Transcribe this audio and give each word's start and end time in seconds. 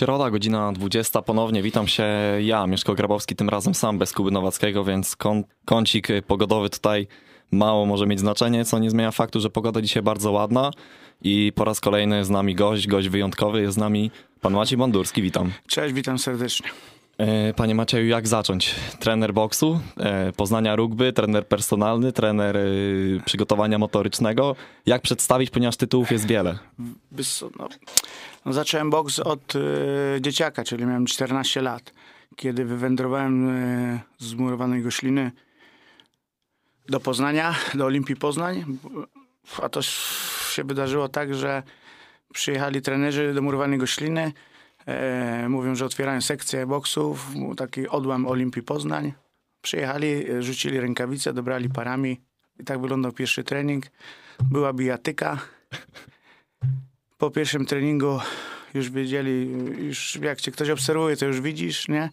Środa, 0.00 0.30
godzina 0.30 0.72
20. 0.72 1.22
Ponownie 1.22 1.62
witam 1.62 1.88
się 1.88 2.04
ja, 2.42 2.66
Mieszko 2.66 2.94
Grabowski, 2.94 3.36
tym 3.36 3.48
razem 3.48 3.74
sam 3.74 3.98
bez 3.98 4.12
Kuby 4.12 4.30
Nowackiego, 4.30 4.84
więc 4.84 5.16
kąt, 5.16 5.46
kącik 5.64 6.08
pogodowy 6.26 6.70
tutaj 6.70 7.06
mało 7.52 7.86
może 7.86 8.06
mieć 8.06 8.20
znaczenie, 8.20 8.64
co 8.64 8.78
nie 8.78 8.90
zmienia 8.90 9.10
faktu, 9.10 9.40
że 9.40 9.50
pogoda 9.50 9.80
dzisiaj 9.82 10.02
bardzo 10.02 10.32
ładna 10.32 10.70
i 11.22 11.52
po 11.54 11.64
raz 11.64 11.80
kolejny 11.80 12.24
z 12.24 12.30
nami 12.30 12.54
gość, 12.54 12.86
gość 12.86 13.08
wyjątkowy, 13.08 13.60
jest 13.60 13.74
z 13.74 13.78
nami 13.78 14.10
pan 14.40 14.52
Maciej 14.52 14.78
Bandurski, 14.78 15.22
witam. 15.22 15.52
Cześć, 15.66 15.94
witam 15.94 16.18
serdecznie. 16.18 16.70
E, 17.18 17.54
panie 17.54 17.74
Macieju, 17.74 18.08
jak 18.08 18.28
zacząć? 18.28 18.74
Trener 19.00 19.34
boksu, 19.34 19.80
e, 19.96 20.32
poznania 20.32 20.76
rugby, 20.76 21.12
trener 21.12 21.46
personalny, 21.46 22.12
trener 22.12 22.56
e, 22.56 22.60
przygotowania 23.24 23.78
motorycznego. 23.78 24.56
Jak 24.86 25.02
przedstawić, 25.02 25.50
ponieważ 25.50 25.76
tytułów 25.76 26.10
jest 26.10 26.26
wiele? 26.26 26.58
No, 27.58 27.68
no 28.44 28.52
zacząłem 28.52 28.90
boks 28.90 29.18
od 29.18 29.54
dzieciaka, 30.20 30.64
czyli 30.64 30.86
miałem 30.86 31.06
14 31.06 31.62
lat, 31.62 31.92
kiedy 32.36 32.64
wywędrowałem 32.64 33.52
z 34.18 34.34
murowanej 34.34 34.82
Gośliny 34.82 35.32
do 36.88 37.00
Poznania, 37.00 37.54
do 37.74 37.84
Olimpii 37.84 38.16
Poznań. 38.16 38.78
A 39.62 39.68
to 39.68 39.82
się 39.82 40.64
wydarzyło 40.64 41.08
tak, 41.08 41.34
że 41.34 41.62
przyjechali 42.32 42.82
trenerzy 42.82 43.34
do 43.34 43.42
murowanej 43.42 43.78
Gośliny, 43.78 44.32
E, 44.86 45.48
mówią, 45.48 45.74
że 45.74 45.84
otwierają 45.84 46.20
sekcję 46.20 46.66
boksów, 46.66 47.26
taki 47.56 47.88
odłam 47.88 48.26
Olimpii 48.26 48.62
Poznań. 48.62 49.12
Przyjechali, 49.62 50.30
e, 50.30 50.42
rzucili 50.42 50.80
rękawice, 50.80 51.32
dobrali 51.32 51.68
parami. 51.68 52.20
I 52.60 52.64
tak 52.64 52.80
wyglądał 52.80 53.12
pierwszy 53.12 53.44
trening. 53.44 53.84
Była 54.50 54.72
bijatyka. 54.72 55.38
Po 57.20 57.30
pierwszym 57.30 57.66
treningu 57.66 58.20
już 58.74 58.90
wiedzieli, 58.90 59.50
już 59.78 60.16
jak 60.16 60.40
cię 60.40 60.50
ktoś 60.50 60.70
obserwuje, 60.70 61.16
to 61.16 61.26
już 61.26 61.40
widzisz, 61.40 61.88
nie? 61.88 62.10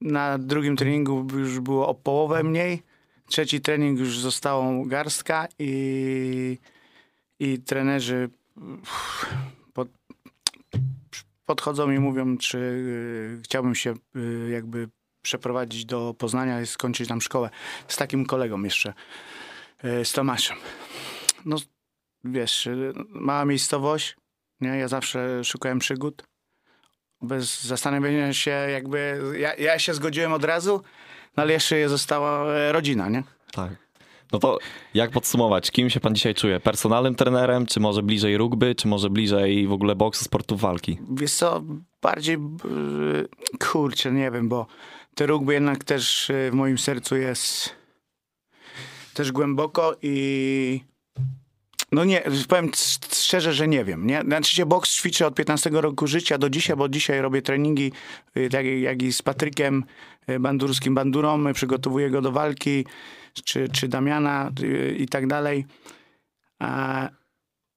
Na 0.00 0.38
drugim 0.38 0.76
treningu 0.76 1.26
już 1.38 1.60
było 1.60 1.88
o 1.88 1.94
połowę 1.94 2.42
mniej. 2.42 2.82
Trzeci 3.26 3.60
trening 3.60 3.98
już 3.98 4.18
zostało 4.18 4.84
garstka 4.84 5.48
i, 5.58 6.58
i 7.38 7.58
trenerzy 7.58 8.30
podchodzą 11.46 11.90
i 11.90 11.98
mówią, 11.98 12.38
czy 12.38 12.58
y, 12.58 13.42
chciałbym 13.44 13.74
się 13.74 13.94
y, 14.16 14.50
jakby 14.52 14.88
przeprowadzić 15.22 15.84
do 15.84 16.14
Poznania 16.18 16.60
i 16.60 16.66
skończyć 16.66 17.08
tam 17.08 17.20
szkołę 17.20 17.50
z 17.88 17.96
takim 17.96 18.26
kolegą 18.26 18.62
jeszcze, 18.62 18.94
y, 19.84 20.04
z 20.04 20.12
Tomaszem. 20.12 20.56
No, 21.44 21.56
wiesz, 22.24 22.68
mała 23.08 23.44
miejscowość, 23.44 24.16
nie? 24.60 24.68
Ja 24.68 24.88
zawsze 24.88 25.44
szukałem 25.44 25.78
przygód. 25.78 26.22
Bez 27.22 27.64
zastanowienia 27.64 28.32
się 28.32 28.50
jakby, 28.50 29.22
ja, 29.38 29.54
ja 29.54 29.78
się 29.78 29.94
zgodziłem 29.94 30.32
od 30.32 30.44
razu, 30.44 30.82
no 31.36 31.42
ale 31.42 31.52
jeszcze 31.52 31.88
została 31.88 32.54
e, 32.54 32.72
rodzina, 32.72 33.08
nie? 33.08 33.22
Tak. 33.52 33.72
No 34.32 34.38
to 34.38 34.58
jak 34.94 35.10
podsumować, 35.10 35.70
kim 35.70 35.90
się 35.90 36.00
pan 36.00 36.14
dzisiaj 36.14 36.34
czuje? 36.34 36.60
Personalnym 36.60 37.14
trenerem, 37.14 37.66
czy 37.66 37.80
może 37.80 38.02
bliżej 38.02 38.36
rugby, 38.36 38.74
czy 38.74 38.88
może 38.88 39.10
bliżej 39.10 39.66
w 39.66 39.72
ogóle 39.72 39.96
boksu, 39.96 40.24
sportu 40.24 40.56
walki? 40.56 40.98
Wiesz 41.10 41.32
co, 41.32 41.62
bardziej, 42.02 42.38
kurczę, 43.60 44.12
nie 44.12 44.30
wiem, 44.30 44.48
bo 44.48 44.66
te 45.14 45.26
rugby 45.26 45.52
jednak 45.52 45.84
też 45.84 46.30
y, 46.30 46.50
w 46.50 46.54
moim 46.54 46.78
sercu 46.78 47.16
jest 47.16 47.74
też 49.14 49.32
głęboko 49.32 49.96
i 50.02 50.80
no 51.92 52.04
nie, 52.04 52.22
powiem 52.48 52.70
szczerze, 53.12 53.52
że 53.52 53.68
nie 53.68 53.84
wiem. 53.84 54.06
Nie? 54.06 54.22
Znaczy 54.22 54.54
się 54.54 54.66
boks 54.66 54.90
ćwiczę 54.90 55.26
od 55.26 55.34
15 55.34 55.70
roku 55.72 56.06
życia 56.06 56.38
do 56.38 56.50
dzisiaj, 56.50 56.76
bo 56.76 56.88
dzisiaj 56.88 57.20
robię 57.20 57.42
treningi 57.42 57.92
y, 58.36 58.48
tak 58.50 58.66
jak 58.66 59.02
i 59.02 59.12
z 59.12 59.22
Patrykiem 59.22 59.84
y, 60.30 60.40
Bandurskim 60.40 60.94
Bandurą, 60.94 61.52
przygotowuję 61.52 62.10
go 62.10 62.20
do 62.20 62.32
walki 62.32 62.84
czy, 63.44 63.68
czy 63.68 63.88
Damiana 63.88 64.50
y, 64.62 64.96
i 64.98 65.08
tak 65.08 65.26
dalej. 65.26 65.66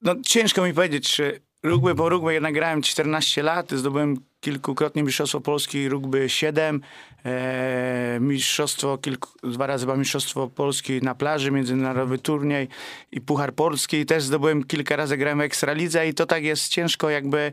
No 0.02 0.14
ciężko 0.26 0.64
mi 0.64 0.74
powiedzieć, 0.74 1.10
czy 1.10 1.40
rugby, 1.64 1.94
bo 1.94 2.08
rugby 2.08 2.34
jednak 2.34 2.54
grałem 2.54 2.82
14 2.82 3.42
lat, 3.42 3.72
zdobyłem 3.72 4.16
kilkukrotnie 4.40 5.02
Mistrzostwo 5.02 5.40
Polski 5.40 5.88
rugby 5.88 6.28
7, 6.28 6.80
e, 7.24 8.18
mistrzostwo, 8.20 8.98
kilku, 8.98 9.28
dwa 9.42 9.66
razy 9.66 9.86
chyba 9.86 9.96
Mistrzostwo 9.96 10.48
Polski 10.48 11.02
na 11.02 11.14
plaży, 11.14 11.50
międzynarodowy 11.50 12.18
turniej 12.18 12.68
i 13.12 13.20
Puchar 13.20 13.54
Polski. 13.54 14.06
Też 14.06 14.22
zdobyłem 14.22 14.64
kilka 14.64 14.96
razy, 14.96 15.16
grałem 15.16 15.38
w 15.38 15.42
Ekstralidze 15.42 16.08
i 16.08 16.14
to 16.14 16.26
tak 16.26 16.44
jest 16.44 16.68
ciężko 16.68 17.10
jakby 17.10 17.52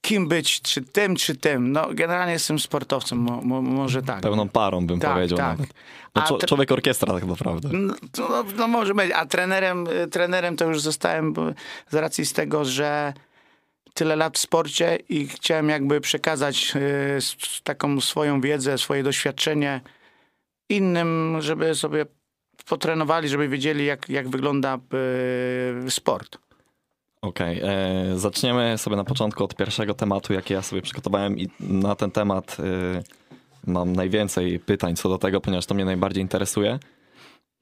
kim 0.00 0.28
być, 0.28 0.62
czy 0.62 0.82
tym, 0.82 1.16
czy 1.16 1.36
tym. 1.36 1.72
No, 1.72 1.88
generalnie 1.94 2.32
jestem 2.32 2.58
sportowcem, 2.58 3.18
mo, 3.18 3.40
mo, 3.42 3.62
może 3.62 4.02
tak. 4.02 4.20
Pełną 4.20 4.48
parą 4.48 4.86
bym 4.86 5.00
tak, 5.00 5.12
powiedział 5.14 5.38
tak. 5.38 5.58
nawet. 5.58 5.74
No, 6.14 6.38
człowiek 6.46 6.72
orkiestra 6.72 7.14
tak 7.14 7.24
naprawdę. 7.24 7.68
No, 7.72 7.94
no, 8.18 8.44
no, 8.56 8.68
może 8.68 8.94
być, 8.94 9.12
a 9.14 9.26
trenerem, 9.26 9.86
trenerem 10.10 10.56
to 10.56 10.64
już 10.64 10.80
zostałem 10.80 11.34
z 11.90 11.94
racji 11.94 12.26
z 12.26 12.32
tego, 12.32 12.64
że 12.64 13.12
tyle 13.94 14.16
lat 14.16 14.38
w 14.38 14.40
sporcie 14.40 14.98
i 15.08 15.28
chciałem 15.28 15.68
jakby 15.68 16.00
przekazać 16.00 16.72
y, 16.76 17.18
taką 17.64 18.00
swoją 18.00 18.40
wiedzę, 18.40 18.78
swoje 18.78 19.02
doświadczenie 19.02 19.80
innym, 20.68 21.36
żeby 21.40 21.74
sobie 21.74 22.06
potrenowali, 22.66 23.28
żeby 23.28 23.48
wiedzieli 23.48 23.86
jak, 23.86 24.08
jak 24.08 24.28
wygląda 24.28 24.78
y, 25.86 25.90
sport. 25.90 26.38
Okej, 27.22 27.58
okay. 27.58 27.70
E, 27.70 28.18
zaczniemy 28.18 28.78
sobie 28.78 28.96
na 28.96 29.04
początku 29.04 29.44
od 29.44 29.54
pierwszego 29.54 29.94
tematu, 29.94 30.32
jaki 30.32 30.52
ja 30.52 30.62
sobie 30.62 30.82
przygotowałem 30.82 31.38
i 31.38 31.48
na 31.60 31.94
ten 31.94 32.10
temat 32.10 32.56
e, 32.60 33.02
mam 33.66 33.92
najwięcej 33.92 34.58
pytań 34.58 34.96
co 34.96 35.08
do 35.08 35.18
tego, 35.18 35.40
ponieważ 35.40 35.66
to 35.66 35.74
mnie 35.74 35.84
najbardziej 35.84 36.22
interesuje. 36.22 36.78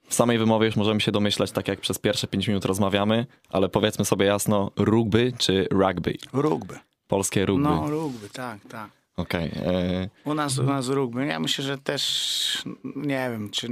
W 0.09 0.15
samej 0.15 0.39
wymowie 0.39 0.67
już 0.67 0.77
możemy 0.77 1.01
się 1.01 1.13
domyślać, 1.13 1.51
tak 1.51 1.69
jak 1.69 1.81
przez 1.81 1.99
pierwsze 1.99 2.27
5 2.27 2.49
minut 2.49 2.65
rozmawiamy, 2.65 3.27
ale 3.51 3.69
powiedzmy 3.69 4.05
sobie 4.05 4.27
jasno, 4.27 4.71
rugby 4.77 5.33
czy 5.39 5.69
rugby? 5.71 6.15
Rugby. 6.33 6.79
Polskie 7.09 7.47
rugby. 7.47 7.65
No, 7.65 7.91
rugby, 7.91 8.29
tak, 8.29 8.59
tak. 8.69 8.91
Okej. 9.17 9.51
Okay. 9.51 9.67
E, 9.67 10.09
u 10.25 10.35
nas, 10.35 10.59
u 10.59 10.63
nas 10.63 10.89
rugby. 10.89 11.27
Ja 11.27 11.41
myślę, 11.41 11.65
że 11.65 11.79
też, 11.79 12.65
nie 12.97 13.31
wiem, 13.33 13.51
czy 13.51 13.69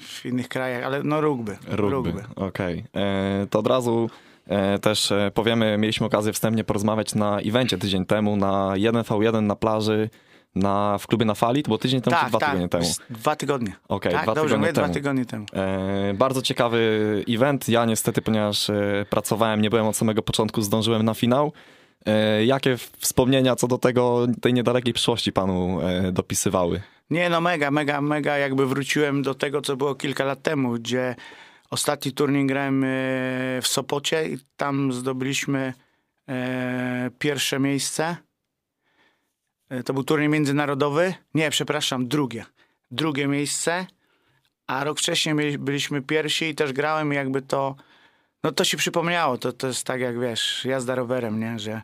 w 0.00 0.26
innych 0.26 0.48
krajach, 0.48 0.84
ale 0.84 1.02
no 1.02 1.20
rugby. 1.20 1.58
Rugby, 1.66 2.10
rugby. 2.10 2.24
okej. 2.36 2.84
Okay. 2.92 3.46
To 3.50 3.58
od 3.58 3.66
razu 3.66 4.08
E, 4.10 4.27
też 4.82 5.12
e, 5.12 5.30
powiemy, 5.34 5.78
mieliśmy 5.78 6.06
okazję 6.06 6.32
wstępnie 6.32 6.64
porozmawiać 6.64 7.14
na 7.14 7.40
evencie 7.40 7.78
tydzień 7.78 8.06
temu, 8.06 8.36
na 8.36 8.72
1v1 8.76 9.42
na 9.42 9.56
plaży, 9.56 10.10
na, 10.54 10.98
w 10.98 11.06
klubie 11.06 11.24
na 11.24 11.34
fali, 11.34 11.62
to 11.62 11.68
było 11.68 11.78
tydzień 11.78 12.00
temu 12.00 12.16
tak, 12.16 12.24
czy 12.24 12.30
dwa 12.30 12.38
tak, 12.38 12.48
tygodnie 12.48 12.68
temu? 12.68 12.84
Dwa 13.10 13.36
tygodnie. 13.36 13.72
Okej, 13.88 14.12
okay, 14.12 14.12
tak, 14.12 14.22
dwa, 14.22 14.34
tygodnie 14.42 14.72
temu. 14.72 14.86
dwa 14.86 14.94
tygodnie 14.94 15.24
temu. 15.24 15.46
E, 15.52 16.14
bardzo 16.14 16.42
ciekawy 16.42 17.24
event. 17.28 17.68
Ja 17.68 17.84
niestety, 17.84 18.22
ponieważ 18.22 18.70
e, 18.70 19.06
pracowałem, 19.10 19.62
nie 19.62 19.70
byłem 19.70 19.86
od 19.86 19.96
samego 19.96 20.22
początku, 20.22 20.62
zdążyłem 20.62 21.02
na 21.02 21.14
finał. 21.14 21.52
E, 22.06 22.44
jakie 22.44 22.76
wspomnienia 22.98 23.56
co 23.56 23.68
do 23.68 23.78
tego, 23.78 24.26
tej 24.40 24.54
niedalekiej 24.54 24.94
przyszłości 24.94 25.32
panu 25.32 25.80
e, 25.80 26.12
dopisywały? 26.12 26.80
Nie, 27.10 27.30
no 27.30 27.40
mega, 27.40 27.70
mega, 27.70 28.00
mega 28.00 28.38
jakby 28.38 28.66
wróciłem 28.66 29.22
do 29.22 29.34
tego, 29.34 29.62
co 29.62 29.76
było 29.76 29.94
kilka 29.94 30.24
lat 30.24 30.42
temu, 30.42 30.72
gdzie 30.72 31.16
Ostatni 31.70 32.12
turniej 32.12 32.46
grałem 32.46 32.84
e, 32.84 32.88
w 33.62 33.66
Sopocie 33.66 34.28
i 34.28 34.38
tam 34.56 34.92
zdobyliśmy 34.92 35.74
e, 36.28 37.10
pierwsze 37.18 37.58
miejsce. 37.58 38.16
E, 39.68 39.82
to 39.82 39.94
był 39.94 40.04
turniej 40.04 40.28
międzynarodowy. 40.28 41.14
Nie, 41.34 41.50
przepraszam, 41.50 42.08
drugie. 42.08 42.44
Drugie 42.90 43.26
miejsce. 43.26 43.86
A 44.66 44.84
rok 44.84 44.98
wcześniej 44.98 45.58
byliśmy 45.58 46.02
pierwsi 46.02 46.44
i 46.44 46.54
też 46.54 46.72
grałem 46.72 47.12
jakby 47.12 47.42
to... 47.42 47.76
No 48.44 48.52
to 48.52 48.64
się 48.64 48.76
przypomniało. 48.76 49.38
To, 49.38 49.52
to 49.52 49.66
jest 49.66 49.84
tak 49.84 50.00
jak, 50.00 50.20
wiesz, 50.20 50.64
jazda 50.64 50.94
rowerem, 50.94 51.40
nie? 51.40 51.58
Że 51.58 51.82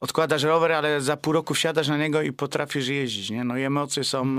odkładasz 0.00 0.42
rower, 0.42 0.72
ale 0.72 1.00
za 1.00 1.16
pół 1.16 1.32
roku 1.32 1.54
wsiadasz 1.54 1.88
na 1.88 1.96
niego 1.96 2.22
i 2.22 2.32
potrafisz 2.32 2.88
jeździć, 2.88 3.30
nie? 3.30 3.44
No 3.44 3.56
i 3.56 3.62
emocje 3.62 4.04
są 4.04 4.36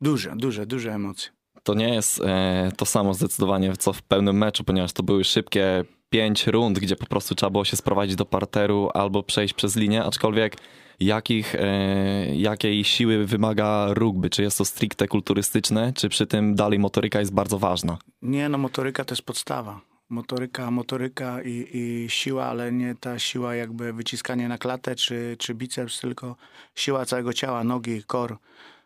duże, 0.00 0.32
duże, 0.36 0.66
duże 0.66 0.92
emocje 0.92 1.39
to 1.62 1.74
nie 1.74 1.94
jest 1.94 2.20
e, 2.20 2.72
to 2.76 2.86
samo 2.86 3.14
zdecydowanie 3.14 3.76
co 3.76 3.92
w 3.92 4.02
pełnym 4.02 4.38
meczu, 4.38 4.64
ponieważ 4.64 4.92
to 4.92 5.02
były 5.02 5.24
szybkie 5.24 5.84
pięć 6.10 6.46
rund, 6.46 6.78
gdzie 6.78 6.96
po 6.96 7.06
prostu 7.06 7.34
trzeba 7.34 7.50
było 7.50 7.64
się 7.64 7.76
sprowadzić 7.76 8.16
do 8.16 8.24
parteru 8.24 8.90
albo 8.94 9.22
przejść 9.22 9.54
przez 9.54 9.76
linię, 9.76 10.04
aczkolwiek 10.04 10.56
jakich, 11.00 11.54
e, 11.54 12.36
jakiej 12.36 12.84
siły 12.84 13.26
wymaga 13.26 13.86
rugby? 13.94 14.30
Czy 14.30 14.42
jest 14.42 14.58
to 14.58 14.64
stricte 14.64 15.08
kulturystyczne, 15.08 15.92
czy 15.92 16.08
przy 16.08 16.26
tym 16.26 16.54
dalej 16.54 16.78
motoryka 16.78 17.20
jest 17.20 17.34
bardzo 17.34 17.58
ważna? 17.58 17.98
Nie, 18.22 18.48
no 18.48 18.58
motoryka 18.58 19.04
to 19.04 19.12
jest 19.12 19.22
podstawa. 19.22 19.80
Motoryka, 20.08 20.70
motoryka 20.70 21.42
i, 21.42 21.66
i 21.72 22.06
siła, 22.10 22.44
ale 22.46 22.72
nie 22.72 22.94
ta 23.00 23.18
siła 23.18 23.54
jakby 23.54 23.92
wyciskanie 23.92 24.48
na 24.48 24.58
klatę 24.58 24.94
czy, 24.94 25.36
czy 25.38 25.54
biceps, 25.54 26.00
tylko 26.00 26.36
siła 26.74 27.04
całego 27.04 27.32
ciała, 27.32 27.64
nogi, 27.64 28.02
kor 28.06 28.38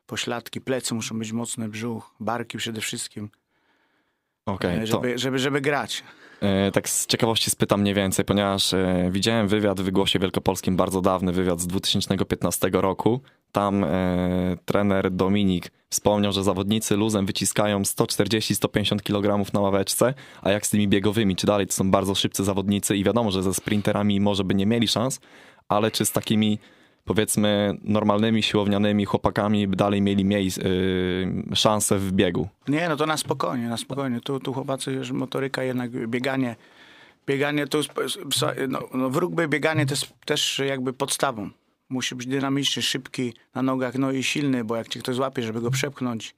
pośladki, 0.06 0.60
plecy 0.60 0.94
muszą 0.94 1.18
być 1.18 1.32
mocne, 1.32 1.68
brzuch, 1.68 2.14
barki 2.20 2.58
przede 2.58 2.80
wszystkim. 2.80 3.30
Okej, 4.46 4.76
e, 4.76 4.80
to 4.80 4.86
żeby, 4.86 5.18
żeby, 5.18 5.38
żeby 5.38 5.60
grać. 5.60 6.02
e, 6.40 6.70
tak 6.70 6.88
z 6.88 7.06
ciekawości 7.06 7.50
spytam 7.50 7.80
mniej 7.80 7.94
więcej, 7.94 8.24
ponieważ 8.24 8.74
e, 8.74 9.08
widziałem 9.12 9.48
wywiad 9.48 9.80
w 9.80 9.84
Wygłosie 9.84 10.18
Wielkopolskim, 10.18 10.76
bardzo 10.76 11.00
dawny 11.00 11.32
wywiad 11.32 11.60
z 11.60 11.66
2015 11.66 12.70
roku. 12.72 13.20
Tam 13.52 13.84
e, 13.84 14.56
trener 14.64 15.10
Dominik 15.10 15.70
wspomniał, 15.90 16.32
że 16.32 16.44
zawodnicy 16.44 16.96
luzem 16.96 17.26
wyciskają 17.26 17.82
140-150 17.82 19.02
kg 19.02 19.52
na 19.52 19.60
ławeczce, 19.60 20.14
a 20.42 20.50
jak 20.50 20.66
z 20.66 20.70
tymi 20.70 20.88
biegowymi, 20.88 21.36
czy 21.36 21.46
dalej 21.46 21.66
to 21.66 21.72
są 21.72 21.90
bardzo 21.90 22.14
szybcy 22.14 22.44
zawodnicy 22.44 22.96
i 22.96 23.04
wiadomo, 23.04 23.30
że 23.30 23.42
ze 23.42 23.54
sprinterami 23.54 24.20
może 24.20 24.44
by 24.44 24.54
nie 24.54 24.66
mieli 24.66 24.88
szans, 24.88 25.20
ale 25.68 25.90
czy 25.90 26.04
z 26.04 26.12
takimi 26.12 26.58
powiedzmy 27.04 27.78
normalnymi 27.82 28.42
siłownianymi 28.42 29.04
chłopakami 29.04 29.68
by 29.68 29.76
dalej 29.76 30.02
mieli 30.02 30.24
miejsc, 30.24 30.58
y, 30.58 31.44
szansę 31.54 31.98
w 31.98 32.12
biegu? 32.12 32.48
Nie, 32.68 32.88
no 32.88 32.96
to 32.96 33.06
na 33.06 33.16
spokojnie, 33.16 33.68
na 33.68 33.76
spokojnie. 33.76 34.20
Tu, 34.20 34.40
tu 34.40 34.52
chłopacy, 34.52 34.92
już 34.92 35.10
motoryka 35.10 35.62
jednak, 35.62 35.90
bieganie, 35.90 36.56
bieganie 37.26 37.66
to 37.66 37.78
no, 38.68 38.80
no 38.94 39.10
w 39.10 39.16
rugby 39.16 39.48
bieganie 39.48 39.86
to 39.86 39.92
jest 39.92 40.12
też 40.24 40.58
jakby 40.58 40.92
podstawą. 40.92 41.50
Musi 41.88 42.14
być 42.14 42.26
dynamiczny, 42.26 42.82
szybki 42.82 43.34
na 43.54 43.62
nogach, 43.62 43.94
no 43.94 44.12
i 44.12 44.22
silny, 44.22 44.64
bo 44.64 44.76
jak 44.76 44.88
cię 44.88 45.00
ktoś 45.00 45.16
złapie, 45.16 45.42
żeby 45.42 45.60
go 45.60 45.70
przepchnąć. 45.70 46.34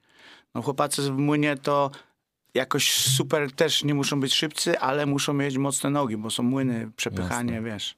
No 0.55 0.63
chłopacy 0.63 1.03
w 1.03 1.17
młynie 1.17 1.57
to 1.57 1.91
jakoś 2.55 2.93
super 2.93 3.53
też 3.53 3.85
nie 3.85 3.95
muszą 3.95 4.21
być 4.21 4.35
szybcy, 4.35 4.79
ale 4.79 5.07
muszą 5.07 5.33
mieć 5.33 5.59
mocne 5.59 5.91
nogi, 5.91 6.17
bo 6.17 6.31
są 6.31 6.43
młyny, 6.43 6.91
przepychanie, 6.97 7.53
Jasne. 7.53 7.71
wiesz. 7.71 7.97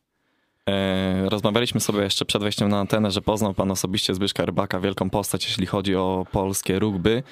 E, 0.69 1.29
Rozmawialiśmy 1.29 1.81
sobie 1.81 2.01
jeszcze 2.01 2.25
przed 2.25 2.43
wejściem 2.43 2.69
na 2.69 2.81
antenę, 2.81 3.11
że 3.11 3.23
poznał 3.23 3.55
pan 3.55 3.71
osobiście 3.71 4.15
Zbyszka 4.15 4.45
Rybaka, 4.45 4.81
wielką 4.81 5.11
postać, 5.11 5.45
jeśli 5.45 5.67
chodzi 5.67 5.97
o 5.97 6.27
polskie 6.33 6.79
rugby. 6.79 7.23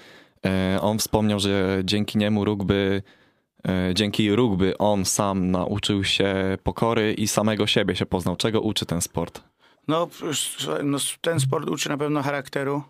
E, 0.47 0.79
On 0.81 0.99
wspomniał, 0.99 1.41
że 1.41 1.81
dzięki 1.85 2.19
niemu 2.19 2.45
rugby, 2.45 3.03
e, 3.69 3.95
dzięki 3.95 4.37
rugby 4.37 4.79
on 4.79 5.05
sam 5.05 5.51
nauczył 5.51 6.05
się 6.05 6.59
pokory 6.63 7.15
i 7.15 7.29
samego 7.29 7.67
siebie 7.67 7.97
się 7.97 8.07
poznał. 8.07 8.37
Czego 8.37 8.61
uczy 8.61 8.87
ten 8.87 9.01
sport? 9.01 9.43
No, 9.89 10.09
no 10.85 10.99
ten 11.21 11.41
sport 11.41 11.71
uczy 11.71 11.89
na 11.89 11.97
pewno 11.97 12.23
charakteru. 12.23 12.83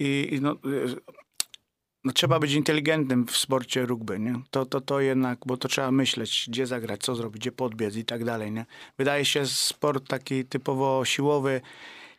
I, 0.00 0.28
i 0.32 0.40
no, 0.40 0.56
no, 2.06 2.12
trzeba 2.12 2.38
być 2.38 2.52
inteligentnym 2.52 3.26
w 3.26 3.36
sporcie 3.36 3.86
rugby, 3.86 4.18
nie? 4.18 4.34
To, 4.50 4.66
to, 4.66 4.80
to 4.80 5.00
jednak, 5.00 5.38
bo 5.46 5.56
to 5.56 5.68
trzeba 5.68 5.90
myśleć, 5.90 6.46
gdzie 6.48 6.66
zagrać, 6.66 7.00
co 7.00 7.14
zrobić, 7.14 7.40
gdzie 7.40 7.52
podbiec 7.52 7.96
i 7.96 8.04
tak 8.04 8.24
dalej, 8.24 8.52
nie? 8.52 8.66
Wydaje 8.98 9.24
się 9.24 9.46
sport 9.46 10.08
taki 10.08 10.44
typowo 10.44 11.04
siłowy. 11.04 11.60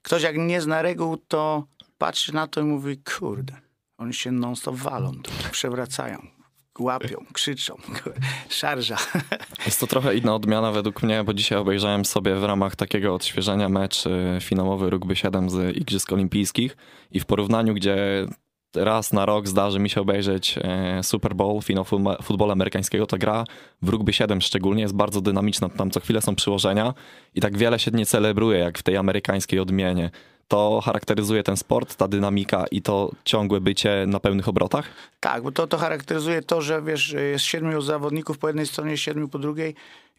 Ktoś 0.02 0.24
jak 0.24 0.38
nie 0.38 0.62
zna 0.62 0.82
reguł, 0.82 1.18
to 1.18 1.64
patrzy 1.98 2.34
na 2.34 2.48
to 2.48 2.62
i 2.62 2.64
mówi, 2.64 2.98
kurde, 2.98 3.54
oni 3.98 4.14
się 4.14 4.32
non-stop 4.32 4.76
walą, 4.76 5.12
tu, 5.24 5.32
przewracają, 5.52 6.28
łapią, 6.80 7.26
krzyczą, 7.34 7.76
szarża. 8.50 8.98
Jest 9.66 9.80
to 9.80 9.88
trochę 9.88 10.16
inna 10.16 10.36
odmiana 10.36 10.72
według 10.72 11.04
mnie, 11.04 11.24
bo 11.24 11.34
dzisiaj 11.34 11.58
obejrzałem 11.58 12.06
sobie 12.06 12.36
w 12.36 12.44
ramach 12.44 12.76
takiego 12.76 13.16
odświeżenia 13.16 13.70
mecz 13.70 14.06
y, 14.06 14.38
finałowy 14.42 14.90
Rugby 14.90 15.16
7 15.16 15.50
z 15.50 15.78
Igrzysk 15.78 16.14
Olimpijskich 16.14 16.78
i 17.12 17.20
w 17.20 17.26
porównaniu, 17.26 17.74
gdzie 17.74 18.28
raz 18.80 19.14
na 19.14 19.26
rok 19.26 19.48
zdarzy 19.48 19.80
mi 19.80 19.90
się 19.90 20.02
obejrzeć 20.02 20.60
e, 20.62 21.04
Super 21.04 21.36
Bowl, 21.36 21.62
finał 21.62 21.86
futbolu 22.24 22.52
amerykańskiego, 22.52 23.06
ta 23.06 23.18
gra 23.18 23.44
w 23.82 23.90
Rugby 23.90 24.14
7 24.14 24.42
szczególnie 24.42 24.82
jest 24.82 24.96
bardzo 24.96 25.22
dynamiczna, 25.22 25.70
tam 25.70 25.92
co 25.92 26.00
chwilę 26.00 26.22
są 26.22 26.36
przyłożenia 26.36 26.94
i 27.36 27.42
tak 27.42 27.58
wiele 27.58 27.80
się 27.80 27.92
nie 27.92 28.06
celebruje 28.06 28.60
jak 28.60 28.78
w 28.78 28.84
tej 28.84 28.98
amerykańskiej 28.98 29.60
odmienie. 29.60 30.10
To 30.48 30.82
charakteryzuje 30.86 31.44
ten 31.44 31.58
sport, 31.58 31.96
ta 31.96 32.08
dynamika 32.08 32.66
i 32.72 32.82
to 32.82 33.12
ciągłe 33.24 33.62
bycie 33.62 34.06
na 34.08 34.20
pełnych 34.20 34.48
obrotach? 34.48 34.88
Tak, 35.20 35.44
bo 35.44 35.52
to, 35.52 35.68
to 35.68 35.78
charakteryzuje 35.78 36.42
to, 36.42 36.62
że 36.62 36.82
wiesz, 36.82 37.12
jest 37.32 37.46
siedmiu 37.46 37.82
zawodników 37.82 38.38
po 38.38 38.48
jednej 38.48 38.66
stronie, 38.66 38.98
siedmiu 38.98 39.28
po 39.28 39.40
drugiej 39.40 39.76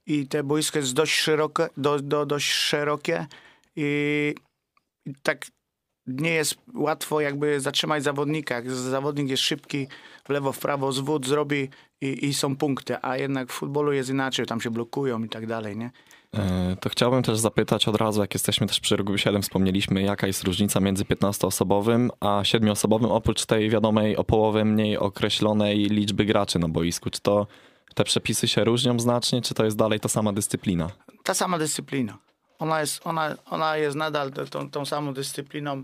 i 0.07 0.27
te 0.27 0.43
boisko 0.43 0.79
jest 0.79 0.95
dość 0.95 1.21
szerokie, 1.21 1.67
do, 1.77 1.99
do, 1.99 2.27
dość 2.27 2.53
szerokie 2.53 3.27
i 3.77 4.35
tak 5.23 5.47
nie 6.09 6.31
jest 6.31 6.55
łatwo 6.75 7.21
jakby 7.21 7.61
zatrzymać 7.61 8.03
zawodnika. 8.05 8.55
Jak 8.55 8.71
zawodnik 8.71 9.29
jest 9.29 9.43
szybki, 9.43 9.87
w 10.25 10.29
lewo, 10.29 10.53
w 10.53 10.59
prawo, 10.59 10.93
zwód 10.93 11.27
zrobi 11.27 11.69
i, 12.01 12.27
i 12.27 12.35
są 12.35 12.57
punkty, 12.57 12.97
a 13.03 13.17
jednak 13.17 13.49
w 13.49 13.53
futbolu 13.53 13.93
jest 13.93 14.11
inaczej, 14.11 14.47
tam 14.47 14.61
się 14.61 14.71
blokują 14.71 15.25
i 15.25 15.29
tak 15.29 15.47
dalej, 15.47 15.77
nie? 15.77 15.91
E, 16.35 16.77
To 16.81 16.89
chciałbym 16.89 17.23
też 17.23 17.39
zapytać 17.39 17.89
od 17.89 17.97
razu, 17.97 18.21
jak 18.21 18.35
jesteśmy 18.35 18.67
też 18.67 18.81
przy 18.81 18.97
Rugby 18.97 19.19
7, 19.19 19.43
wspomnieliśmy, 19.43 20.03
jaka 20.03 20.27
jest 20.27 20.45
różnica 20.45 20.81
między 20.81 21.05
15-osobowym 21.05 22.09
a 22.21 22.27
7-osobowym, 22.43 23.11
oprócz 23.13 23.47
tej 23.47 23.71
wiadomej 23.71 24.17
o 24.17 24.25
połowę 24.25 24.65
mniej 24.65 24.99
określonej 24.99 25.79
liczby 25.79 26.25
graczy 26.25 26.59
na 26.59 26.69
boisku. 26.69 27.11
Czy 27.11 27.21
to 27.21 27.47
te 27.95 28.05
przepisy 28.05 28.49
się 28.49 28.65
różnią 28.65 29.01
znacznie, 29.01 29.43
czy 29.43 29.55
to 29.55 29.65
jest 29.65 29.77
dalej 29.77 30.01
ta 30.01 30.09
sama 30.09 30.33
dyscyplina? 30.33 30.91
Ta 31.23 31.35
sama 31.35 31.59
dyscyplina. 31.59 32.19
Ona 32.59 32.81
jest, 32.81 33.01
ona, 33.07 33.35
ona 33.51 33.77
jest 33.77 33.97
nadal 33.97 34.31
tą- 34.33 34.47
tą, 34.47 34.71
tą 34.71 34.85
samą 34.85 35.15
dyscypliną. 35.15 35.83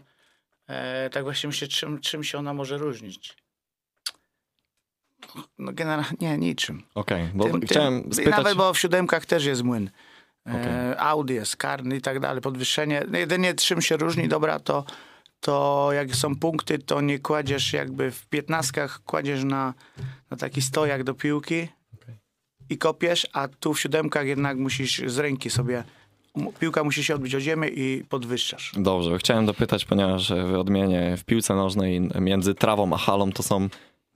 E, 0.66 1.10
tak 1.10 1.24
właśnie 1.24 1.46
myślę, 1.46 1.68
czym, 1.68 2.00
czym 2.00 2.24
się 2.24 2.38
ona 2.38 2.54
może 2.54 2.78
różnić. 2.78 3.36
No 5.58 5.72
generalnie 5.72 6.16
nie, 6.20 6.38
niczym. 6.38 6.82
Okej, 6.94 7.28
bo 7.34 7.44
Tym- 7.44 7.52
tym- 7.52 7.68
chciałem 7.68 8.08
i 8.10 8.14
spytać... 8.14 8.36
Nawet, 8.36 8.56
bo 8.56 8.72
w 8.74 8.78
siódemkach 8.78 9.26
też 9.26 9.44
jest 9.44 9.62
młyn. 9.62 9.90
E, 10.46 10.50
Okej. 10.50 10.98
Audi 10.98 11.34
jest 11.34 11.56
karny 11.56 11.96
i 11.96 12.00
tak 12.00 12.20
dalej, 12.20 12.42
podwyższenie. 12.42 13.04
No 13.08 13.18
Jedynie 13.18 13.54
czym 13.54 13.82
się 13.82 13.96
różni, 13.96 14.28
dobra, 14.28 14.60
to, 14.60 14.84
to 15.40 15.88
jak 15.92 16.16
są 16.16 16.36
punkty, 16.36 16.78
to 16.78 17.00
nie 17.00 17.18
kładziesz 17.18 17.72
jakby 17.72 18.10
w 18.10 18.26
piętnastkach, 18.26 19.00
kładziesz 19.04 19.44
na, 19.44 19.74
na 20.30 20.36
taki 20.36 20.62
stojak 20.62 21.04
do 21.04 21.14
piłki 21.14 21.68
i 22.70 22.78
kopiesz, 22.78 23.26
a 23.32 23.48
tu 23.48 23.74
w 23.74 23.80
siódemkach 23.80 24.26
jednak 24.26 24.56
musisz 24.56 25.02
z 25.06 25.18
ręki 25.18 25.50
sobie, 25.50 25.84
piłka 26.60 26.84
musi 26.84 27.04
się 27.04 27.14
odbić 27.14 27.34
o 27.34 27.40
ziemię 27.40 27.68
i 27.68 28.04
podwyższasz. 28.08 28.72
Dobrze, 28.76 29.18
chciałem 29.18 29.46
dopytać, 29.46 29.84
ponieważ 29.84 30.32
w 30.32 30.54
odmienie 30.54 31.16
w 31.16 31.24
piłce 31.24 31.54
nożnej 31.54 32.00
między 32.20 32.54
trawą 32.54 32.92
a 32.92 32.96
halą 32.96 33.32
to 33.32 33.42
są 33.42 33.68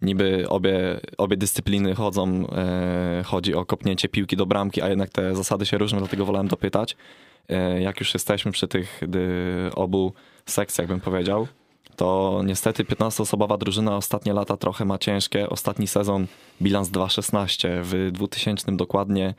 niby 0.02 0.48
obie, 0.48 1.00
obie 1.18 1.36
dyscypliny 1.36 1.94
chodzą, 1.94 2.46
e, 2.50 3.22
chodzi 3.26 3.54
o 3.54 3.64
kopnięcie 3.64 4.08
piłki 4.08 4.36
do 4.36 4.46
bramki, 4.46 4.82
a 4.82 4.88
jednak 4.88 5.10
te 5.10 5.36
zasady 5.36 5.66
się 5.66 5.78
różnią, 5.78 5.98
dlatego 5.98 6.24
wolałem 6.24 6.48
dopytać. 6.48 6.96
E, 7.48 7.80
jak 7.80 8.00
już 8.00 8.14
jesteśmy 8.14 8.52
przy 8.52 8.68
tych 8.68 9.00
dy, 9.08 9.26
obu 9.74 10.12
sekcjach, 10.46 10.88
bym 10.88 11.00
powiedział, 11.00 11.46
to 11.96 12.40
niestety 12.44 12.84
15-osobowa 12.84 13.58
drużyna 13.58 13.96
ostatnie 13.96 14.32
lata 14.32 14.56
trochę 14.56 14.84
ma 14.84 14.98
ciężkie. 14.98 15.48
Ostatni 15.48 15.86
sezon 15.86 16.26
bilans 16.62 16.88
2-16, 16.88 17.68
w 17.82 18.10
2000 18.12 18.76
dokładnie 18.76 19.34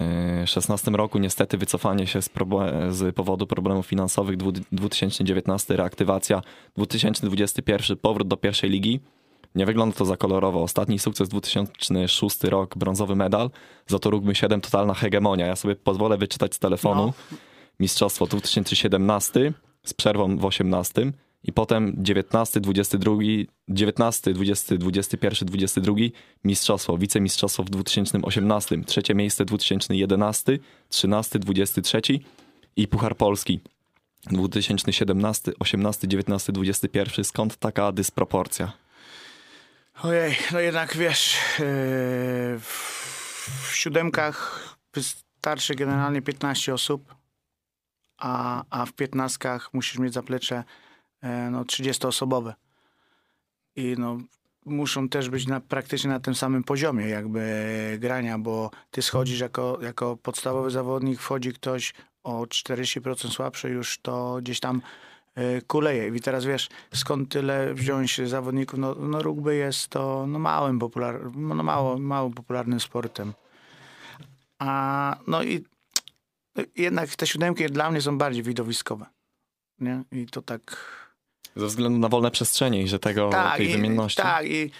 e, 0.00 0.46
16 0.46 0.90
roku 0.90 1.18
niestety 1.18 1.58
wycofanie 1.58 2.06
się 2.06 2.22
z, 2.22 2.30
z 2.90 3.14
powodu 3.14 3.46
problemów 3.46 3.86
finansowych, 3.86 4.36
dwu- 4.36 4.52
2019 4.72 5.76
reaktywacja, 5.76 6.42
2021 6.76 7.96
powrót 7.96 8.28
do 8.28 8.36
pierwszej 8.36 8.70
ligi. 8.70 9.00
Nie 9.54 9.66
wygląda 9.66 9.96
to 9.96 10.04
za 10.04 10.16
kolorowo. 10.16 10.62
Ostatni 10.62 10.98
sukces 10.98 11.28
2006 11.28 12.44
rok, 12.44 12.78
brązowy 12.78 13.16
medal. 13.16 13.50
Za 13.86 13.98
to 13.98 14.10
Rugby 14.10 14.34
7 14.34 14.60
totalna 14.60 14.94
hegemonia. 14.94 15.46
Ja 15.46 15.56
sobie 15.56 15.76
pozwolę 15.76 16.18
wyczytać 16.18 16.54
z 16.54 16.58
telefonu. 16.58 17.12
Mistrzostwo 17.80 18.26
2017 18.26 19.52
z 19.82 19.94
przerwą 19.94 20.36
w 20.36 20.44
18 20.44 21.12
i 21.44 21.52
potem 21.52 21.94
19, 21.98 22.60
22, 22.60 23.12
19, 23.68 24.32
20, 24.32 24.76
21, 24.76 25.48
22 25.48 25.94
mistrzostwo, 26.44 26.98
wicemistrzostwo 26.98 27.62
w 27.62 27.70
2018, 27.70 28.84
trzecie 28.86 29.14
miejsce 29.14 29.44
2011, 29.44 30.58
13, 30.88 31.38
23 31.38 32.00
i 32.76 32.88
Puchar 32.88 33.16
Polski 33.16 33.60
2017, 34.26 35.52
18, 35.58 36.08
19, 36.08 36.52
21. 36.52 37.24
Skąd 37.24 37.56
taka 37.56 37.92
dysproporcja? 37.92 38.72
Ojej, 40.02 40.36
no 40.52 40.60
jednak 40.60 40.96
wiesz, 40.96 41.36
yy, 41.58 41.64
w, 42.60 43.70
siódemkach 43.74 44.68
wystarczy 44.94 45.74
generalnie 45.74 46.22
15 46.22 46.74
osób, 46.74 47.14
a, 48.18 48.64
a 48.70 48.86
w 48.86 48.92
piętnastkach 48.92 49.74
musisz 49.74 49.98
mieć 49.98 50.14
zaplecze 50.14 50.64
no, 51.50 51.64
30-osobowe. 51.64 52.54
I 53.76 53.94
no, 53.98 54.18
muszą 54.64 55.08
też 55.08 55.30
być 55.30 55.46
na, 55.46 55.60
praktycznie 55.60 56.10
na 56.10 56.20
tym 56.20 56.34
samym 56.34 56.64
poziomie 56.64 57.08
jakby 57.08 57.42
grania, 58.00 58.38
bo 58.38 58.70
ty 58.90 59.02
schodzisz 59.02 59.40
jako, 59.40 59.78
jako 59.82 60.16
podstawowy 60.16 60.70
zawodnik, 60.70 61.20
wchodzi 61.20 61.52
ktoś 61.52 61.94
o 62.22 62.42
40% 62.42 63.30
słabszy, 63.30 63.68
już 63.68 63.98
to 63.98 64.38
gdzieś 64.42 64.60
tam 64.60 64.82
e, 65.34 65.62
kuleje. 65.62 66.16
I 66.16 66.20
teraz 66.20 66.44
wiesz, 66.44 66.68
skąd 66.94 67.28
tyle 67.28 67.74
wziąć 67.74 68.20
zawodników? 68.28 68.78
No, 68.78 68.94
no 68.94 69.22
rugby 69.22 69.56
jest 69.56 69.88
to 69.88 70.26
no, 70.28 70.38
małym 70.38 70.78
popular, 70.78 71.36
no, 71.36 71.62
mało, 71.62 71.98
mało 71.98 72.30
popularnym 72.30 72.80
sportem. 72.80 73.32
A 74.58 75.16
no 75.26 75.42
i 75.42 75.64
jednak 76.76 77.16
te 77.16 77.26
siódemki 77.26 77.66
dla 77.66 77.90
mnie 77.90 78.00
są 78.00 78.18
bardziej 78.18 78.42
widowiskowe. 78.42 79.06
Nie? 79.78 80.02
I 80.12 80.26
to 80.26 80.42
tak. 80.42 80.99
Ze 81.56 81.66
względu 81.66 81.98
na 81.98 82.08
wolne 82.08 82.30
przestrzenie 82.30 82.82
i 82.82 82.88
że 82.88 82.98
tego, 82.98 83.30
tej 83.56 83.68
i, 83.68 83.72
wymienności. 83.72 84.22
tak, 84.22 84.46
i 84.46 84.70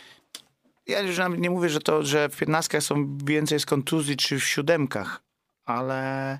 ja 0.86 1.00
już 1.00 1.18
nawet 1.18 1.40
nie 1.40 1.50
mówię, 1.50 1.68
że 1.68 1.80
to, 1.80 2.02
że 2.02 2.28
w 2.28 2.36
piętnastkach 2.36 2.82
są 2.82 3.18
więcej 3.24 3.60
z 3.60 3.66
kontuzji 3.66 4.16
czy 4.16 4.38
w 4.38 4.44
siódemkach, 4.44 5.22
ale 5.64 6.38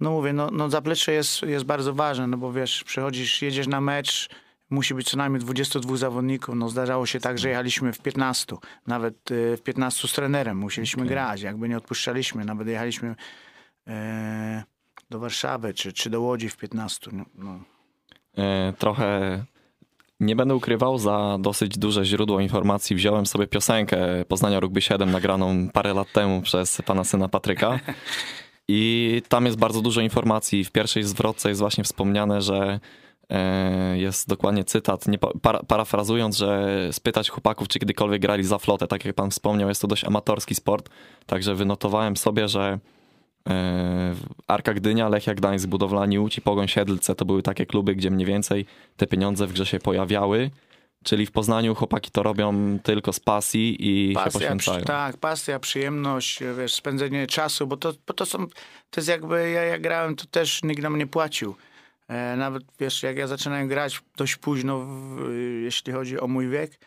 no 0.00 0.10
mówię, 0.10 0.32
no, 0.32 0.50
no 0.50 0.70
zaplecze 0.70 1.12
jest, 1.12 1.42
jest 1.42 1.64
bardzo 1.64 1.94
ważne, 1.94 2.26
no 2.26 2.36
bo 2.36 2.52
wiesz, 2.52 2.84
przychodzisz, 2.84 3.42
jedziesz 3.42 3.66
na 3.66 3.80
mecz, 3.80 4.28
musi 4.70 4.94
być 4.94 5.10
co 5.10 5.16
najmniej 5.16 5.40
22 5.40 5.96
zawodników. 5.96 6.54
No 6.54 6.68
zdarzało 6.68 7.06
się 7.06 7.20
tak, 7.20 7.38
że 7.38 7.48
jechaliśmy 7.48 7.92
w 7.92 7.98
15, 7.98 8.56
nawet 8.86 9.30
y, 9.30 9.56
w 9.56 9.62
15 9.62 10.08
z 10.08 10.12
trenerem 10.12 10.58
musieliśmy 10.58 11.02
Okej. 11.02 11.10
grać, 11.10 11.42
jakby 11.42 11.68
nie 11.68 11.76
odpuszczaliśmy, 11.76 12.44
nawet 12.44 12.68
jechaliśmy 12.68 13.14
e, 13.86 14.64
do 15.10 15.18
Warszawy 15.18 15.74
czy, 15.74 15.92
czy 15.92 16.10
do 16.10 16.20
Łodzi 16.20 16.48
w 16.48 16.56
15. 16.56 17.10
No, 17.12 17.24
no. 17.34 17.60
E, 18.38 18.72
trochę 18.78 19.44
nie 20.20 20.36
będę 20.36 20.54
ukrywał, 20.54 20.98
za 20.98 21.36
dosyć 21.40 21.78
duże 21.78 22.04
źródło 22.04 22.40
informacji 22.40 22.96
wziąłem 22.96 23.26
sobie 23.26 23.46
piosenkę 23.46 23.98
Poznania 24.28 24.60
Rugby 24.60 24.80
7 24.80 25.10
nagraną 25.10 25.68
parę 25.72 25.94
lat 25.94 26.12
temu 26.12 26.42
przez 26.42 26.82
pana 26.86 27.04
syna 27.04 27.28
Patryka. 27.28 27.80
I 28.68 29.22
tam 29.28 29.46
jest 29.46 29.58
bardzo 29.58 29.82
dużo 29.82 30.00
informacji. 30.00 30.64
W 30.64 30.72
pierwszej 30.72 31.02
zwrotce 31.02 31.48
jest 31.48 31.60
właśnie 31.60 31.84
wspomniane, 31.84 32.42
że 32.42 32.80
e, 33.30 33.98
jest 33.98 34.28
dokładnie 34.28 34.64
cytat, 34.64 35.08
nie, 35.08 35.18
pa- 35.18 35.32
para, 35.42 35.62
parafrazując, 35.62 36.36
że 36.36 36.68
spytać 36.92 37.30
chłopaków, 37.30 37.68
czy 37.68 37.78
kiedykolwiek 37.78 38.22
grali 38.22 38.44
za 38.44 38.58
flotę. 38.58 38.86
Tak 38.86 39.04
jak 39.04 39.14
pan 39.14 39.30
wspomniał, 39.30 39.68
jest 39.68 39.82
to 39.82 39.88
dość 39.88 40.04
amatorski 40.04 40.54
sport. 40.54 40.88
Także 41.26 41.54
wynotowałem 41.54 42.16
sobie, 42.16 42.48
że 42.48 42.78
Arka 44.46 44.74
Gdynia, 44.74 45.08
Lechia 45.08 45.34
Gdańsk, 45.34 45.66
Budowlani 45.68 46.18
Łódź 46.18 46.38
i 46.38 46.40
Pogoń 46.40 46.68
Siedlce 46.68 47.14
to 47.14 47.24
były 47.24 47.42
takie 47.42 47.66
kluby, 47.66 47.94
gdzie 47.94 48.10
mniej 48.10 48.26
więcej 48.26 48.66
te 48.96 49.06
pieniądze 49.06 49.46
w 49.46 49.52
grze 49.52 49.66
się 49.66 49.78
pojawiały. 49.78 50.50
Czyli 51.04 51.26
w 51.26 51.32
Poznaniu 51.32 51.74
chłopaki 51.74 52.10
to 52.10 52.22
robią 52.22 52.78
tylko 52.82 53.12
z 53.12 53.20
pasji 53.20 53.76
i 53.80 54.08
się 54.08 54.14
Pasja, 54.14 54.32
poświęcają. 54.32 54.78
przy, 54.78 54.86
tak, 54.86 55.16
pasja, 55.16 55.58
przyjemność, 55.58 56.40
wiesz, 56.58 56.74
spędzenie 56.74 57.26
czasu, 57.26 57.66
bo 57.66 57.76
to, 57.76 57.92
bo 58.06 58.14
to 58.14 58.26
są, 58.26 58.46
to 58.90 59.00
jest 59.00 59.08
jakby, 59.08 59.50
ja, 59.50 59.62
ja 59.62 59.78
grałem, 59.78 60.16
to 60.16 60.26
też 60.26 60.62
nikt 60.62 60.82
nam 60.82 60.98
nie 60.98 61.06
płacił. 61.06 61.54
E, 62.08 62.36
nawet, 62.36 62.62
wiesz, 62.80 63.02
jak 63.02 63.16
ja 63.16 63.26
zaczynałem 63.26 63.68
grać 63.68 64.00
dość 64.16 64.36
późno, 64.36 64.80
w, 64.80 65.32
jeśli 65.62 65.92
chodzi 65.92 66.20
o 66.20 66.28
mój 66.28 66.48
wiek, 66.48 66.78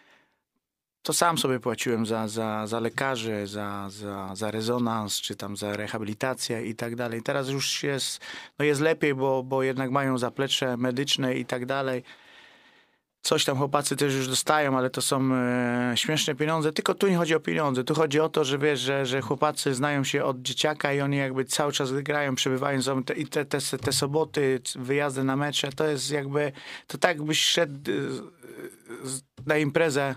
to 1.04 1.14
sam 1.14 1.38
sobie 1.38 1.60
płaciłem 1.60 2.06
za, 2.06 2.28
za, 2.28 2.68
za 2.68 2.80
lekarzy, 2.80 3.48
za, 3.48 3.90
za, 3.90 4.36
za 4.36 4.52
rezonans, 4.52 5.22
czy 5.22 5.36
tam 5.36 5.58
za 5.58 5.78
rehabilitację 5.78 6.66
i 6.66 6.76
tak 6.76 6.96
dalej. 6.96 7.22
Teraz 7.22 7.50
już 7.50 7.84
jest, 7.84 8.22
no 8.60 8.66
jest 8.66 8.82
lepiej, 8.82 9.16
bo, 9.16 9.44
bo 9.44 9.64
jednak 9.64 9.92
mają 9.92 10.18
zaplecze 10.18 10.78
medyczne 10.78 11.36
i 11.36 11.46
tak 11.46 11.66
dalej. 11.66 12.04
Coś 13.24 13.46
tam 13.46 13.58
chłopacy 13.58 13.96
też 13.96 14.16
już 14.16 14.28
dostają, 14.28 14.78
ale 14.78 14.90
to 14.90 15.02
są 15.02 15.34
e, 15.34 15.94
śmieszne 15.96 16.36
pieniądze. 16.36 16.72
Tylko 16.74 16.94
tu 16.94 17.08
nie 17.08 17.18
chodzi 17.18 17.36
o 17.36 17.40
pieniądze. 17.40 17.84
Tu 17.84 17.96
chodzi 17.96 18.20
o 18.20 18.30
to, 18.30 18.44
że 18.44 18.58
wiesz, 18.58 18.80
że, 18.80 19.06
że 19.06 19.22
chłopacy 19.22 19.74
znają 19.74 20.04
się 20.04 20.24
od 20.24 20.42
dzieciaka 20.42 20.94
i 20.94 21.02
oni 21.02 21.18
jakby 21.18 21.46
cały 21.46 21.72
czas 21.72 21.92
grają, 21.92 22.36
przebywają 22.36 23.04
te, 23.06 23.14
i 23.14 23.28
te, 23.28 23.46
te, 23.46 23.60
te 23.60 23.94
soboty, 23.94 24.62
wyjazdy 24.76 25.24
na 25.24 25.36
mecze, 25.36 25.72
to 25.72 25.88
jest 25.88 26.12
jakby, 26.12 26.52
to 26.88 26.98
tak 26.98 27.24
byś 27.24 27.42
szedł 27.42 27.92
e, 27.92 27.94
na 29.46 29.58
imprezę 29.58 30.16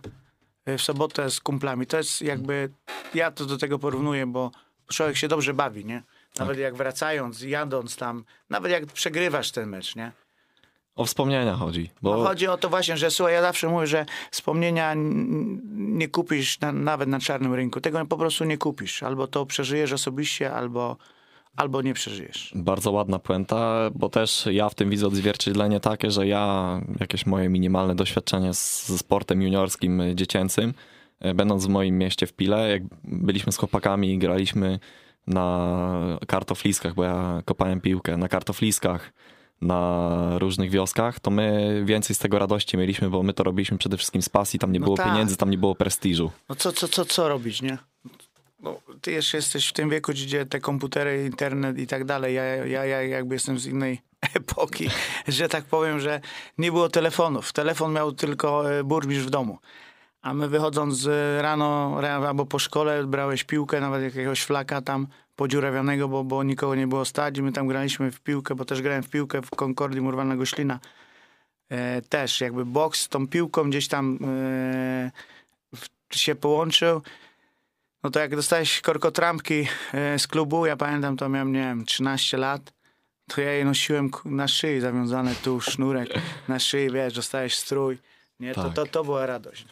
w 0.67 0.83
sobotę 0.83 1.31
z 1.31 1.41
kumplami. 1.41 1.87
To 1.87 1.97
jest 1.97 2.23
jakby, 2.23 2.71
ja 3.15 3.31
to 3.31 3.45
do 3.45 3.59
tego 3.59 3.79
porównuję, 3.79 4.27
bo 4.27 4.51
człowiek 4.89 5.17
się 5.17 5.29
dobrze 5.29 5.55
bawi, 5.55 5.85
nie? 5.85 6.03
Nawet 6.39 6.59
jak 6.59 6.75
wracając, 6.75 7.43
jadąc 7.43 7.97
tam, 7.97 8.25
nawet 8.51 8.73
jak 8.73 8.87
przegrywasz 8.87 9.51
ten 9.51 9.69
mecz, 9.69 9.97
nie? 9.97 10.13
O 10.97 11.05
wspomnienia 11.05 11.55
chodzi. 11.55 11.91
Bo 12.03 12.17
No 12.17 12.25
chodzi 12.25 12.47
o 12.49 12.57
to 12.57 12.69
właśnie, 12.69 12.97
że 12.97 13.11
słuchaj, 13.11 13.35
ja 13.35 13.43
zawsze 13.43 13.69
mówię, 13.69 13.87
że 13.87 14.07
wspomnienia 14.31 14.93
nie 15.75 16.09
kupisz 16.09 16.61
na, 16.61 16.73
nawet 16.73 17.09
na 17.09 17.21
czarnym 17.21 17.55
rynku. 17.55 17.81
Tego 17.81 18.07
po 18.07 18.17
prostu 18.17 18.45
nie 18.45 18.59
kupisz. 18.59 19.03
Albo 19.03 19.27
to 19.27 19.47
przeżyjesz 19.47 19.93
osobiście, 19.93 20.53
albo, 20.53 20.97
albo 21.57 21.83
nie 21.83 21.95
przeżyjesz. 21.95 22.53
Bardzo 22.55 22.91
ładna 22.91 23.19
puenta, 23.19 23.91
bo 23.95 24.09
też 24.09 24.49
ja 24.51 24.69
w 24.69 24.75
tym 24.75 24.91
widzę 24.91 25.07
odzwierciedlenie 25.07 25.81
takie, 25.81 26.11
że 26.11 26.27
ja 26.27 26.81
jakieś 27.01 27.27
moje 27.27 27.49
minimalne 27.49 27.95
doświadczenie 27.95 28.55
z, 28.55 28.87
ze 28.89 28.99
sportem 28.99 29.43
juniorskim, 29.43 30.01
y, 30.01 30.15
dziecięcym, 30.15 30.75
y, 31.27 31.35
będąc 31.35 31.67
w 31.67 31.69
moim 31.69 31.99
mieście 31.99 32.27
w 32.27 32.33
Pile, 32.33 32.69
jak 32.71 32.83
byliśmy 33.05 33.53
z 33.53 33.57
chłopakami 33.57 34.13
i 34.13 34.19
graliśmy 34.19 34.79
na 35.27 36.19
kartofliskach, 36.27 36.95
bo 36.95 37.05
ja 37.05 37.43
kopałem 37.45 37.81
piłkę, 37.81 38.17
na 38.17 38.29
kartofliskach, 38.29 39.13
na 39.61 40.39
różnych 40.39 40.71
wioskach, 40.71 41.21
to 41.21 41.31
my 41.31 41.83
więcej 41.87 42.17
z 42.17 42.19
tego 42.19 42.39
radości 42.39 42.77
mieliśmy, 42.77 43.11
bo 43.11 43.23
my 43.23 43.33
to 43.35 43.45
robiliśmy 43.45 43.79
przede 43.79 43.97
wszystkim 43.97 44.23
z 44.23 44.29
pasji, 44.29 44.59
tam 44.59 44.73
nie 44.73 44.81
No 44.81 44.85
było 44.85 44.97
tak. 44.97 45.07
pieniędzy, 45.07 45.37
tam 45.37 45.51
nie 45.51 45.59
było 45.59 45.75
prestiżu. 45.75 46.31
No 46.49 46.55
co, 46.55 46.73
co, 46.73 46.89
co, 46.89 47.05
co 47.05 47.29
robić, 47.29 47.63
nie? 47.63 47.79
No, 48.65 48.81
ty 49.01 49.13
jeszcze 49.13 49.37
jesteś 49.37 49.69
w 49.69 49.73
tym 49.73 49.91
wieku, 49.91 50.13
gdzie 50.13 50.47
te 50.47 50.61
komputery, 50.61 51.25
internet 51.25 51.79
i 51.79 51.87
tak 51.87 52.05
dalej. 52.05 52.35
Ja, 52.35 52.45
ja, 52.45 52.85
ja 52.85 53.03
jakby 53.03 53.35
jestem 53.35 53.59
z 53.59 53.67
innej 53.67 54.03
epoki, 54.35 54.91
że 55.29 55.49
tak 55.49 55.65
powiem, 55.65 56.01
że 56.01 56.21
nie 56.59 56.73
było 56.73 56.89
telefonów. 56.89 57.53
Telefon 57.53 57.93
miał 57.93 58.13
tylko 58.13 58.73
e, 58.73 58.85
burmistrz 58.85 59.27
w 59.27 59.31
domu. 59.31 59.59
A 60.23 60.35
my 60.35 60.49
wychodząc 60.49 61.09
rano 61.41 62.01
ra- 62.01 62.29
albo 62.29 62.47
po 62.47 62.59
szkole 62.59 63.05
brałeś 63.07 63.45
piłkę, 63.45 63.81
nawet 63.81 64.03
jakiegoś 64.03 64.43
flaka 64.43 64.83
tam 64.83 65.07
podziurawionego, 65.37 66.09
bo, 66.09 66.25
bo 66.25 66.43
nikogo 66.43 66.75
nie 66.75 66.87
było 66.87 67.05
stać 67.05 67.39
i 67.39 67.43
my 67.43 67.53
tam 67.53 67.69
graliśmy 67.69 68.11
w 68.11 68.21
piłkę, 68.21 68.55
bo 68.55 68.65
też 68.65 68.83
grałem 68.83 69.03
w 69.03 69.11
piłkę 69.11 69.43
w 69.43 69.51
Concordii 69.51 70.01
Murwana 70.01 70.37
Goślina. 70.37 70.81
E, 71.69 72.03
też 72.03 72.41
jakby 72.41 72.65
boks 72.65 73.01
z 73.01 73.09
tą 73.09 73.29
piłką 73.29 73.71
gdzieś 73.71 73.89
tam 73.89 74.19
e, 74.23 75.11
w, 75.75 76.17
się 76.17 76.35
połączył. 76.35 77.03
No 78.05 78.11
to 78.11 78.21
jak 78.21 78.37
dostałeś 78.37 78.81
korkotrampki 78.81 79.67
e, 79.95 80.19
z 80.19 80.27
klubu, 80.27 80.67
ja 80.67 80.77
pamiętam, 80.77 81.17
to 81.17 81.29
miałem, 81.29 81.53
nie 81.53 81.61
wiem, 81.61 81.85
13 81.85 82.37
lat, 82.37 82.73
to 83.29 83.41
ja 83.41 83.53
je 83.53 83.65
nosiłem 83.65 84.11
na 84.25 84.49
szyi, 84.49 84.81
zawiązane 84.81 85.35
tu 85.35 85.61
sznurek 85.61 86.09
na 86.49 86.59
szyi, 86.59 86.91
wiesz, 86.91 87.15
dostałeś 87.15 87.55
strój. 87.57 87.99
Nie, 88.41 88.55
to, 88.55 88.63
Tak. 88.63 88.75
to, 88.75 88.87
to 88.87 89.05
była 89.05 89.27
radość. 89.27 89.67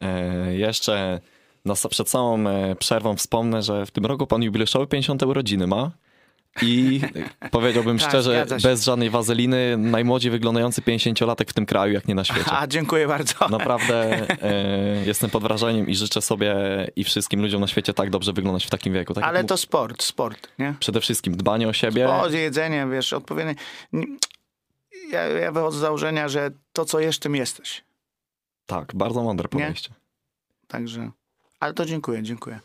E, 0.00 0.54
jeszcze 0.54 1.20
na, 1.64 1.74
przed 1.90 2.08
całą 2.08 2.48
e, 2.48 2.76
przerwą 2.76 3.16
wspomnę, 3.16 3.62
że 3.62 3.86
w 3.86 3.90
tym 3.90 4.06
roku 4.06 4.26
pan 4.26 4.42
jubileuszowe 4.42 4.86
50 4.86 5.22
urodziny 5.22 5.66
ma. 5.66 5.90
I 6.62 7.00
powiedziałbym 7.50 7.98
Tak, 7.98 8.08
szczerze, 8.08 8.46
bez 8.62 8.84
żadnej 8.84 9.10
wazeliny, 9.10 9.76
najmłodziej 9.78 10.30
wyglądający 10.30 10.82
50-latek 10.82 11.50
w 11.50 11.52
tym 11.52 11.66
kraju, 11.66 11.92
jak 11.92 12.08
nie 12.08 12.14
na 12.14 12.24
świecie. 12.24 12.50
A, 12.58 12.66
dziękuję 12.66 13.08
bardzo. 13.08 13.48
Naprawdę 13.48 14.12
e, 14.42 15.04
jestem 15.06 15.30
pod 15.30 15.42
wrażeniem 15.42 15.88
i 15.88 15.94
życzę 15.94 16.22
sobie 16.22 16.54
i 16.96 17.04
wszystkim 17.04 17.42
ludziom 17.42 17.60
na 17.60 17.66
świecie 17.66 17.94
tak 17.94 18.10
dobrze 18.10 18.32
wyglądać 18.32 18.66
w 18.66 18.70
takim 18.70 18.92
wieku. 18.92 19.14
Tak 19.14 19.24
Ale 19.24 19.44
to 19.44 19.56
sport, 19.56 20.02
sport, 20.02 20.48
nie? 20.58 20.74
Przede 20.80 21.00
wszystkim 21.00 21.36
dbanie 21.36 21.68
o 21.68 21.72
siebie. 21.72 22.08
O, 22.08 22.28
jedzenie, 22.28 22.86
wiesz, 22.92 23.12
odpowiednie. 23.12 23.54
Nie- 23.92 24.06
Ja, 25.10 25.20
ja 25.26 25.52
wychodzę 25.52 25.78
z 25.78 25.80
założenia, 25.80 26.28
że 26.28 26.50
to, 26.72 26.84
co 26.84 27.00
jesz, 27.00 27.18
tym 27.18 27.36
jesteś. 27.36 27.84
Tak, 28.66 28.94
bardzo 28.94 29.22
mądre 29.22 29.48
podejście. 29.48 29.90
Także, 30.68 31.10
ale 31.60 31.74
to 31.74 31.84
dziękuję, 31.86 32.22
dziękuję. 32.22 32.60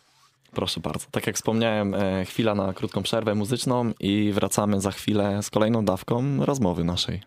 Proszę 0.58 0.80
bardzo. 0.80 1.08
Tak 1.12 1.28
jak 1.28 1.36
wspomniałem, 1.36 1.94
e, 1.94 2.26
chwila 2.26 2.56
na 2.56 2.74
krótką 2.74 3.04
przerwę 3.04 3.36
muzyczną 3.36 3.92
i 4.00 4.32
wracamy 4.34 4.82
za 4.82 4.92
chwilę 4.92 5.44
z 5.44 5.50
kolejną 5.50 5.86
dawką 5.86 6.46
rozmowy 6.46 6.84
naszej. 6.84 7.22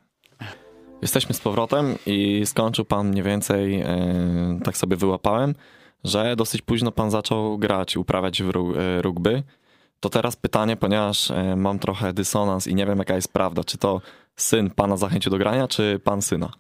Jesteśmy 1.03 1.35
z 1.35 1.41
powrotem 1.41 1.95
i 2.07 2.43
skończył 2.47 2.85
pan 2.85 3.09
mniej 3.09 3.25
więcej, 3.25 3.81
e, 3.81 4.61
tak 4.65 4.77
sobie 4.77 4.97
wyłapałem, 4.97 5.55
że 6.05 6.37
dosyć 6.37 6.63
późno 6.63 6.93
pan 6.93 7.11
zaczął 7.11 7.59
grać, 7.59 7.97
uprawiać 7.97 8.43
w 8.43 8.51
e, 8.51 9.03
rugby. 9.03 9.43
To 10.01 10.09
teraz 10.09 10.37
pytanie, 10.37 10.77
ponieważ 10.77 11.33
mam 11.57 11.79
trochę 11.79 12.13
dysonans 12.13 12.67
i 12.67 12.75
nie 12.75 12.87
wiem 12.87 12.99
jaka 12.99 13.15
jest 13.15 13.33
prawda. 13.33 13.65
Czy 13.65 13.79
to 13.79 14.01
syn 14.37 14.71
pana 14.71 14.97
zachęcił 14.97 15.31
do 15.31 15.39
grania, 15.39 15.69
czy 15.69 16.01
pan 16.05 16.23
syna? 16.23 16.51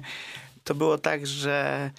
to 0.64 0.74
było 0.74 0.98
tak, 0.98 1.26
że 1.26 1.90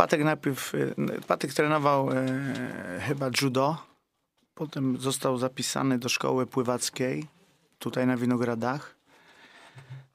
Patek 0.00 0.24
najpierw, 0.24 0.74
y, 0.74 0.94
Patek 1.26 1.54
trenował 1.54 2.10
e, 2.10 3.00
chyba 3.00 3.30
judo, 3.42 3.76
potem 4.54 4.98
został 4.98 5.38
zapisany 5.38 5.98
do 5.98 6.08
szkoły 6.08 6.46
pływackiej, 6.46 7.26
tutaj 7.78 8.06
na 8.06 8.16
Winogradach. 8.16 8.94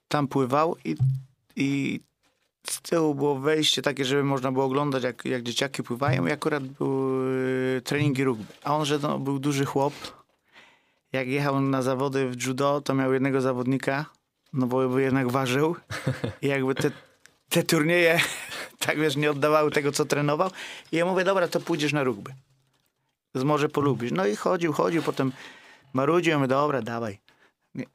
Tam 0.07 0.27
pływał 0.27 0.75
i, 0.85 0.95
i 1.55 1.99
z 2.67 2.81
tyłu 2.81 3.15
było 3.15 3.39
wejście 3.39 3.81
takie, 3.81 4.05
żeby 4.05 4.23
można 4.23 4.51
było 4.51 4.65
oglądać, 4.65 5.03
jak, 5.03 5.25
jak 5.25 5.43
dzieciaki 5.43 5.83
pływają 5.83 6.27
i 6.27 6.31
akurat 6.31 6.63
były 6.63 7.81
treningi 7.81 8.23
rugby. 8.23 8.53
A 8.63 8.75
on, 8.75 8.85
że 8.85 8.99
no, 8.99 9.19
był 9.19 9.39
duży 9.39 9.65
chłop, 9.65 9.93
jak 11.13 11.27
jechał 11.27 11.61
na 11.61 11.81
zawody 11.81 12.29
w 12.29 12.43
judo, 12.43 12.81
to 12.81 12.93
miał 12.93 13.13
jednego 13.13 13.41
zawodnika, 13.41 14.05
no 14.53 14.67
bo 14.67 14.99
jednak 14.99 15.31
ważył 15.31 15.75
i 16.41 16.47
jakby 16.47 16.75
te, 16.75 16.91
te 17.49 17.63
turnieje 17.63 18.19
tak 18.85 18.99
wiesz, 18.99 19.15
nie 19.15 19.31
oddawały 19.31 19.71
tego, 19.71 19.91
co 19.91 20.05
trenował. 20.05 20.49
I 20.91 20.97
ja 20.97 21.05
mówię, 21.05 21.23
dobra, 21.23 21.47
to 21.47 21.59
pójdziesz 21.59 21.93
na 21.93 22.03
rugby. 22.03 22.33
Może 23.43 23.69
polubisz. 23.69 24.11
No 24.11 24.27
i 24.27 24.35
chodził, 24.35 24.73
chodził, 24.73 25.01
potem 25.01 25.31
marudził, 25.93 26.31
ja 26.31 26.37
mówię, 26.37 26.47
dobra, 26.47 26.81
dawaj. 26.81 27.19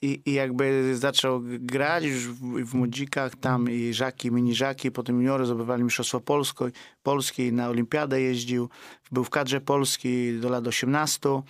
I, 0.02 0.22
I 0.26 0.32
jakby 0.32 0.96
zaczął 0.96 1.40
grać 1.44 2.04
już 2.04 2.28
w, 2.28 2.64
w 2.64 2.74
młodzikach, 2.74 3.36
tam 3.36 3.70
i 3.70 3.94
żaki, 3.94 4.30
mini 4.30 4.54
żaki, 4.54 4.90
potem 4.90 5.16
juniory 5.16 5.46
zdobywali 5.46 5.84
Mistrzostwo 5.84 6.20
Polsko, 6.20 6.66
Polski, 7.02 7.52
na 7.52 7.68
Olimpiadę 7.68 8.20
jeździł, 8.20 8.68
był 9.12 9.24
w 9.24 9.30
kadrze 9.30 9.60
Polski 9.60 10.38
do 10.40 10.48
lat 10.48 10.66
18. 10.66 11.42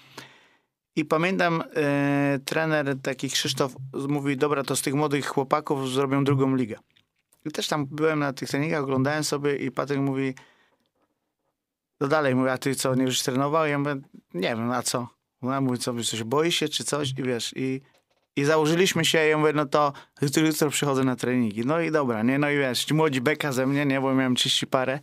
I 0.97 1.05
pamiętam, 1.05 1.63
e, 1.77 2.39
trener 2.45 2.97
taki 3.03 3.31
Krzysztof 3.31 3.73
mówi, 4.09 4.37
dobra, 4.37 4.63
to 4.63 4.77
z 4.77 4.83
tych 4.83 4.95
młodych 4.95 5.27
chłopaków 5.27 5.91
zrobią 5.91 6.25
drugą 6.25 6.57
ligę. 6.57 6.77
I 7.45 7.51
też 7.51 7.69
tam 7.69 7.87
byłem 7.87 8.19
na 8.19 8.33
tych 8.33 8.49
treningach, 8.49 8.83
oglądałem 8.83 9.25
sobie 9.25 9.57
i 9.57 9.71
Patryk 9.71 9.99
mówi, 10.01 10.35
no 12.01 12.09
dalej, 12.09 12.35
mówi, 12.35 12.49
a 12.51 12.59
ty 12.59 12.75
co, 12.75 12.95
nie 12.95 13.05
już 13.05 13.23
trenował? 13.23 13.67
Ja 13.67 13.79
mówię, 13.79 13.95
nie 14.35 14.49
wiem, 14.49 14.71
a 14.71 14.83
co? 14.83 15.09
Ona 15.43 15.61
mówi, 15.61 15.79
co, 15.79 15.95
coś 16.05 16.23
boi 16.23 16.53
się 16.53 16.69
czy 16.69 16.85
coś? 16.85 17.11
I 17.11 17.23
wiesz, 17.23 17.53
i, 17.57 17.81
i 18.37 18.45
założyliśmy 18.45 19.05
się, 19.05 19.19
ja 19.19 19.39
mówię, 19.39 19.53
no 19.53 19.67
to 19.67 19.93
jutro, 20.23 20.47
jutro 20.47 20.71
przychodzę 20.71 21.05
na 21.05 21.17
treningi. 21.17 21.67
No 21.67 21.81
i 21.81 21.91
dobra, 21.91 22.23
nie? 22.23 22.39
No 22.39 22.51
i 22.51 22.59
wiesz, 22.59 22.85
ci 22.85 22.95
młodzi 22.95 23.21
beka 23.21 23.53
ze 23.53 23.67
mnie, 23.67 23.87
nie? 23.87 24.01
Bo 24.01 24.15
miałem 24.15 24.35
30 24.35 24.67
parę. 24.67 24.99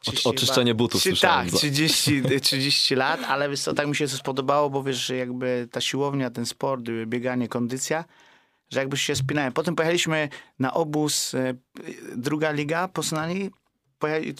30 0.00 0.28
oczyszczenie 0.28 0.70
chyba- 0.70 0.78
butów 0.78 1.00
Trzy- 1.00 1.08
słyszałem 1.08 1.40
Tak, 1.46 1.50
za- 1.50 1.58
30, 1.58 2.22
30 2.42 2.94
lat, 3.04 3.20
ale 3.28 3.48
wiesz 3.50 3.60
co, 3.60 3.74
tak 3.74 3.86
mi 3.88 3.96
się 3.96 4.08
to 4.08 4.16
spodobało, 4.16 4.70
bo 4.70 4.82
wiesz, 4.82 4.96
że 5.06 5.16
jakby 5.16 5.68
ta 5.72 5.80
siłownia, 5.80 6.30
ten 6.30 6.46
sport, 6.46 6.82
bieganie, 7.06 7.48
kondycja, 7.48 8.04
że 8.70 8.80
jakby 8.80 8.96
się 8.96 9.16
spinałem. 9.16 9.52
Potem 9.52 9.76
pojechaliśmy 9.76 10.28
na 10.58 10.74
obóz, 10.74 11.34
e, 11.34 11.54
druga 12.16 12.50
liga 12.50 12.88
Poznani, 12.88 13.50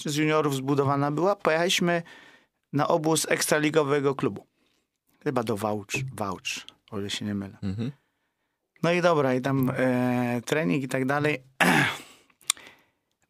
z 0.04 0.16
juniorów 0.16 0.54
zbudowana 0.54 1.10
była, 1.10 1.36
pojechaliśmy 1.36 2.02
na 2.72 2.88
obóz 2.88 3.26
ekstraligowego 3.30 4.14
klubu. 4.14 4.46
Chyba 5.24 5.42
do 5.42 5.56
Wałcz, 5.56 5.96
Wałcz, 6.14 6.66
o 6.90 6.98
ile 6.98 7.10
się 7.10 7.24
nie 7.24 7.34
mylę. 7.34 7.58
Mhm. 7.62 7.92
No 8.82 8.92
i 8.92 9.02
dobra, 9.02 9.34
i 9.34 9.40
tam 9.40 9.72
e, 9.76 10.40
trening 10.44 10.84
i 10.84 10.88
tak 10.88 11.06
dalej. 11.06 11.38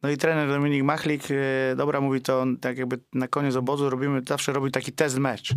No 0.03 0.09
i 0.09 0.17
trener 0.17 0.49
Dominik 0.49 0.83
Machlik, 0.83 1.21
e, 1.31 1.75
dobra, 1.75 2.01
mówi 2.01 2.21
to 2.21 2.41
on 2.41 2.57
tak 2.57 2.77
jakby 2.77 2.99
na 3.13 3.27
koniec 3.27 3.55
obozu 3.55 3.89
robimy, 3.89 4.21
zawsze 4.27 4.53
robi 4.53 4.71
taki 4.71 4.91
test 4.91 5.17
mecz. 5.17 5.53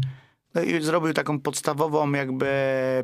No 0.54 0.62
i 0.62 0.82
zrobił 0.82 1.12
taką 1.12 1.40
podstawową 1.40 2.12
jakby 2.12 2.48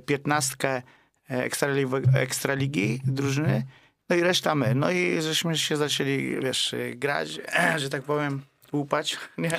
piętnastkę 0.06 0.82
ekstraligi, 1.28 1.92
ekstraligi 2.14 3.00
drużyny, 3.04 3.66
no 4.08 4.16
i 4.16 4.20
reszta 4.20 4.54
my. 4.54 4.74
No 4.74 4.90
i 4.90 5.22
żeśmy 5.22 5.58
się 5.58 5.76
zaczęli, 5.76 6.36
wiesz, 6.42 6.74
e, 6.74 6.94
grać, 6.94 7.40
że 7.82 7.90
tak 7.90 8.02
powiem, 8.02 8.42
łupać, 8.72 9.16
nie? 9.38 9.50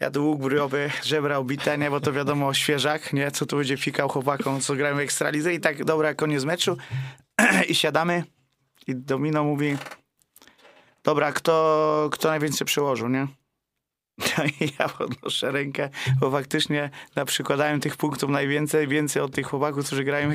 Ja 0.00 0.10
tu 0.10 0.26
łuk 0.26 0.40
bryjowy, 0.40 0.90
żebra 1.02 1.36
obite, 1.36 1.78
nie, 1.78 1.90
bo 1.90 2.00
to 2.00 2.12
wiadomo 2.12 2.54
świeżak, 2.54 3.12
nie, 3.12 3.30
co 3.30 3.46
tu 3.46 3.56
będzie 3.56 3.76
fikał 3.76 4.08
chłopakom, 4.08 4.60
co 4.60 4.74
grają 4.74 4.96
w 4.96 4.98
Ekstralidze 4.98 5.54
i 5.54 5.60
tak, 5.60 5.84
dobra, 5.84 6.14
koniec 6.14 6.44
meczu 6.44 6.76
i 7.68 7.74
siadamy 7.74 8.24
i 8.86 8.96
Domino 8.96 9.44
mówi, 9.44 9.76
dobra, 11.02 11.32
kto, 11.32 12.08
kto 12.12 12.28
najwięcej 12.28 12.66
przełożył, 12.66 13.08
nie? 13.08 13.26
No 14.38 14.44
ja 14.78 14.88
podnoszę 14.88 15.50
rękę, 15.50 15.90
bo 16.20 16.30
faktycznie 16.30 16.90
na 17.16 17.24
przykładałem 17.24 17.80
tych 17.80 17.96
punktów 17.96 18.30
najwięcej, 18.30 18.88
więcej 18.88 19.22
od 19.22 19.32
tych 19.32 19.46
chłopaków, 19.46 19.86
którzy 19.86 20.04
grają 20.04 20.30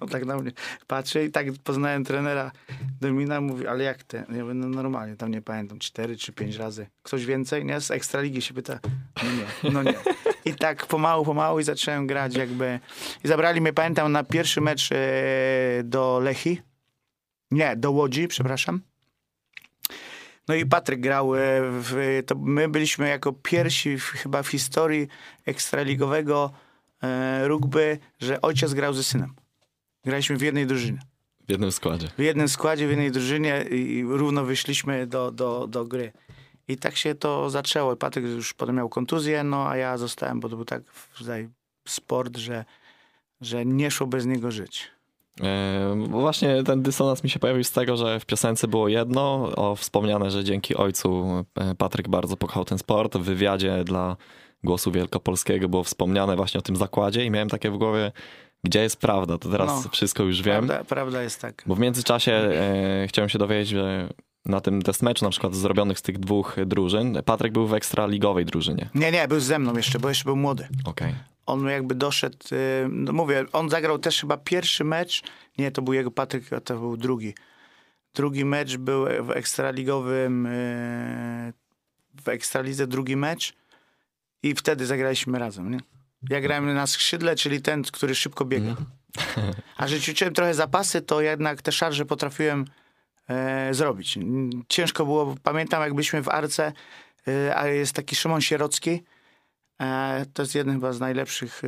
on 0.00 0.08
tak 0.08 0.24
na 0.24 0.36
mnie 0.36 0.52
patrzy 0.86 1.24
i 1.24 1.30
tak 1.30 1.46
poznałem 1.64 2.04
trenera 2.04 2.52
Domina, 3.00 3.40
mówi, 3.40 3.66
ale 3.66 3.84
jak 3.84 4.02
ty? 4.02 4.16
Ja 4.16 4.42
mówię, 4.42 4.54
no 4.54 4.68
normalnie, 4.68 5.16
tam 5.16 5.30
nie 5.30 5.42
pamiętam, 5.42 5.78
cztery 5.78 6.16
czy 6.16 6.32
pięć 6.32 6.56
razy. 6.56 6.86
Ktoś 7.02 7.26
więcej? 7.26 7.64
Nie? 7.64 7.80
Z 7.80 7.90
Ekstraligi 7.90 8.42
się 8.42 8.54
pyta, 8.54 8.78
no 9.22 9.30
nie, 9.32 9.70
no 9.72 9.82
nie. 9.82 9.94
I 10.44 10.54
tak 10.54 10.86
pomału, 10.86 11.24
pomału 11.24 11.60
i 11.60 11.62
zacząłem 11.62 12.06
grać 12.06 12.36
jakby. 12.36 12.80
I 13.24 13.28
zabrali 13.28 13.60
mnie, 13.60 13.72
pamiętam, 13.72 14.12
na 14.12 14.24
pierwszy 14.24 14.60
mecz 14.60 14.92
e, 14.92 14.96
do 15.84 16.20
Lechi. 16.20 16.62
Nie, 17.50 17.76
do 17.76 17.90
Łodzi, 17.90 18.28
przepraszam. 18.28 18.89
No 20.50 20.56
i 20.56 20.66
Patryk 20.66 21.00
grał, 21.00 21.34
e, 21.34 21.38
w, 21.62 22.22
to 22.26 22.34
my 22.34 22.68
byliśmy 22.68 23.08
jako 23.08 23.32
pierwsi 23.32 23.98
w, 23.98 24.04
chyba 24.04 24.42
w 24.42 24.48
historii 24.48 25.08
ekstraligowego 25.46 26.50
e, 27.02 27.48
rugby, 27.48 27.98
że 28.18 28.40
ojciec 28.40 28.74
grał 28.74 28.94
ze 28.94 29.02
synem. 29.02 29.34
Graliśmy 30.04 30.36
w 30.36 30.42
jednej 30.42 30.66
drużynie 30.66 30.98
W 31.46 31.50
jednym 31.50 31.72
składzie. 31.72 32.08
w 32.18 32.22
jednym 32.22 32.48
składzie, 32.48 32.86
w 32.86 32.90
jednej 32.90 33.10
drużynie 33.10 33.62
i 33.62 34.04
równo 34.04 34.44
wyszliśmy 34.44 35.06
do, 35.06 35.30
do, 35.30 35.66
do 35.66 35.84
gry. 35.84 36.12
I 36.68 36.76
tak 36.76 36.96
się 36.96 37.14
to 37.14 37.50
zaczęło. 37.50 37.96
Patryk 37.96 38.24
już 38.24 38.54
potem 38.54 38.76
miał 38.76 38.88
kontuzję, 38.88 39.44
no 39.44 39.68
a 39.68 39.76
ja 39.76 39.98
zostałem, 39.98 40.40
bo 40.40 40.48
to 40.48 40.56
był 40.56 40.64
tak 40.64 40.82
sport, 41.88 42.36
że, 42.36 42.64
że 43.40 43.66
nie 43.66 43.90
szło 43.90 44.06
bez 44.06 44.26
niego 44.26 44.50
żyć. 44.50 44.90
Bo 46.08 46.20
właśnie 46.20 46.62
ten 46.62 46.82
dysonans 46.82 47.24
mi 47.24 47.30
się 47.30 47.38
pojawił 47.38 47.64
z 47.64 47.72
tego, 47.72 47.96
że 47.96 48.20
w 48.20 48.26
piosence 48.26 48.68
było 48.68 48.88
jedno, 48.88 49.52
o 49.56 49.76
wspomniane, 49.76 50.30
że 50.30 50.44
dzięki 50.44 50.74
ojcu 50.76 51.26
e, 51.58 51.74
Patryk 51.74 52.08
bardzo 52.08 52.36
pokochał 52.36 52.64
ten 52.64 52.78
sport. 52.78 53.16
W 53.16 53.20
wywiadzie 53.20 53.84
dla 53.84 54.16
Głosu 54.64 54.92
Wielkopolskiego 54.92 55.68
było 55.68 55.84
wspomniane 55.84 56.36
właśnie 56.36 56.58
o 56.58 56.62
tym 56.62 56.76
zakładzie 56.76 57.24
i 57.24 57.30
miałem 57.30 57.48
takie 57.48 57.70
w 57.70 57.76
głowie, 57.78 58.12
gdzie 58.64 58.82
jest 58.82 58.96
prawda, 58.96 59.38
to 59.38 59.48
teraz 59.48 59.84
No. 59.84 59.90
wszystko 59.90 60.22
już 60.22 60.42
wiem. 60.42 60.66
Prawda, 60.66 60.84
prawda 60.84 61.22
jest 61.22 61.40
tak. 61.40 61.62
Bo 61.66 61.74
w 61.74 61.78
międzyczasie 61.80 62.32
e, 62.32 63.06
chciałem 63.08 63.28
się 63.28 63.38
dowiedzieć, 63.38 63.68
że 63.68 64.08
na 64.46 64.60
tym 64.60 64.82
testmeczu 64.82 65.24
na 65.24 65.30
przykład 65.30 65.54
zrobionych 65.54 65.98
z 65.98 66.02
tych 66.02 66.18
dwóch 66.18 66.56
drużyn, 66.66 67.18
Patryk 67.24 67.52
był 67.52 67.66
w 67.66 67.74
ekstraligowej 67.74 68.44
drużynie. 68.44 68.88
Nie, 68.94 69.12
nie, 69.12 69.28
był 69.28 69.40
ze 69.40 69.58
mną 69.58 69.76
jeszcze, 69.76 69.98
bo 69.98 70.08
jeszcze 70.08 70.24
był 70.24 70.36
młody. 70.36 70.68
Okej. 70.84 71.14
On 71.50 71.68
jakby 71.68 71.94
doszedł, 71.94 72.38
y, 72.52 72.88
no 72.90 73.12
mówię, 73.12 73.44
on 73.52 73.70
zagrał 73.70 73.98
też 73.98 74.20
chyba 74.20 74.36
pierwszy 74.36 74.84
mecz, 74.84 75.22
nie, 75.58 75.70
to 75.70 75.82
był 75.82 75.94
jego 75.94 76.10
Patryk, 76.10 76.52
a 76.52 76.60
to 76.60 76.78
był 76.78 76.96
drugi. 76.96 77.34
Drugi 78.14 78.44
mecz 78.44 78.76
był 78.76 79.04
w 79.22 79.30
ekstraligowym, 79.30 80.46
y, 80.46 81.52
w 82.24 82.28
ekstralidze 82.28 82.86
drugi 82.86 83.16
mecz 83.16 83.52
i 84.42 84.54
wtedy 84.54 84.86
zagraliśmy 84.86 85.38
razem, 85.38 85.70
nie? 85.70 85.78
Ja 86.30 86.40
grałem 86.40 86.74
na 86.74 86.86
skrzydle, 86.86 87.36
czyli 87.36 87.62
ten, 87.62 87.82
który 87.82 88.14
szybko 88.14 88.44
biega. 88.44 88.76
A 89.76 89.88
że 89.88 90.00
ćwiczyłem 90.00 90.34
trochę 90.34 90.54
zapasy, 90.54 91.02
to 91.02 91.20
jednak 91.20 91.62
te 91.62 91.72
szarże 91.72 92.06
potrafiłem 92.06 92.64
e, 93.28 93.74
zrobić. 93.74 94.18
Ciężko 94.68 95.04
było, 95.04 95.34
pamiętam 95.42 95.82
jak 95.82 95.94
byliśmy 95.94 96.22
w 96.22 96.28
Arce, 96.28 96.72
e, 97.28 97.56
a 97.56 97.66
jest 97.66 97.92
taki 97.92 98.16
Szymon 98.16 98.40
Sierocki, 98.40 99.02
to 100.34 100.42
jest 100.42 100.54
jeden 100.54 100.74
chyba 100.74 100.92
z 100.92 101.00
najlepszych 101.00 101.62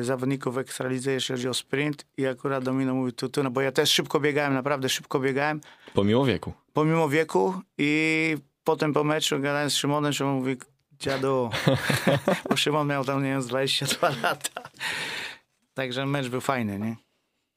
e, 0.00 0.04
zawodników 0.04 0.54
w 0.54 0.58
Ekstralidze, 0.58 1.12
jeśli 1.12 1.32
chodzi 1.34 1.48
o 1.48 1.54
sprint 1.54 2.06
i 2.16 2.26
akurat 2.26 2.64
Domino 2.64 2.94
mówi 2.94 3.12
tu, 3.12 3.28
tu, 3.28 3.42
no 3.42 3.50
bo 3.50 3.60
ja 3.60 3.72
też 3.72 3.90
szybko 3.90 4.20
biegałem, 4.20 4.54
naprawdę 4.54 4.88
szybko 4.88 5.20
biegałem, 5.20 5.60
Pomimo 5.94 6.24
wieku. 6.24 6.52
pomimo 6.72 7.08
wieku 7.08 7.54
i 7.78 8.36
potem 8.64 8.92
po 8.92 9.04
meczu 9.04 9.40
gadałem 9.40 9.70
z 9.70 9.74
Szymonem, 9.74 10.12
Szymon 10.12 10.34
mówi, 10.34 10.56
dziadu, 10.98 11.50
bo 12.50 12.56
Szymon 12.56 12.86
miał 12.88 13.04
tam, 13.04 13.22
nie 13.22 13.28
wiem, 13.30 13.42
z 13.42 13.46
22 13.46 14.08
lata. 14.22 14.62
Także 15.74 16.06
mecz 16.06 16.28
był 16.28 16.40
fajny, 16.40 16.78
nie? 16.78 16.96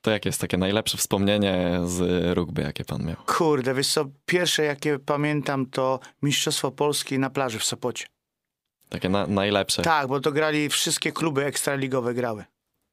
To 0.01 0.11
jakie 0.11 0.29
jest 0.29 0.41
takie 0.41 0.57
najlepsze 0.57 0.97
wspomnienie 0.97 1.79
z 1.85 2.33
rugby, 2.37 2.61
jakie 2.61 2.85
pan 2.85 3.05
miał? 3.05 3.15
Kurde, 3.25 3.73
wiesz 3.73 3.87
co, 3.93 4.05
pierwsze 4.25 4.63
jakie 4.63 4.99
pamiętam 4.99 5.65
to 5.65 5.99
Mistrzostwo 6.21 6.71
Polski 6.71 7.19
na 7.19 7.29
plaży 7.29 7.59
w 7.59 7.63
Sopocie. 7.63 8.05
Takie 8.89 9.09
na, 9.09 9.27
najlepsze. 9.27 9.81
Tak, 9.81 10.07
bo 10.07 10.19
to 10.19 10.31
grali 10.31 10.69
wszystkie 10.69 11.11
kluby 11.11 11.45
ekstraligowe 11.45 12.13
grały. 12.13 12.45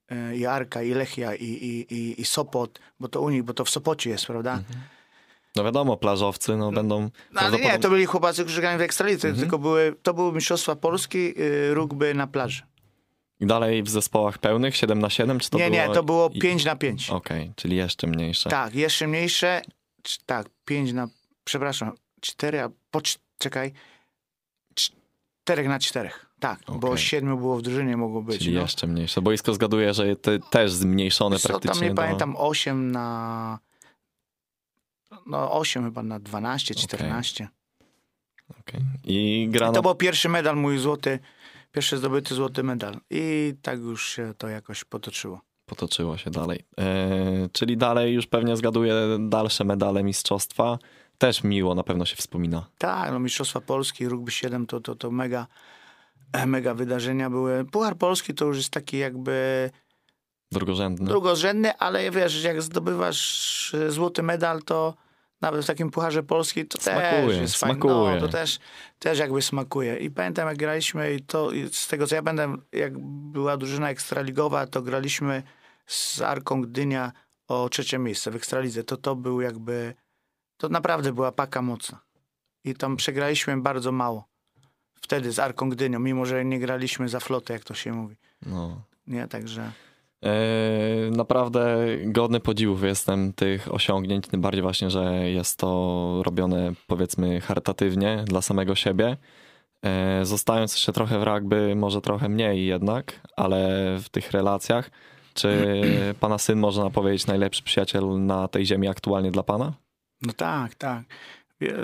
E, 0.09 0.37
I 0.37 0.47
Arka, 0.47 0.83
i 0.83 0.91
Lechia, 0.91 1.35
i, 1.35 1.45
i, 1.45 1.95
i, 1.95 2.21
i 2.21 2.25
Sopot, 2.25 2.79
bo 3.01 3.09
to 3.09 3.21
u 3.21 3.31
nich, 3.31 3.43
bo 3.43 3.55
to 3.55 3.65
w 3.65 3.71
Sopocie 3.71 4.11
jest, 4.11 4.27
prawda? 4.27 4.63
No 5.57 5.65
wiadomo, 5.65 5.97
plażowcy 5.97 6.57
no, 6.57 6.73
będą 6.73 7.01
No, 7.01 7.11
ale 7.41 7.51
nie, 7.51 7.59
prawdopodobnie- 7.59 7.79
to 7.83 7.91
byli 7.91 8.07
chłopacy, 8.07 8.43
którzy 8.45 8.61
grają 8.61 8.79
w 8.79 8.81
Ekstralidze, 8.81 9.33
tylko 9.35 9.59
były, 9.59 9.95
to 10.03 10.15
były 10.15 10.33
Mistrzostwa 10.33 10.77
Polski 10.77 11.35
y, 11.41 11.75
rugby 11.75 12.15
na 12.15 12.27
plaży. 12.27 12.63
I 13.41 13.47
dalej 13.47 13.83
w 13.83 13.89
zespołach 13.89 14.39
pełnych 14.39 14.77
7 14.77 14.99
na 14.99 15.11
7 15.11 15.41
czy 15.41 15.51
to 15.51 15.59
nie, 15.59 15.71
było... 15.71 15.89
nie, 15.89 15.95
to 15.95 16.03
było 16.03 16.31
i- 16.33 16.39
5 16.39 16.65
na 16.65 16.77
5. 16.77 17.11
Okej, 17.11 17.53
czyli 17.57 17.77
jeszcze 17.77 18.07
mniejsze. 18.07 18.51
Tak, 18.51 18.75
jeszcze 18.75 19.07
mniejsze, 19.07 19.63
tak, 20.27 20.47
5 20.65 20.93
na, 20.93 21.09
przepraszam, 21.45 21.93
4, 22.21 22.61
a 22.61 22.69
po, 22.91 22.99
cz- 23.01 23.19
czekaj, 23.39 23.73
4 25.53 25.69
na 25.69 25.79
4. 25.79 26.11
Tak, 26.41 26.61
bo 26.69 26.89
Okej. 26.89 26.99
7 26.99 27.37
było 27.37 27.57
w 27.57 27.63
drużynie 27.63 27.97
mogło 27.97 28.23
być. 28.23 28.39
Czyli 28.39 28.55
no. 28.55 28.61
jeszcze 28.61 28.87
mniejsze. 28.87 29.23
Boisko 29.23 29.55
zgaduję, 29.55 29.95
że 29.95 30.17
te, 30.17 30.39
też 30.39 30.73
zmniejszone 30.73 31.39
Co 31.39 31.49
tam 31.49 31.61
praktycznie 31.61 31.89
nie 31.89 31.95
do... 31.95 32.03
pamiętam, 32.03 32.35
8 32.39 32.91
na. 32.91 33.59
No 35.27 35.53
8 35.53 35.85
chyba 35.85 36.03
na 36.03 36.21
12, 36.21 36.75
14. 36.75 37.49
Okej. 38.61 38.81
I 39.05 39.49
grano... 39.51 39.73
To 39.73 39.83
był 39.83 39.95
pierwszy 39.95 40.29
medal 40.29 40.57
mój 40.57 40.79
złoty, 40.79 41.19
pierwszy 41.73 41.97
zdobyty 41.99 42.35
złoty 42.35 42.63
medal. 42.63 43.01
I 43.11 43.55
tak 43.63 43.79
już 43.79 44.09
się 44.09 44.35
to 44.39 44.49
jakoś 44.49 44.85
potoczyło. 44.85 45.41
potoczyło 45.67 46.17
się 46.17 46.31
dalej. 46.31 46.65
E, 46.79 47.49
czyli 47.53 47.77
dalej 47.77 48.15
już 48.15 48.27
pewnie 48.27 48.57
zgaduję 48.57 48.95
dalsze 49.21 49.65
medale 49.65 50.05
mistrzostwa. 50.05 50.79
Też 51.19 51.45
miło 51.45 51.75
na 51.75 51.83
pewno 51.83 52.05
się 52.05 52.17
wspomina. 52.17 52.67
Tak, 52.79 53.11
no 53.13 53.19
Mistrzostwa 53.19 53.61
Polski, 53.61 54.09
Rugby 54.09 54.31
7 54.31 54.67
to, 54.67 54.81
to, 54.81 54.95
to 54.95 55.11
mega, 55.11 55.47
mega 56.47 56.75
wydarzenia 56.75 57.31
były. 57.31 57.65
Puchar 57.65 57.97
Polski 57.97 58.35
to 58.35 58.45
już 58.45 58.57
jest 58.57 58.71
taki 58.71 58.99
jakby 58.99 59.71
Drugorzędny. 60.53 61.07
drugorzędny, 61.09 61.77
ale 61.79 62.11
wiesz, 62.11 62.45
jak 62.45 62.63
zdobywasz 62.63 63.75
e, 63.75 63.91
złoty 63.91 64.23
medal, 64.23 64.63
to 64.63 64.95
nawet 65.41 65.65
w 65.65 65.67
takim 65.67 65.91
Pucharze 65.91 66.23
Polski 66.23 66.67
to 66.67 66.79
Smakuje, 66.81 67.11
też 67.11 67.41
jest 67.41 67.57
fajne. 67.57 67.75
smakuje. 67.75 68.15
No, 68.15 68.21
to 68.21 68.29
też, 68.29 68.59
też 68.99 69.19
jakby 69.19 69.43
smakuje. 69.43 69.97
I 69.97 70.11
pamiętam, 70.11 70.49
jak 70.49 70.57
graliśmy 70.57 71.15
i 71.15 71.21
to 71.23 71.51
i 71.51 71.69
z 71.73 71.87
tego, 71.89 72.07
co 72.07 72.15
ja 72.15 72.23
będę, 72.23 72.57
jak 72.73 72.99
była 73.33 73.57
drużyna 73.57 73.91
ekstraligowa, 73.91 74.67
to 74.67 74.83
graliśmy 74.83 75.43
z 75.87 76.21
Arką 76.21 76.63
Gdynia 76.63 77.13
o 77.49 77.69
trzecie 77.69 77.99
miejsce 77.99 78.31
w 78.31 78.37
Ekstralidze. 78.37 78.85
To 78.85 78.97
to 78.97 79.17
był 79.17 79.41
jakby, 79.41 79.95
to 80.63 80.69
naprawdę 80.69 81.13
była 81.13 81.33
paka 81.33 81.63
mocna. 81.63 82.01
I 82.65 82.75
tam 82.75 82.97
przegraliśmy 82.97 83.61
bardzo 83.61 83.93
mało. 83.93 84.25
Wtedy 85.01 85.33
z 85.33 85.39
Arką 85.39 85.71
Gdynią, 85.71 85.99
mimo 85.99 86.27
że 86.27 86.45
nie 86.45 86.59
graliśmy 86.59 87.09
za 87.09 87.21
flotę, 87.21 87.53
jak 87.53 87.65
to 87.65 87.75
się 87.75 87.93
mówi. 87.93 88.17
No. 88.47 88.83
Nie, 89.07 89.29
także... 89.29 89.73
E, 90.25 90.31
Naprawdę 91.11 91.77
godny 92.05 92.41
podziwów 92.41 92.83
jestem 92.83 93.33
tych 93.33 93.75
osiągnięć, 93.75 94.27
tym 94.27 94.41
bardziej 94.41 94.63
właśnie, 94.63 94.91
że 94.91 95.31
jest 95.31 95.59
to 95.59 96.21
robione 96.25 96.73
powiedzmy 96.87 97.41
charytatywnie 97.41 98.25
dla 98.27 98.43
samego 98.43 98.75
siebie. 98.75 99.17
E, 99.85 100.25
Zostając 100.25 100.73
jeszcze 100.73 100.93
trochę 100.93 101.19
w 101.19 101.23
rugby, 101.23 101.75
może 101.77 102.01
trochę 102.01 102.29
mniej 102.29 102.67
jednak, 102.67 103.21
ale 103.37 103.59
w 104.03 104.09
tych 104.09 104.31
relacjach, 104.31 104.91
czy 105.35 105.81
pana 106.21 106.39
syn 106.39 106.59
można 106.59 106.91
powiedzieć 106.91 107.27
najlepszy 107.27 107.63
przyjaciel 107.63 108.27
na 108.27 108.49
tej 108.49 108.67
ziemi 108.67 108.89
aktualnie 108.89 109.31
dla 109.31 109.43
pana? 109.43 109.73
No 110.23 110.33
tak, 110.33 110.75
tak. 110.75 111.03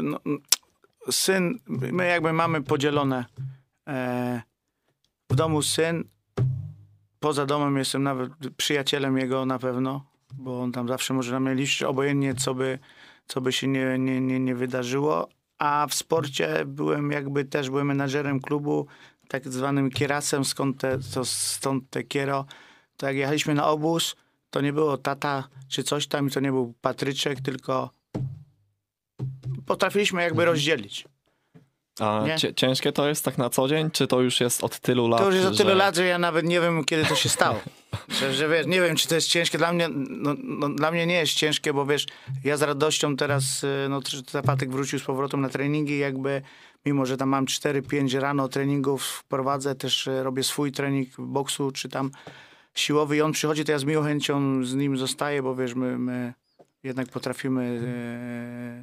No, 0.03 0.19
syn, 1.11 1.59
my 1.67 2.07
jakby 2.07 2.33
mamy 2.33 2.63
podzielone 2.63 3.25
e, 3.89 4.43
w 5.31 5.35
domu 5.35 5.63
syn, 5.63 6.05
poza 7.21 7.47
domem 7.47 7.77
jestem 7.77 8.03
nawet 8.03 8.33
przyjacielem 8.57 9.19
jego 9.19 9.47
na 9.47 9.59
pewno, 9.59 10.05
bo 10.33 10.63
on 10.63 10.73
tam 10.73 10.89
zawsze 10.89 11.15
może 11.15 11.33
na 11.33 11.41
mnie 11.41 11.55
liczyć, 11.55 11.83
obojętnie 11.83 12.35
co 12.35 12.55
by, 12.55 12.79
co 13.27 13.41
by 13.41 13.53
się 13.53 13.69
nie, 13.69 13.99
nie, 13.99 14.21
nie, 14.21 14.41
nie 14.41 14.55
wydarzyło, 14.55 15.29
a 15.59 15.87
w 15.91 15.95
sporcie 15.95 16.65
byłem 16.67 17.11
jakby 17.11 17.45
też 17.45 17.71
byłem 17.71 17.87
menadżerem 17.87 18.41
klubu, 18.41 18.87
tak 19.29 19.49
zwanym 19.49 19.91
kierasem, 19.91 20.45
skąd 20.45 20.81
te, 20.81 20.99
to, 21.15 21.25
stąd 21.25 21.91
te 21.91 22.05
kiero. 22.05 22.47
To 22.97 23.07
jak 23.07 23.17
jechaliśmy 23.17 23.55
na 23.55 23.67
obóz, 23.67 24.17
to 24.51 24.61
nie 24.61 24.73
było 24.73 24.99
tata 24.99 25.49
czy 25.69 25.83
coś 25.83 26.07
tam 26.07 26.29
i 26.29 26.31
to 26.31 26.41
nie 26.41 26.51
był 26.51 26.75
Patryczek, 26.81 27.41
tylko 27.41 27.91
potrafiliśmy 29.69 30.23
jakby 30.23 30.45
rozdzielić. 30.45 31.05
A 32.01 32.25
Nie. 32.27 32.55
ciężkie 32.55 32.93
to 32.93 33.09
jest 33.09 33.25
tak 33.25 33.39
na 33.39 33.51
co 33.51 33.69
dzień, 33.69 33.91
czy 33.91 34.07
to 34.07 34.21
już 34.21 34.41
jest 34.41 34.65
od 34.65 34.81
tylu 34.81 35.09
lat? 35.09 35.21
To 35.21 35.27
już 35.27 35.35
jest 35.35 35.47
od 35.47 35.57
tylu 35.57 35.69
że- 35.71 35.75
lat, 35.77 35.97
że 35.97 36.05
ja 36.07 36.19
nawet 36.19 36.47
nie 36.47 36.61
wiem, 36.61 36.85
kiedy 36.85 37.05
to 37.05 37.15
się 37.15 37.29
stało. 37.29 37.61
że, 38.21 38.35
że 38.35 38.49
wiesz, 38.49 38.67
nie 38.67 38.81
wiem, 38.81 38.97
czy 38.97 39.09
to 39.09 39.15
jest 39.15 39.29
ciężkie. 39.29 39.59
Dla 39.59 39.73
mnie, 39.73 39.89
no, 40.11 40.35
no, 40.45 40.69
dla 40.69 40.91
mnie 40.91 41.07
nie 41.07 41.15
jest 41.15 41.33
ciężkie, 41.33 41.73
bo 41.73 41.87
wiesz, 41.87 42.07
ja 42.45 42.57
z 42.57 42.63
radością 42.63 43.17
teraz, 43.17 43.65
y, 43.65 43.87
no 43.91 44.01
tr- 44.01 44.43
Patek 44.43 44.71
wrócił 44.71 44.99
z 44.99 45.03
powrotem 45.05 45.41
na 45.41 45.49
treningi, 45.49 45.99
jakby 45.99 46.43
mimo, 46.87 47.07
że 47.07 47.17
tam 47.17 47.29
mam 47.29 47.47
4-5 47.47 48.19
rano 48.21 48.49
treningów, 48.49 49.25
prowadzę 49.29 49.75
też, 49.75 50.07
y, 50.07 50.23
robię 50.23 50.43
swój 50.43 50.73
trening 50.73 51.09
boksu, 51.19 51.71
czy 51.73 51.89
tam 51.89 52.11
siłowy 52.75 53.17
i 53.17 53.21
on 53.23 53.33
przychodzi, 53.33 53.65
to 53.65 53.73
ja 53.73 53.79
z 53.79 53.85
miłą 53.85 54.03
chęcią 54.05 54.65
z 54.65 54.75
nim 54.75 54.97
zostaję, 54.99 55.43
bo 55.43 55.55
wiesz, 55.57 55.75
my, 55.75 55.99
my 55.99 56.35
jednak 56.83 57.09
potrafimy 57.09 57.63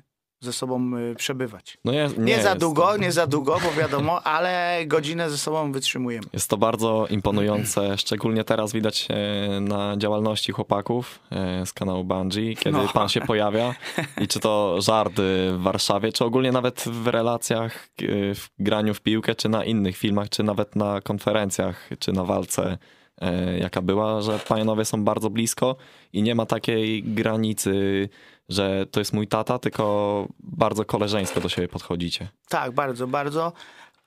y, 0.01 0.14
ze 0.39 0.53
sobą 0.53 0.97
y, 0.97 1.15
przebywać. 1.15 1.77
No 1.85 1.91
nie, 1.91 2.09
Nie, 2.17 2.41
za 2.43 2.55
długo, 2.55 2.97
nie 2.97 3.11
za 3.11 3.27
długo, 3.27 3.57
bo 3.63 3.81
wiadomo, 3.81 4.23
ale 4.35 4.81
godzinę 4.87 5.29
ze 5.29 5.37
sobą 5.37 5.71
wytrzymujemy. 5.71 6.27
Jest 6.33 6.49
to 6.49 6.57
bardzo 6.57 7.07
imponujące, 7.09 7.81
szczególnie 7.97 8.43
teraz 8.43 8.73
widać 8.73 9.07
e, 9.09 9.59
na 9.59 9.97
działalności 9.97 10.51
chłopaków 10.51 11.19
e, 11.31 11.65
z 11.65 11.73
kanału 11.73 12.03
Bungie, 12.03 12.55
kiedy 12.55 12.77
No. 12.77 12.87
pan 12.93 13.09
się 13.09 13.21
pojawia 13.21 13.75
i 14.21 14.27
czy 14.27 14.39
to 14.39 14.77
żart 14.81 15.19
e, 15.19 15.23
w 15.53 15.59
Warszawie, 15.61 16.11
czy 16.11 16.25
ogólnie 16.25 16.51
nawet 16.51 16.83
w 16.87 17.07
relacjach, 17.07 17.87
e, 18.01 18.35
w 18.35 18.49
graniu 18.59 18.93
w 18.93 19.01
piłkę, 19.01 19.35
czy 19.35 19.49
na 19.49 19.65
innych 19.65 19.97
filmach, 19.97 20.29
czy 20.29 20.43
nawet 20.43 20.75
na 20.75 21.01
konferencjach, 21.01 21.89
czy 21.99 22.11
na 22.13 22.23
walce, 22.23 22.77
e, 23.21 23.57
jaka 23.59 23.81
była, 23.81 24.21
że 24.21 24.39
panowie 24.47 24.85
są 24.85 25.03
bardzo 25.03 25.29
blisko 25.29 25.75
i 26.13 26.23
nie 26.23 26.35
ma 26.35 26.45
takiej 26.45 27.03
granicy, 27.03 28.09
że 28.49 28.85
to 28.91 28.99
jest 28.99 29.13
mój 29.13 29.27
tata, 29.27 29.59
tylko 29.59 30.27
bardzo 30.39 30.85
koleżeńsko 30.85 31.41
do 31.41 31.49
siebie 31.49 31.67
podchodzicie. 31.67 32.27
Tak, 32.49 32.71
bardzo, 32.71 33.07
bardzo, 33.07 33.53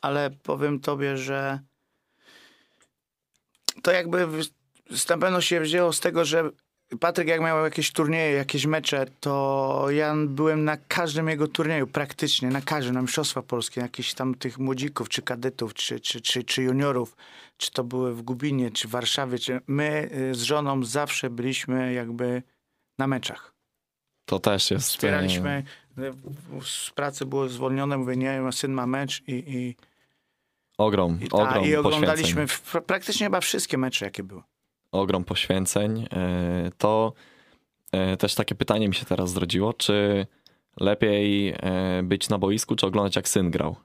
ale 0.01 0.31
powiem 0.31 0.81
tobie, 0.81 1.17
że 1.17 1.61
to 3.83 3.93
jakby 3.93 4.27
z- 4.91 5.09
na 5.09 5.19
pewno 5.19 5.41
się 5.41 5.61
wzięło 5.61 5.93
z 5.93 6.01
tego, 6.01 6.25
że 6.25 6.51
Patryk 7.01 7.29
jak 7.29 7.41
miał 7.41 7.65
jakieś 7.65 7.93
turnieje, 7.93 8.33
jakieś 8.33 8.67
mecze, 8.67 9.07
to 9.21 9.87
ja 9.91 10.15
byłem 10.27 10.65
na 10.65 10.77
każdym 10.77 11.29
jego 11.29 11.49
turnieju, 11.49 11.87
praktycznie 11.87 12.49
na 12.49 12.61
każdym, 12.61 12.95
na 12.95 13.03
Mistrzostwa 13.03 13.43
Polskie, 13.43 13.81
jakichś 13.81 14.15
tam 14.15 14.35
tych 14.35 14.59
młodzików, 14.59 15.09
czy 15.09 15.23
kadetów, 15.23 15.75
czy, 15.75 16.01
czy, 16.01 16.21
czy, 16.21 16.45
czy 16.45 16.63
juniorów, 16.63 17.17
czy 17.57 17.71
to 17.71 17.85
były 17.85 18.15
w 18.15 18.23
Gubinie, 18.23 18.71
czy 18.71 18.89
w 18.89 18.91
Warszawie, 18.91 19.39
czy 19.39 19.61
my 19.67 20.11
y, 20.31 20.35
z 20.35 20.43
żoną 20.43 20.85
zawsze 20.85 21.31
byliśmy 21.31 21.93
jakby 21.93 22.43
na 22.99 23.07
meczach. 23.07 23.55
To 24.29 24.39
też 24.39 24.71
jest... 24.71 24.87
e, 24.89 24.91
Wspieraliśmy, 24.91 25.63
y, 25.99 26.13
z 26.63 26.91
pracy 26.91 27.27
było 27.27 27.49
zwolnione, 27.49 27.99
mówię, 27.99 28.17
nie, 28.17 28.41
syn 28.53 28.73
ma 28.73 28.87
mecz 28.87 29.23
i, 29.27 29.33
i, 29.47 29.77
Ogrom, 30.79 31.19
i, 31.23 31.29
ta, 31.29 31.37
ogrom 31.37 31.65
i 31.65 31.75
oglądaliśmy 31.77 32.47
w, 32.47 32.73
praktycznie 32.87 33.27
chyba 33.27 33.41
wszystkie 33.41 33.79
mecze, 33.79 34.05
jakie 34.05 34.23
były. 34.23 34.43
Ogrom 34.93 35.25
poświęceń. 35.25 36.07
E, 36.13 36.71
To 36.79 37.13
e, 37.93 38.17
też 38.17 38.35
takie 38.35 38.55
pytanie 38.55 38.89
mi 38.89 38.95
się 38.95 39.05
teraz 39.05 39.33
zrodziło, 39.33 39.73
czy 39.73 40.27
lepiej 40.81 41.49
e, 41.49 42.01
być 42.03 42.29
na 42.29 42.39
boisku, 42.39 42.77
czy 42.77 42.87
oglądać 42.87 43.17
jak 43.17 43.29
syn 43.29 43.51
grał? 43.51 43.77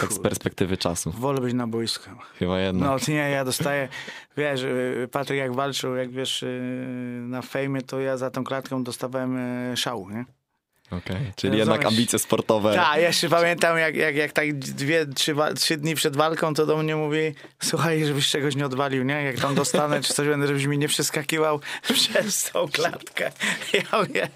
Tak 0.00 0.12
z 0.12 0.18
perspektywy 0.18 0.76
czasu. 0.76 1.10
Wolę 1.18 1.40
być 1.40 1.54
na 1.54 1.66
boisku. 1.66 2.10
Chyba 2.38 2.60
jednak. 2.60 2.90
No 2.90 2.96
nie, 3.08 3.30
ja 3.30 3.44
dostaję, 3.44 3.88
wiesz, 4.36 4.62
y, 4.62 5.08
Patryk 5.12 5.38
jak 5.38 5.54
walczył, 5.54 5.94
jak 5.94 6.10
wiesz, 6.10 6.42
y, 6.42 7.20
na 7.20 7.42
fejmie, 7.42 7.82
to 7.82 8.00
ja 8.00 8.16
za 8.16 8.30
tą 8.30 8.44
klatką 8.44 8.84
dostawałem 8.84 9.36
y, 9.72 9.76
szału, 9.76 10.10
nie? 10.10 10.24
Okej. 10.90 11.16
Czyli 11.36 11.50
Rozumiesz. 11.50 11.58
jednak 11.58 11.86
ambicje 11.86 12.18
sportowe. 12.18 12.74
Tak, 12.74 12.96
ja 12.96 13.06
jeszcze 13.06 13.28
pamiętam, 13.28 13.78
jak, 13.78 13.96
jak, 13.96 14.16
jak 14.16 14.32
tak 14.32 14.58
dwie, 14.58 15.06
trzy, 15.06 15.34
trzy 15.56 15.76
dni 15.76 15.94
przed 15.94 16.16
walką, 16.16 16.54
to 16.54 16.66
do 16.66 16.76
mnie 16.76 16.96
mówi, 16.96 17.34
słuchaj, 17.62 18.04
żebyś 18.04 18.28
czegoś 18.28 18.56
nie 18.56 18.66
odwalił, 18.66 19.04
nie? 19.04 19.22
Jak 19.22 19.36
tam 19.36 19.54
dostanę, 19.54 20.00
czy 20.00 20.14
coś 20.14 20.28
będę, 20.28 20.46
żebyś 20.46 20.66
mi 20.66 20.78
nie 20.78 20.88
przeskakiwał 20.88 21.60
przez 21.94 22.50
tą 22.50 22.68
klatkę. 22.68 23.32
Ja 23.72 23.98
mówię, 23.98 24.28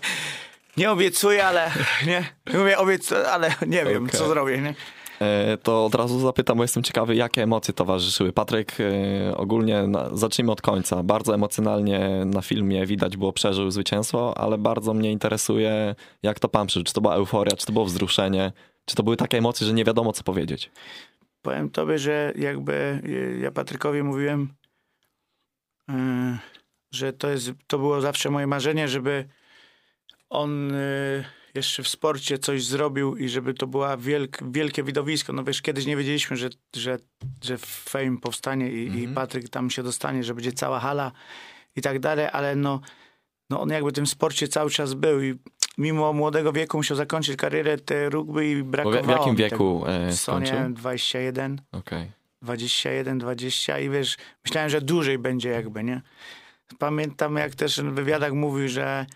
nie 0.76 0.90
obiecuję, 0.90 1.46
ale 1.46 1.70
nie, 2.06 2.24
mówię, 2.54 2.78
obiecuję, 2.78 3.28
ale 3.28 3.54
nie 3.66 3.84
wiem, 3.84 4.04
Okej. 4.04 4.18
co 4.18 4.28
zrobię, 4.28 4.58
nie? 4.58 4.74
E, 5.20 5.56
To 5.56 5.84
od 5.84 5.94
razu 5.94 6.20
zapytam, 6.20 6.56
bo 6.56 6.64
jestem 6.64 6.82
ciekawy, 6.82 7.16
jakie 7.16 7.42
emocje 7.42 7.74
towarzyszyły. 7.74 8.32
Patryk 8.32 8.76
e, 8.80 9.36
ogólnie, 9.36 9.82
na, 9.82 10.16
zacznijmy 10.16 10.52
od 10.52 10.62
końca. 10.62 11.02
Bardzo 11.02 11.34
emocjonalnie 11.34 12.22
na 12.24 12.42
filmie 12.42 12.86
widać 12.86 13.16
było, 13.16 13.32
przeżył 13.32 13.70
zwycięstwo, 13.70 14.38
ale 14.38 14.58
bardzo 14.58 14.94
mnie 14.94 15.12
interesuje, 15.12 15.94
jak 16.22 16.40
to 16.40 16.48
pan 16.48 16.66
przeżył. 16.66 16.84
Czy 16.84 16.92
to 16.92 17.00
była 17.00 17.14
euforia, 17.14 17.56
czy 17.56 17.66
to 17.66 17.72
było 17.72 17.84
wzruszenie, 17.84 18.52
czy 18.84 18.96
to 18.96 19.02
były 19.02 19.16
takie 19.16 19.38
emocje, 19.38 19.66
że 19.66 19.72
nie 19.72 19.84
wiadomo, 19.84 20.12
co 20.12 20.24
powiedzieć. 20.24 20.70
Powiem 21.42 21.70
tobie, 21.70 21.98
że 21.98 22.32
jakby 22.36 23.02
y, 23.04 23.38
ja 23.42 23.50
Patrykowi 23.50 24.02
mówiłem, 24.02 24.48
że 26.90 27.12
to, 27.12 27.28
jest, 27.28 27.50
to 27.66 27.78
było 27.78 28.00
zawsze 28.00 28.30
moje 28.30 28.46
marzenie, 28.46 28.88
żeby 28.88 29.28
on 30.30 30.72
jeszcze 31.54 31.82
w 31.82 31.88
sporcie 31.88 32.38
coś 32.38 32.64
zrobił 32.64 33.16
i 33.16 33.28
żeby 33.28 33.54
to 33.54 33.66
była 33.66 33.96
wielk, 33.96 34.38
wielkie 34.50 34.82
widowisko. 34.82 35.32
No 35.32 35.44
wiesz, 35.44 35.62
kiedyś 35.62 35.86
nie 35.86 35.96
wiedzieliśmy, 35.96 36.36
że, 36.36 36.48
że, 36.76 36.98
że 37.42 37.58
Fame 37.58 38.18
powstanie 38.20 38.70
i, 38.70 39.02
i 39.02 39.08
Patryk 39.08 39.48
tam 39.48 39.70
się 39.70 39.82
dostanie, 39.82 40.24
że 40.24 40.34
będzie 40.34 40.52
cała 40.52 40.80
hala 40.80 41.12
i 41.76 41.82
tak 41.82 41.98
dalej, 41.98 42.26
ale 42.32 42.56
no, 42.56 42.80
no 43.50 43.60
on 43.60 43.70
jakby 43.70 43.90
w 43.90 43.94
tym 43.94 44.06
sporcie 44.06 44.48
cały 44.48 44.70
czas 44.70 44.94
był 44.94 45.22
i 45.22 45.34
mimo 45.78 46.12
młodego 46.12 46.52
wieku 46.52 46.76
musiał 46.76 46.96
zakończyć 46.96 47.36
karierę 47.36 47.78
te 47.78 48.10
rugby 48.10 48.50
i 48.50 48.62
brakowało 48.62 49.02
w, 49.02 49.06
w 49.06 49.10
jakim 49.10 49.36
wieku 49.36 49.84
e, 49.86 50.12
skończył? 50.12 50.56
Sonie 50.56 50.70
21. 50.70 51.60
Okej. 51.72 52.10
21, 52.42 53.18
20 53.18 53.78
i 53.78 53.90
wiesz, 53.90 54.16
myślałem, 54.44 54.70
że 54.70 54.80
dłużej 54.80 55.18
będzie 55.18 55.48
jakby, 55.48 55.84
nie? 55.84 56.02
Pamiętam 56.78 57.36
jak 57.36 57.54
też 57.54 57.80
w 57.80 57.84
wywiadach 57.84 58.32
mówił, 58.32 58.68
że 58.68 59.06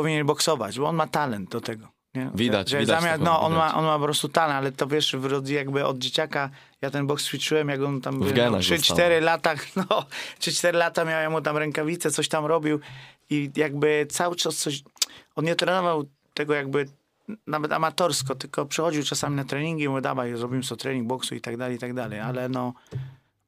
powinien 0.00 0.26
boksować, 0.26 0.78
bo 0.78 0.86
on 0.88 0.96
ma 0.96 1.06
talent 1.06 1.50
do 1.50 1.60
tego. 1.60 1.88
Nie? 2.14 2.30
Widać, 2.34 2.68
że, 2.68 2.78
widać 2.78 3.00
Zamiast, 3.00 3.22
no, 3.22 3.40
on 3.40 3.52
widać. 3.52 3.72
ma, 3.72 3.78
on 3.78 3.84
ma 3.84 3.98
po 3.98 4.04
prostu 4.04 4.28
talent, 4.28 4.56
ale 4.56 4.72
to 4.72 4.86
wiesz, 4.86 5.16
w- 5.16 5.48
jakby 5.48 5.86
od 5.86 5.98
dzieciaka, 5.98 6.50
ja 6.82 6.90
ten 6.90 7.06
boks 7.06 7.24
ćwiczyłem, 7.26 7.68
jak 7.68 7.82
on 7.82 8.00
tam 8.00 8.20
był 8.20 8.32
genach 8.32 8.60
3-4 8.60 9.22
lata, 9.22 9.54
no, 9.90 10.04
3-4 10.40 10.74
lata 10.74 11.04
miałem 11.04 11.32
mu 11.32 11.40
tam 11.40 11.56
rękawice, 11.56 12.10
coś 12.10 12.28
tam 12.28 12.46
robił 12.46 12.80
i 13.30 13.50
jakby 13.56 14.06
cały 14.10 14.36
czas 14.36 14.56
coś, 14.56 14.82
on 15.36 15.44
nie 15.44 15.54
trenował 15.56 16.04
tego 16.34 16.54
jakby 16.54 16.86
nawet 17.46 17.72
amatorsko, 17.72 18.34
tylko 18.34 18.66
przychodził 18.66 19.02
czasami 19.02 19.36
na 19.36 19.44
treningi 19.44 19.84
i 19.84 19.88
mówił, 19.88 20.00
dawaj, 20.02 20.36
zrobimy 20.36 20.62
sobie 20.62 20.78
trening 20.80 21.06
boksu 21.08 21.34
i 21.34 21.40
tak 21.40 21.56
dalej, 21.56 21.76
i 21.76 21.78
tak 21.78 21.94
dalej, 21.94 22.20
ale 22.20 22.48
no 22.48 22.72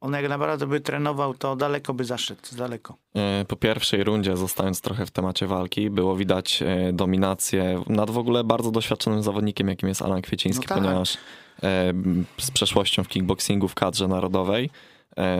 on 0.01 0.13
jak 0.13 0.29
naprawdę 0.29 0.67
by 0.67 0.79
trenował, 0.79 1.33
to 1.33 1.55
daleko 1.55 1.93
by 1.93 2.05
zaszedł, 2.05 2.41
daleko. 2.57 2.97
E, 3.15 3.45
po 3.47 3.55
pierwszej 3.55 4.03
rundzie, 4.03 4.37
zostając 4.37 4.81
trochę 4.81 5.05
w 5.05 5.11
temacie 5.11 5.47
walki, 5.47 5.89
było 5.89 6.15
widać 6.15 6.63
e, 6.63 6.93
dominację 6.93 7.83
nad 7.87 8.09
w 8.11 8.17
ogóle 8.17 8.43
bardzo 8.43 8.71
doświadczonym 8.71 9.23
zawodnikiem, 9.23 9.67
jakim 9.67 9.89
jest 9.89 10.01
Alan 10.01 10.21
Kwieciński, 10.21 10.65
No 10.69 10.75
tak. 10.75 10.83
ponieważ 10.83 11.13
e, 11.15 11.17
z 12.37 12.51
przeszłością 12.51 13.03
w 13.03 13.07
kickboxingu 13.07 13.67
w 13.67 13.75
kadrze 13.75 14.07
narodowej. 14.07 14.69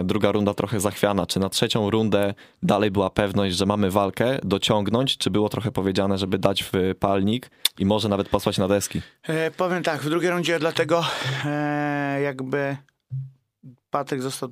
Druga 0.04 0.32
runda 0.32 0.54
trochę 0.54 0.80
zachwiana. 0.80 1.26
Czy 1.26 1.39
na 1.39 1.50
trzecią 1.50 1.89
rundę 1.89 2.34
dalej 2.63 2.91
była 2.91 3.10
pewność, 3.10 3.56
że 3.56 3.65
mamy 3.65 3.91
walkę 3.91 4.39
dociągnąć, 4.43 5.17
czy 5.17 5.30
było 5.30 5.50
trochę 5.50 5.71
powiedziane, 5.71 6.17
żeby 6.17 6.38
dać 6.38 6.63
w 6.63 6.71
palnik 7.00 7.50
i 7.80 7.86
może 7.86 8.10
nawet 8.10 8.30
posłać 8.30 8.58
na 8.58 8.67
deski? 8.67 9.02
E, 9.24 9.52
powiem 9.52 9.84
tak, 9.84 10.02
w 10.02 10.10
drugiej 10.10 10.32
rundzie 10.32 10.60
dlatego 10.60 11.04
e, 11.45 12.21
jakby 12.21 12.78
Patryk 13.91 14.21
został 14.21 14.49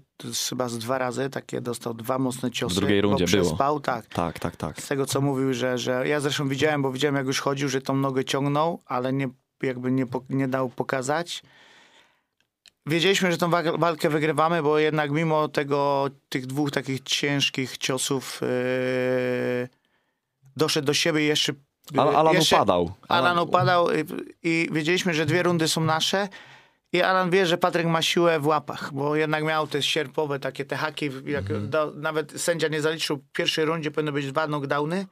chyba 0.50 0.70
z 0.70 0.78
dwa 0.78 0.98
razy, 0.98 1.30
takie 1.30 1.62
dostał 1.62 1.94
dwa 1.94 2.20
mocne 2.20 2.52
ciosy. 2.52 2.76
drugiej 2.76 3.02
rundzie 3.02 3.26
bo 3.26 3.32
było. 3.32 3.44
przespał, 3.44 3.80
tak. 3.80 4.06
Tak, 4.06 4.40
tak, 4.40 4.56
tak. 4.56 4.82
Z 4.82 4.88
tego 4.88 5.06
co 5.06 5.22
mówił, 5.22 5.54
że, 5.54 5.78
że 5.78 6.08
ja 6.08 6.20
zresztą 6.20 6.50
widziałem, 6.50 6.82
bo 6.82 6.92
widziałem 6.92 7.16
jak 7.16 7.26
już 7.26 7.40
chodził, 7.42 7.70
że 7.70 7.82
tą 7.82 7.96
nogę 7.96 8.26
ciągnął, 8.26 8.82
ale 8.86 9.14
nie, 9.14 9.28
jakby 9.64 9.92
nie, 9.92 10.06
nie 10.30 10.48
dał 10.48 10.70
pokazać. 10.70 11.44
Wiedzieliśmy, 12.86 13.32
że 13.32 13.38
tą 13.38 13.50
wa- 13.50 13.78
walkę 13.78 14.10
wygrywamy, 14.10 14.64
bo 14.64 14.80
jednak 14.80 15.12
mimo 15.12 15.48
tego, 15.48 16.10
tych 16.30 16.46
dwóch 16.46 16.72
takich 16.72 17.02
ciężkich 17.04 17.78
ciosów 17.78 18.42
yy, 18.42 19.70
doszedł 20.56 20.86
do 20.86 20.94
siebie 20.94 21.24
i 21.24 21.28
jeszcze... 21.28 21.54
Al- 21.98 22.16
Alan 22.16 22.34
jeszcze, 22.34 22.56
upadał. 22.56 22.92
Alan 23.08 23.40
upadał 23.40 23.88
i, 23.92 24.04
i 24.44 24.70
wiedzieliśmy, 24.72 25.14
że 25.14 25.26
dwie 25.26 25.44
rundy 25.44 25.68
są 25.68 25.82
nasze. 25.82 26.28
I 26.94 27.02
Alan 27.02 27.30
wie, 27.30 27.46
że 27.46 27.58
Patryk 27.58 27.88
ma 27.88 28.02
siłę 28.02 28.40
w 28.40 28.48
łapach, 28.48 28.94
bo 28.94 29.16
jednak 29.16 29.44
miał 29.44 29.68
te 29.68 29.84
sierpowe, 29.84 30.40
takie 30.40 30.66
te 30.66 30.76
haki. 30.76 31.10
Jak 31.26 31.44
Mhm. 31.44 31.70
do, 31.70 31.92
nawet 31.96 32.42
sędzia 32.42 32.68
nie 32.68 32.82
zaliczył 32.82 33.18
w 33.18 33.32
pierwszej 33.32 33.66
rundzie, 33.66 33.92
powinny 33.92 34.12
być 34.12 34.32
dwa 34.32 34.48
knockdowny, 34.48 35.06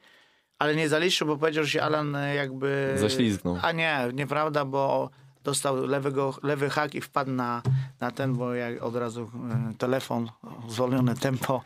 ale 0.58 0.74
nie 0.76 0.88
zaliczył, 0.88 1.26
bo 1.26 1.36
powiedział, 1.36 1.64
że 1.64 1.70
się 1.70 1.82
Alan 1.82 2.16
e, 2.16 2.34
jakby... 2.34 2.94
Ześlizgnął. 2.96 3.58
A 3.62 3.72
nie, 3.72 3.98
nieprawda, 4.14 4.64
bo 4.64 5.10
dostał 5.44 5.86
lewego, 5.86 6.34
lewy 6.42 6.70
hak 6.70 6.94
i 6.94 7.00
wpadł 7.00 7.30
na, 7.30 7.62
na 8.00 8.10
ten, 8.10 8.34
bo 8.34 8.54
jak 8.54 8.82
od 8.82 8.96
razu 8.96 9.30
e, 9.70 9.74
telefon, 9.78 10.30
zwolnione 10.68 11.14
tempo. 11.14 11.62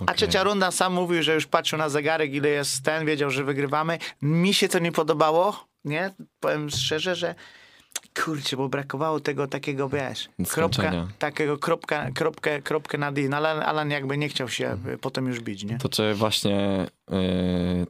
A 0.00 0.02
Okej. 0.02 0.16
trzecia 0.16 0.42
runda 0.42 0.70
sam 0.70 0.92
mówił, 0.92 1.22
że 1.22 1.34
już 1.34 1.46
patrzył 1.46 1.78
na 1.78 1.88
zegarek, 1.88 2.32
ile 2.34 2.48
jest 2.48 2.84
ten, 2.84 3.06
wiedział, 3.06 3.30
że 3.30 3.44
wygrywamy. 3.44 3.98
Mi 4.22 4.54
się 4.54 4.68
to 4.68 4.78
nie 4.78 4.92
podobało, 4.92 5.66
nie? 5.84 6.10
Powiem 6.40 6.70
szczerze, 6.70 7.16
że 7.16 7.34
kurczę, 8.24 8.56
bo 8.56 8.68
brakowało 8.68 9.20
tego 9.20 9.46
takiego, 9.46 9.88
wiesz, 9.88 10.28
kropka, 10.50 10.92
takiego 11.18 11.58
kropka, 11.58 12.10
kropkę, 12.14 12.62
kropkę 12.62 12.98
nad 12.98 13.18
i. 13.18 13.28
No, 13.28 13.36
Alan, 13.36 13.60
Alan 13.62 13.90
jakby 13.90 14.18
nie 14.18 14.28
chciał 14.28 14.48
się 14.48 14.66
Mhm. 14.70 14.98
potem 14.98 15.26
już 15.26 15.40
bić, 15.40 15.64
nie? 15.64 15.78
To 15.78 15.88
czy 15.88 16.14
właśnie 16.14 16.86
yy, 17.10 17.16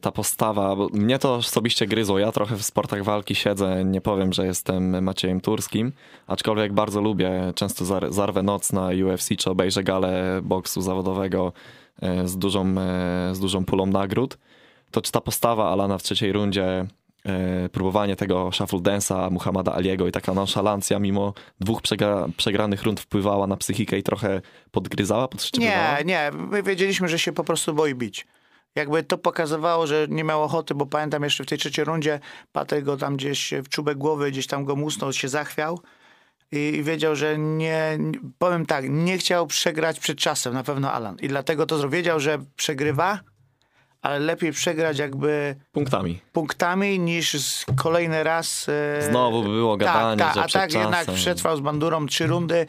ta 0.01 0.11
postawa, 0.11 0.75
bo 0.75 0.89
mnie 0.93 1.19
to 1.19 1.35
osobiście 1.35 1.87
gryzło. 1.87 2.19
Ja 2.19 2.31
trochę 2.31 2.55
w 2.55 2.63
sportach 2.65 3.03
walki 3.03 3.35
siedzę, 3.35 3.85
nie 3.85 4.01
powiem, 4.01 4.33
że 4.33 4.45
jestem 4.45 5.03
Maciejem 5.03 5.41
Turskim, 5.41 5.91
aczkolwiek 6.27 6.73
bardzo 6.73 7.01
lubię, 7.01 7.51
często 7.55 7.85
zar- 7.85 8.11
zarwę 8.13 8.43
noc 8.43 8.73
na 8.73 8.89
UFC, 9.05 9.29
czy 9.37 9.49
obejrzę 9.49 9.83
galę 9.83 10.39
boksu 10.43 10.81
zawodowego 10.81 11.53
yy, 12.01 12.27
z, 12.27 12.37
dużą, 12.37 12.67
yy, 12.67 13.35
z 13.35 13.39
dużą 13.39 13.65
pulą 13.65 13.85
nagród. 13.85 14.37
To 14.91 15.01
czy 15.01 15.11
ta 15.11 15.21
postawa 15.21 15.71
Alana 15.71 15.97
w 15.97 16.03
trzeciej 16.03 16.31
rundzie, 16.31 16.85
próbowanie 17.71 18.15
tego 18.15 18.51
shuffle 18.51 18.79
dance'a 18.79 19.31
Muhammada 19.31 19.75
Aliego 19.75 20.07
i 20.07 20.11
taka 20.11 20.33
nonszalancja 20.33 20.99
mimo 20.99 21.33
dwóch 21.59 21.81
przegra- 21.81 22.29
przegranych 22.37 22.83
rund 22.83 22.99
wpływała 22.99 23.47
na 23.47 23.57
psychikę 23.57 23.97
i 23.97 24.03
trochę 24.03 24.41
podgryzała, 24.71 25.27
podszczypywała? 25.27 25.97
Nie, 25.97 26.05
nie, 26.05 26.31
my 26.33 26.63
wiedzieliśmy, 26.63 27.07
że 27.07 27.19
się 27.19 27.31
po 27.31 27.43
prostu 27.43 27.73
boi 27.73 27.95
bić. 27.95 28.27
Jakby 28.75 29.03
to 29.03 29.17
pokazywało, 29.17 29.87
że 29.87 30.07
nie 30.09 30.23
miał 30.23 30.43
ochoty, 30.43 30.75
bo 30.75 30.85
pamiętam 30.85 31.23
jeszcze 31.23 31.43
w 31.43 31.47
tej 31.47 31.57
trzeciej 31.57 31.85
rundzie 31.85 32.19
Patryk 32.51 32.85
go 32.85 32.97
tam 32.97 33.17
gdzieś 33.17 33.53
w 33.63 33.69
czubek 33.69 33.97
głowy, 33.97 34.31
gdzieś 34.31 34.47
tam 34.47 34.65
go 34.65 34.75
musnął, 34.75 35.13
się 35.13 35.29
zachwiał 35.29 35.79
i, 36.51 36.81
wiedział, 36.83 37.15
że 37.15 37.37
nie, 37.37 37.97
powiem 38.37 38.65
tak, 38.65 38.85
nie 38.89 39.17
chciał 39.17 39.47
przegrać 39.47 39.99
przed 39.99 40.17
czasem, 40.17 40.53
na 40.53 40.63
pewno 40.63 40.91
Alan. 40.91 41.17
I 41.21 41.27
dlatego 41.27 41.65
to. 41.65 41.89
Wiedział, 41.89 42.19
że 42.19 42.37
przegrywa, 42.55 43.19
ale 44.03 44.19
lepiej 44.19 44.51
przegrać 44.51 44.97
jakby 44.99 45.55
Punktami. 45.71 46.21
punktami 46.33 46.99
niż 46.99 47.65
kolejny 47.77 48.23
raz. 48.23 48.69
e, 48.99 49.01
Znowu 49.01 49.43
by 49.43 49.49
było 49.49 49.77
gadanie, 49.77 50.19
tak, 50.19 50.27
że 50.29 50.35
tak, 50.35 50.43
a 50.45 50.47
przed 50.47 50.61
tak 50.61 50.73
jednak 50.73 50.99
czasem. 50.99 51.15
przetrwał 51.15 51.57
z 51.57 51.61
bandurą 51.61 52.05
trzy 52.05 52.27
rundy. 52.27 52.65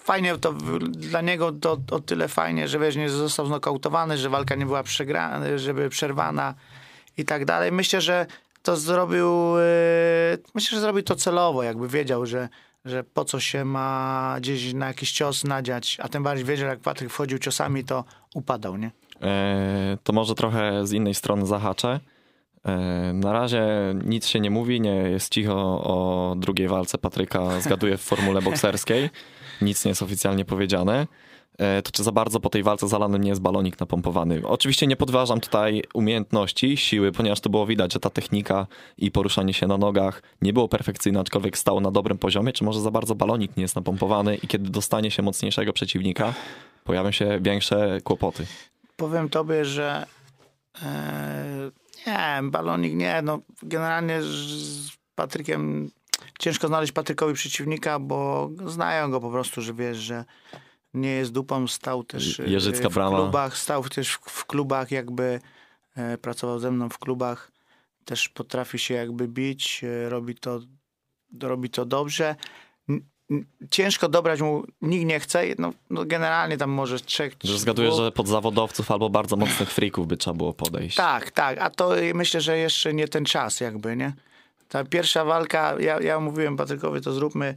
Fajnie 0.00 0.38
to 0.38 0.52
dla 0.88 1.20
niego 1.20 1.52
to 1.52 1.78
o 1.90 2.00
tyle 2.00 2.28
fajnie, 2.28 2.68
że 2.68 2.78
wiesz, 2.78 2.96
nie 2.96 3.10
został 3.10 3.46
znokautowany, 3.46 4.18
że 4.18 4.28
walka 4.28 4.54
nie 4.54 4.66
była 4.66 4.82
przegrana, 4.82 5.58
żeby 5.58 5.88
przerwana 5.88 6.54
i 7.18 7.24
tak 7.24 7.44
dalej. 7.44 7.72
Myślę, 7.72 8.00
że 8.00 8.26
to 8.62 8.76
zrobił, 8.76 9.58
e, 9.58 9.62
myślę, 10.54 10.76
że 10.76 10.80
zrobił 10.80 11.02
to 11.02 11.14
celowo, 11.16 11.62
jakby 11.62 11.88
wiedział, 11.88 12.26
że, 12.26 12.48
że 12.84 13.04
po 13.04 13.24
co 13.24 13.40
się 13.40 13.64
ma 13.64 14.36
gdzieś 14.38 14.72
na 14.74 14.86
jakiś 14.86 15.12
cios 15.12 15.44
nadziać, 15.44 15.96
a 16.02 16.08
tym 16.08 16.22
bardziej 16.22 16.44
wiedział, 16.46 16.68
jak 16.68 16.80
Patryk 16.80 17.10
wchodził 17.10 17.38
ciosami, 17.38 17.84
to 17.84 18.04
upadał, 18.34 18.76
nie? 18.76 18.90
E, 19.22 19.98
to 20.02 20.12
może 20.12 20.34
trochę 20.34 20.86
z 20.86 20.92
innej 20.92 21.14
strony 21.14 21.46
zahaczę. 21.46 22.00
E, 22.64 23.12
na 23.14 23.32
razie 23.32 23.66
nic 24.04 24.26
się 24.26 24.40
nie 24.40 24.50
mówi, 24.50 24.80
nie 24.80 24.94
jest 24.94 25.32
cicho 25.32 25.54
o 25.84 26.34
drugiej 26.38 26.68
walce 26.68 26.98
Patryka, 26.98 27.60
zgaduję 27.60 27.96
w 27.96 28.02
formule 28.02 28.42
bokserskiej. 28.42 29.10
Nic 29.62 29.84
nie 29.84 29.88
jest 29.88 30.02
oficjalnie 30.02 30.44
powiedziane. 30.44 31.06
E, 31.58 31.82
to 31.82 31.90
czy 31.90 32.02
za 32.02 32.12
bardzo 32.12 32.40
po 32.40 32.50
tej 32.50 32.62
walce 32.62 32.88
z 32.88 32.94
Alanem 32.94 33.22
nie 33.22 33.28
jest 33.28 33.40
balonik 33.40 33.80
napompowany? 33.80 34.40
Oczywiście 34.46 34.86
nie 34.86 34.96
podważam 34.96 35.40
tutaj 35.40 35.82
umiejętności, 35.94 36.76
siły, 36.76 37.12
ponieważ 37.12 37.40
to 37.40 37.50
było 37.50 37.66
widać, 37.66 37.92
że 37.92 38.00
ta 38.00 38.10
technika 38.10 38.66
i 38.98 39.10
poruszanie 39.10 39.54
się 39.54 39.66
na 39.66 39.78
nogach 39.78 40.22
nie 40.42 40.52
było 40.52 40.68
perfekcyjne, 40.68 41.20
aczkolwiek 41.20 41.58
stało 41.58 41.80
na 41.80 41.90
dobrym 41.90 42.18
poziomie. 42.18 42.52
Czy 42.52 42.64
może 42.64 42.80
za 42.80 42.90
bardzo 42.90 43.14
balonik 43.14 43.56
nie 43.56 43.62
jest 43.62 43.76
napompowany 43.76 44.36
i 44.36 44.46
kiedy 44.48 44.70
dostanie 44.70 45.10
się 45.10 45.22
mocniejszego 45.22 45.72
przeciwnika, 45.72 46.34
pojawią 46.84 47.10
się 47.10 47.38
większe 47.42 47.98
kłopoty? 48.04 48.46
Powiem 48.96 49.28
tobie, 49.28 49.64
że 49.64 50.06
e, 50.82 51.70
nie, 52.06 52.40
balonik 52.42 52.94
nie. 52.94 53.22
No, 53.22 53.38
generalnie 53.62 54.22
z, 54.22 54.96
Patrykiem 55.14 55.90
ciężko 56.38 56.68
znaleźć 56.68 56.92
Patrykowi 56.92 57.34
przeciwnika, 57.34 57.98
bo 57.98 58.50
znają 58.66 59.10
go 59.10 59.20
po 59.20 59.30
prostu, 59.30 59.62
że 59.62 59.74
wiesz, 59.74 59.98
że 59.98 60.24
nie 60.94 61.10
jest 61.10 61.32
dupą, 61.32 61.68
stał 61.68 62.04
też 62.04 62.40
e, 62.40 62.48
Jeżycka 62.48 62.88
w 62.90 62.94
brama. 62.94 63.16
klubach, 63.16 63.58
stał 63.58 63.84
też 63.84 64.12
w, 64.12 64.44
klubach 64.44 64.90
jakby, 64.90 65.40
e, 65.96 66.18
pracował 66.18 66.58
ze 66.58 66.70
mną 66.70 66.88
w 66.88 66.98
klubach, 66.98 67.52
też 68.04 68.28
potrafi 68.28 68.78
się 68.78 68.94
jakby 68.94 69.28
bić, 69.28 69.84
robi 70.08 70.34
to, 70.34 70.60
robi 71.42 71.70
to 71.70 71.84
dobrze. 71.84 72.36
Ciężko 73.70 74.08
dobrać 74.08 74.40
mu, 74.40 74.64
nikt 74.82 75.06
nie 75.06 75.20
chce, 75.20 75.42
no, 75.58 75.72
no 75.90 76.04
generalnie 76.04 76.56
tam 76.56 76.70
może 76.70 77.00
trzech... 77.00 77.32
Że 77.44 77.58
zgaduję, 77.58 77.88
dwóch- 77.90 77.96
że 78.04 78.12
pod 78.12 78.28
zawodowców 78.28 78.90
albo 78.90 79.10
bardzo 79.10 79.36
mocnych 79.36 79.70
frików 79.70 80.06
by 80.06 80.16
trzeba 80.16 80.36
było 80.36 80.52
podejść. 80.52 80.96
tak, 80.96 81.30
tak, 81.30 81.58
a 81.58 81.70
to 81.70 81.90
myślę, 82.14 82.40
że 82.40 82.58
jeszcze 82.58 82.94
nie 82.94 83.08
ten 83.08 83.24
czas 83.24 83.60
jakby, 83.60 83.96
nie? 83.96 84.12
Ta 84.68 84.84
pierwsza 84.84 85.24
walka, 85.24 85.74
ja, 85.80 86.00
ja 86.00 86.20
mówiłem 86.20 86.56
Patrykowi, 86.56 87.00
to 87.00 87.12
zróbmy 87.12 87.54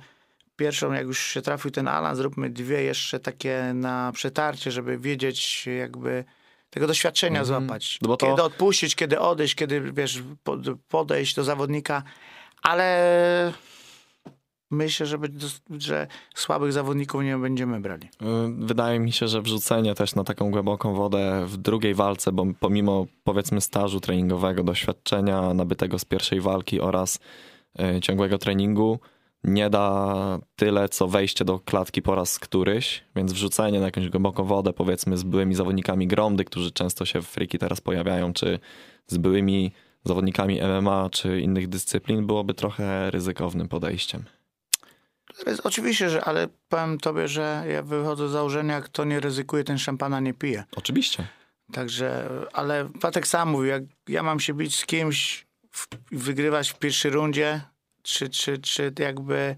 pierwszą, 0.58 0.94
jak 0.94 1.04
już 1.06 1.20
się 1.20 1.42
trafił 1.42 1.72
ten 1.72 1.88
Alan, 1.88 2.16
zróbmy 2.16 2.50
dwie 2.50 2.84
jeszcze 2.84 3.20
takie 3.20 3.72
na 3.74 4.12
przetarcie, 4.16 4.72
żeby 4.72 4.98
wiedzieć 4.98 5.66
jakby 5.80 6.24
tego 6.70 6.88
doświadczenia 6.88 7.46
złapać. 7.46 8.00
No 8.02 8.18
to- 8.18 8.28
Kiedy 8.28 8.44
odpuścić, 8.44 8.96
kiedy 8.96 9.20
odejść, 9.20 9.56
kiedy 9.56 9.82
wiesz, 9.92 10.24
po- 10.44 10.58
podejść 10.90 11.36
do 11.36 11.44
zawodnika, 11.44 12.04
ale 12.62 13.54
myślę, 14.72 15.06
że, 15.06 15.18
że 15.80 16.08
słabych 16.36 16.74
zawodników 16.74 17.24
nie 17.24 17.38
będziemy 17.38 17.80
brali. 17.80 18.06
Y, 18.06 18.10
Wydaje 18.58 19.00
mi 19.00 19.12
się, 19.12 19.28
że 19.28 19.42
wrzucenie 19.42 19.96
też 19.96 20.16
na 20.16 20.24
taką 20.24 20.52
głęboką 20.52 20.94
wodę 20.94 21.46
w 21.46 21.58
drugiej 21.58 21.94
walce, 21.94 22.32
bo 22.32 22.46
pomimo 22.60 23.06
powiedzmy 23.24 23.62
stażu 23.62 24.00
treningowego, 24.00 24.64
doświadczenia 24.64 25.54
nabytego 25.54 26.00
z 26.00 26.06
pierwszej 26.06 26.42
walki 26.42 26.82
oraz 26.82 27.20
y, 27.98 28.02
ciągłego 28.02 28.38
treningu, 28.38 29.00
nie 29.44 29.70
da 29.70 30.40
tyle, 30.56 30.90
co 30.90 31.08
wejście 31.08 31.46
do 31.46 31.60
klatki 31.60 32.02
po 32.02 32.16
raz 32.16 32.40
któryś, 32.40 33.04
więc 33.16 33.34
wrzucenie 33.34 33.80
na 33.80 33.86
jakąś 33.86 34.10
głęboką 34.10 34.44
wodę, 34.44 34.74
powiedzmy 34.74 35.18
z 35.18 35.24
byłymi 35.24 35.56
zawodnikami 35.56 36.08
Gromdy, 36.08 36.46
którzy 36.46 36.72
często 36.72 37.06
się 37.06 37.22
w 37.22 37.28
friki 37.28 37.58
teraz 37.58 37.82
pojawiają, 37.82 38.34
czy 38.34 38.60
z 39.08 39.18
byłymi 39.18 39.72
zawodnikami 40.04 40.60
MMA, 40.62 41.10
czy 41.12 41.42
innych 41.42 41.68
dyscyplin, 41.68 42.28
byłoby 42.28 42.54
trochę 42.54 43.12
ryzykownym 43.12 43.68
podejściem. 43.68 44.24
Oczywiście, 45.64 46.10
że, 46.10 46.24
ale 46.24 46.48
powiem 46.70 46.98
tobie, 46.98 47.28
że 47.28 47.64
ja 47.68 47.84
wychodzę 47.84 48.30
z 48.30 48.32
założenia, 48.32 48.82
kto 48.82 49.06
nie 49.06 49.20
ryzykuje, 49.20 49.64
ten 49.64 49.78
szampana 49.78 50.20
nie 50.20 50.34
pije. 50.34 50.64
Oczywiście. 50.76 51.28
Także, 51.72 52.30
ale 52.54 52.90
Patek 53.02 53.28
sam 53.28 53.50
mówił, 53.50 53.70
jak 53.70 53.84
ja 54.08 54.24
mam 54.24 54.40
się 54.40 54.54
bić 54.54 54.76
z 54.76 54.86
kimś, 54.86 55.48
w, 55.72 55.88
wygrywać 56.12 56.70
w 56.70 56.80
pierwszej 56.80 57.12
rundzie, 57.12 57.62
czy, 58.04 58.30
czy, 58.30 58.58
czy 58.58 58.94
jakby 59.00 59.56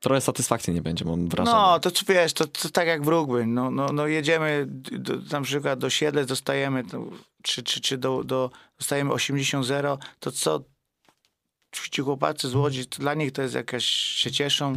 Trochę 0.00 0.20
satysfakcji 0.20 0.74
nie 0.74 0.82
będzie, 0.82 1.04
mam 1.04 1.28
wrażenie. 1.28 1.56
No, 1.56 1.80
to 1.80 1.90
wiesz, 2.08 2.32
to, 2.32 2.46
to 2.46 2.70
tak 2.70 2.86
jak 2.86 3.02
w 3.02 3.08
rugby. 3.08 3.46
No, 3.46 3.70
no, 3.70 3.92
no 3.92 4.06
jedziemy 4.06 4.64
do, 4.68 5.14
na 5.32 5.40
przykład 5.40 5.78
do 5.78 5.90
Siedlec, 5.90 6.28
dostajemy, 6.28 6.84
czy, 7.42 7.62
czy, 7.62 7.80
czy 7.80 7.98
do, 7.98 8.24
do, 8.24 8.50
dostajemy 8.78 9.10
80-0, 9.10 9.98
to 10.20 10.32
co 10.32 10.64
ci 11.72 12.02
chłopacy 12.02 12.48
z 12.48 12.54
Łodzi, 12.54 12.86
to 12.86 12.98
dla 12.98 13.14
nich 13.14 13.32
to 13.32 13.42
jest 13.42 13.54
jakaś, 13.54 13.84
się 13.84 14.30
cieszą. 14.30 14.72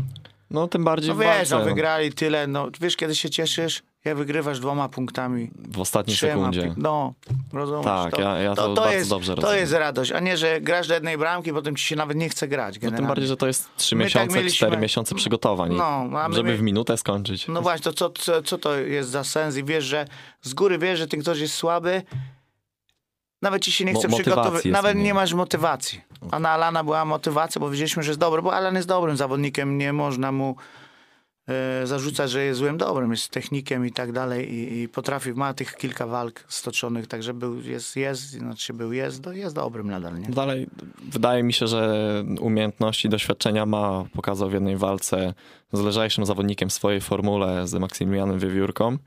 No 0.51 0.67
tym 0.67 0.83
bardziej 0.83 1.09
No 1.09 1.15
wiesz, 1.15 1.49
no 1.49 1.63
wygrali 1.63 2.13
tyle, 2.13 2.47
no 2.47 2.67
wiesz 2.81 2.95
kiedy 2.95 3.15
się 3.15 3.29
cieszysz? 3.29 3.83
Jak 4.05 4.17
wygrywasz 4.17 4.59
dwoma 4.59 4.89
punktami. 4.89 5.51
w 5.55 5.79
ostatniej 5.79 6.17
sekundzie. 6.17 6.73
no, 6.77 7.13
rozumiesz? 7.53 7.85
Tak, 7.85 8.17
ja- 8.19 8.37
ja 8.37 8.55
to 8.55 8.73
bardzo 8.73 8.91
jest, 8.93 9.09
dobrze 9.09 9.35
To 9.35 9.41
rozumiem. 9.41 9.59
jest 9.59 9.73
radość, 9.73 10.11
a 10.11 10.19
nie, 10.19 10.37
że 10.37 10.61
grasz 10.61 10.87
do 10.87 10.93
jednej 10.93 11.17
bramki, 11.17 11.51
potem 11.53 11.75
ci 11.75 11.85
się 11.87 11.95
nawet 11.95 12.17
nie 12.17 12.29
chce 12.29 12.47
grać. 12.47 12.75
No, 12.75 12.79
Generalnie. 12.81 12.97
tym 12.97 13.07
bardziej, 13.07 13.27
że 13.27 13.37
to 13.37 13.47
jest 13.47 13.69
trzy 13.77 13.95
My 13.95 14.03
tak 14.03 14.05
miesiące, 14.13 14.37
mieliśmy- 14.37 14.77
miesiące 14.77 15.15
przygotowań. 15.15 15.73
No, 15.75 16.05
my 16.29 16.35
żeby 16.35 16.57
w 16.57 16.61
minutę 16.61 16.97
skończyć. 16.97 17.47
No 17.47 17.61
właśnie, 17.61 17.83
to 17.83 17.93
co, 17.93 18.09
co, 18.09 18.41
co 18.43 18.57
to 18.57 18.75
jest 18.77 19.09
za 19.09 19.23
sens? 19.23 19.57
I 19.57 19.63
wiesz, 19.63 19.83
że 19.83 20.05
z 20.41 20.53
góry 20.53 20.77
wiesz, 20.77 20.99
że 20.99 21.07
ten 21.07 21.21
ktoś 21.21 21.39
jest 21.39 21.53
słaby, 21.53 22.01
nawet 23.41 23.63
ci 23.63 23.71
się 23.71 23.85
nie 23.85 23.93
Mo- 23.93 23.99
chce 23.99 24.07
motywacji 24.07 24.33
przygotować, 24.33 24.65
nawet 24.65 24.97
nie 24.97 25.13
masz 25.13 25.33
motywacji. 25.33 26.01
A 26.31 26.39
na 26.39 26.49
Alana 26.49 26.83
była 26.83 27.05
motywacja, 27.05 27.59
bo 27.59 27.69
wiedzieliśmy, 27.69 28.03
że 28.03 28.09
jest 28.09 28.19
dobry, 28.19 28.41
bo 28.41 28.53
Alan 28.53 28.75
jest 28.75 28.87
dobrym 28.87 29.17
zawodnikiem, 29.17 29.77
nie 29.77 29.93
można 29.93 30.31
mu 30.31 30.55
e, 31.47 31.87
zarzucać, 31.87 32.31
że 32.31 32.43
jest 32.43 32.59
złym 32.59 32.77
dobrym, 32.77 33.11
jest 33.11 33.29
technikiem 33.29 33.85
i 33.85 33.91
tak 33.91 34.11
dalej 34.11 34.53
i, 34.53 34.81
i 34.81 34.89
potrafi, 34.89 35.33
ma 35.33 35.53
tych 35.53 35.75
kilka 35.75 36.07
walk 36.07 36.43
stoczonych, 36.47 37.07
także 37.07 37.33
był, 37.33 37.61
jest, 37.61 37.95
jest, 37.95 38.21
znaczy 38.29 38.73
był, 38.73 38.93
jest, 38.93 39.21
do- 39.21 39.33
jest 39.33 39.55
dobrym 39.55 39.87
nadal, 39.89 40.19
nie? 40.19 40.27
Dalej, 40.29 40.67
wydaje 41.03 41.43
mi 41.43 41.53
się, 41.53 41.67
że 41.67 41.93
umiejętności, 42.39 43.09
doświadczenia 43.09 43.65
ma. 43.65 44.05
Pokazał 44.13 44.49
w 44.49 44.53
jednej 44.53 44.77
walce 44.77 45.33
z 45.73 45.79
lżejszym 45.79 46.25
zawodnikiem 46.25 46.69
w 46.69 46.73
swojej 46.73 47.01
formule 47.01 47.67
z 47.67 47.73
Maksymilianem 47.73 48.39
Wiewiórką, 48.39 48.97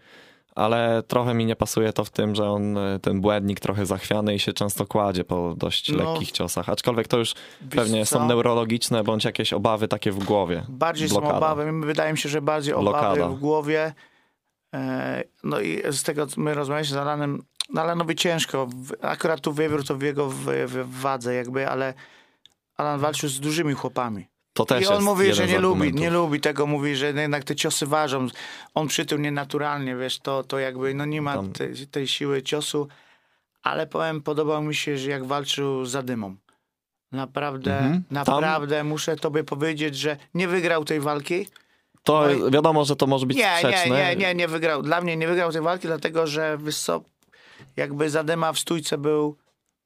ale 0.55 1.03
trochę 1.03 1.35
mi 1.35 1.47
nie 1.47 1.57
pasuje 1.57 1.93
to 1.93 2.05
w 2.05 2.11
tym, 2.11 2.35
że 2.35 2.51
on 2.51 2.79
e, 2.79 2.99
ten 2.99 3.21
błędnik 3.21 3.61
trochę 3.61 3.87
zachwiany 3.87 4.35
i 4.35 4.39
się 4.39 4.53
często 4.53 4.87
kładzie 4.87 5.25
po 5.25 5.55
dość 5.57 5.93
No. 5.93 6.13
lekkich 6.13 6.33
ciosach. 6.33 6.69
Aczkolwiek 6.69 7.09
to 7.09 7.19
już 7.19 7.35
pewnie 7.71 8.07
co? 8.07 8.19
są 8.19 8.29
neurologiczne 8.29 9.05
bądź 9.05 9.25
jakieś 9.25 9.53
obawy 9.53 9.89
takie 9.89 10.13
w 10.13 10.25
głowie. 10.25 10.65
Bardziej 10.69 11.09
są 11.09 11.15
Blokada. 11.15 11.37
obawy, 11.39 11.73
wydaje 11.81 12.13
mi 12.13 12.19
się, 12.19 12.29
że 12.29 12.43
bardziej 12.43 12.75
obawy 12.75 12.91
Blokada. 12.91 13.29
w 13.29 13.39
głowie. 13.39 13.95
E, 14.75 15.25
No 15.45 15.61
i 15.61 15.83
z 15.91 16.03
tego, 16.03 16.27
co 16.27 16.41
my 16.41 16.55
rozmawialiśmy 16.55 16.95
z 16.95 16.99
Alanem, 16.99 17.43
no 17.71 17.83
Alanowi 17.83 18.15
ciężko, 18.17 18.69
akurat 19.03 19.41
tu 19.41 19.53
wiewiór 19.55 19.85
to 19.85 19.95
w 19.97 20.03
jego 20.03 20.29
w, 20.31 20.45
w 20.67 21.01
wadze 21.01 21.35
jakby, 21.35 21.69
ale 21.69 21.95
Alan 22.77 23.01
walczył 23.01 23.29
z 23.29 23.41
dużymi 23.41 23.73
chłopami. 23.75 24.27
To 24.55 24.65
też 24.65 24.83
I 24.85 24.87
on 24.87 25.03
mówi, 25.03 25.33
że 25.33 25.47
nie 25.47 25.59
lubi, 25.59 25.95
nie 25.95 26.11
lubi 26.11 26.41
tego, 26.41 26.67
mówi, 26.67 26.97
że 26.97 27.07
jednak 27.07 27.45
te 27.45 27.57
ciosy 27.57 27.87
ważą. 27.87 28.27
On 28.75 28.89
przy 28.89 29.07
tym 29.07 29.23
nienaturalnie, 29.23 29.97
wiesz, 29.97 30.19
to, 30.19 30.45
to 30.45 30.59
jakby, 30.59 30.95
no 30.95 31.05
nie 31.05 31.23
ma 31.23 31.35
Tam- 31.35 31.53
tej, 31.53 31.87
tej 31.87 32.09
siły 32.09 32.43
ciosu, 32.43 32.89
ale 33.63 33.87
powiem, 33.87 34.23
podobał 34.23 34.63
mi 34.63 34.75
się, 34.75 34.99
że 34.99 35.11
jak 35.11 35.25
walczył 35.25 35.85
za 35.87 36.03
dymą. 36.03 36.37
Naprawdę, 37.13 37.79
Mhm. 37.79 37.93
Tam- 38.03 38.15
naprawdę 38.15 38.85
muszę 38.85 39.17
tobie 39.17 39.45
powiedzieć, 39.45 39.97
że 39.97 40.17
nie 40.35 40.49
wygrał 40.49 40.85
tej 40.85 41.01
walki. 41.01 41.47
To 42.03 42.27
No 42.41 42.49
i- 42.49 42.51
wiadomo, 42.51 42.85
że 42.85 42.97
to 42.97 43.07
może 43.07 43.27
być 43.27 43.37
Nie, 43.37 43.43
nie, 43.45 43.59
sprzeczne. 43.59 43.91
nie, 43.97 44.17
nie, 44.17 44.35
nie 44.35 44.49
wygrał. 44.49 44.83
Dla 44.83 45.01
mnie 45.01 45.17
nie 45.17 45.29
wygrał 45.29 45.53
tej 45.53 45.63
walki, 45.63 45.87
dlatego 45.87 46.27
że 46.27 46.59
co, 46.85 47.01
jakby 47.77 48.11
Zadyma 48.11 48.53
w 48.53 48.59
stójce 48.59 48.99
był, 48.99 49.37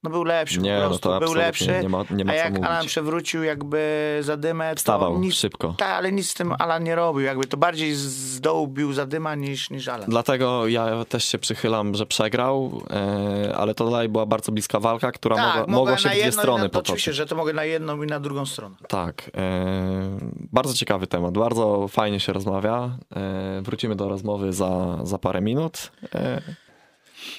no 0.02 0.10
był 0.10 0.24
lepszy 0.24 0.60
Nie, 0.60 0.74
po 0.76 0.80
no 0.82 0.88
prostu, 0.88 1.08
to 1.08 1.20
był 1.20 1.34
lepszy. 1.34 1.80
nie 1.82 1.88
ma, 1.88 2.04
nie 2.10 2.24
ma 2.24 2.32
a 2.32 2.34
jak. 2.34 2.56
Alan 2.64 2.86
przewrócił 2.86 3.42
jakby 3.42 4.18
Zadymę, 4.22 4.70
to 4.70 4.76
Wstawał 4.76 5.18
nic, 5.20 5.34
szybko. 5.34 5.74
tak, 5.78 5.88
ale 5.88 6.12
nic 6.12 6.30
z 6.30 6.34
tym 6.34 6.54
Alan 6.58 6.84
nie 6.84 6.94
robił. 6.94 7.22
Jakby 7.22 7.46
to 7.46 7.56
bardziej 7.56 7.94
z- 7.94 8.40
dołu 8.40 8.66
bił 8.68 8.92
Zadyma 8.92 9.34
niż, 9.34 9.70
niż 9.70 9.88
Alan. 9.88 10.10
Dlatego 10.10 10.68
ja 10.68 11.04
też 11.04 11.24
się 11.24 11.38
przychylam, 11.38 11.94
że 11.94 12.06
przegrał, 12.06 12.82
e, 12.90 13.56
ale 13.56 13.74
to 13.74 13.90
dalej 13.90 14.08
była 14.08 14.26
bardzo 14.26 14.52
bliska 14.52 14.80
walka, 14.80 15.12
która 15.12 15.36
mogła, 15.36 15.54
mogę 15.60 15.72
mogła 15.72 15.98
się 15.98 16.08
w 16.08 16.12
dwie 16.12 16.32
strony 16.32 16.62
na, 16.62 16.68
to 16.68 16.78
Oczywiście, 16.78 17.10
potoczyć. 17.10 17.16
że 17.16 17.26
to 17.26 17.36
mogę 17.36 17.52
na 17.52 17.64
jedną 17.64 18.02
i 18.02 18.06
na 18.06 18.20
drugą 18.20 18.46
stronę. 18.46 18.76
Tak. 18.88 19.30
E, 19.36 20.18
bardzo 20.52 20.74
ciekawy 20.74 21.06
temat, 21.06 21.38
bardzo 21.38 21.88
fajnie 21.88 22.20
się 22.20 22.32
rozmawia. 22.32 22.90
E, 23.16 23.60
wrócimy 23.62 23.96
do 23.96 24.08
rozmowy 24.08 24.52
za, 24.52 24.98
za 25.02 25.18
parę 25.18 25.40
minut. 25.40 25.92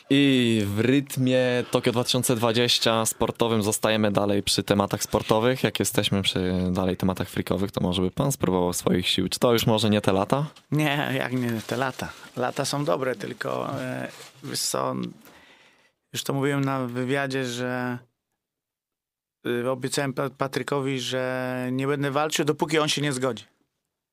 I 0.09 0.61
w 0.65 0.79
rytmie 0.79 1.39
Tokio 1.71 1.91
2020 1.91 3.05
sportowym 3.05 3.63
zostajemy 3.63 4.11
dalej 4.11 4.43
przy 4.43 4.63
tematach 4.63 5.03
sportowych. 5.03 5.63
Jak 5.63 5.79
jesteśmy 5.79 6.21
przy 6.21 6.53
dalej 6.71 6.97
tematach 6.97 7.29
frikowych, 7.29 7.71
to 7.71 7.81
może 7.81 8.01
by 8.01 8.11
pan 8.11 8.31
spróbował 8.31 8.73
swoich 8.73 9.07
sił. 9.07 9.29
Czy 9.29 9.39
to 9.39 9.53
już 9.53 9.65
może 9.65 9.89
nie 9.89 10.01
te 10.01 10.11
lata? 10.13 10.45
Nie, 10.71 11.11
jak 11.17 11.33
nie, 11.33 11.61
te 11.67 11.77
lata. 11.77 12.09
Lata 12.35 12.65
są 12.65 12.85
dobre, 12.85 13.15
tylko 13.15 13.79
e, 13.81 14.07
wiesz 14.43 14.59
co, 14.61 14.95
już 16.13 16.23
to 16.23 16.33
mówiłem 16.33 16.63
na 16.65 16.79
wywiadzie, 16.87 17.45
że 17.45 17.97
e, 19.65 19.71
obiecałem 19.71 20.13
Pa- 20.13 20.29
Patrykowi, 20.29 20.99
że 20.99 21.67
nie 21.71 21.87
będę 21.87 22.11
walczył, 22.11 22.45
dopóki 22.45 22.79
on 22.79 22.87
się 22.89 23.01
nie 23.01 23.13
zgodzi. 23.13 23.43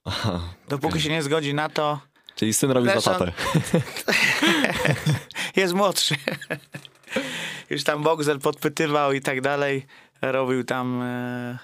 Aha, 0.05 0.40
Dopóki 0.68 0.88
okej. 0.92 1.00
się 1.02 1.11
nie 1.11 1.22
zgodzi 1.22 1.55
na 1.55 1.68
to, 1.68 2.00
Czyli 2.37 2.55
syn 2.55 2.70
robi 2.70 2.87
za 2.87 2.92
Zresztą- 2.92 3.12
tatę. 3.12 3.33
jest 5.57 5.75
młodszy. 5.75 6.14
Już 7.70 7.85
tam 7.85 8.03
Boxer 8.03 8.38
podpytywał 8.38 9.12
i 9.12 9.20
tak 9.20 9.40
dalej, 9.40 9.87
robił 10.22 10.64
tam 10.64 11.03
e, 11.03 11.59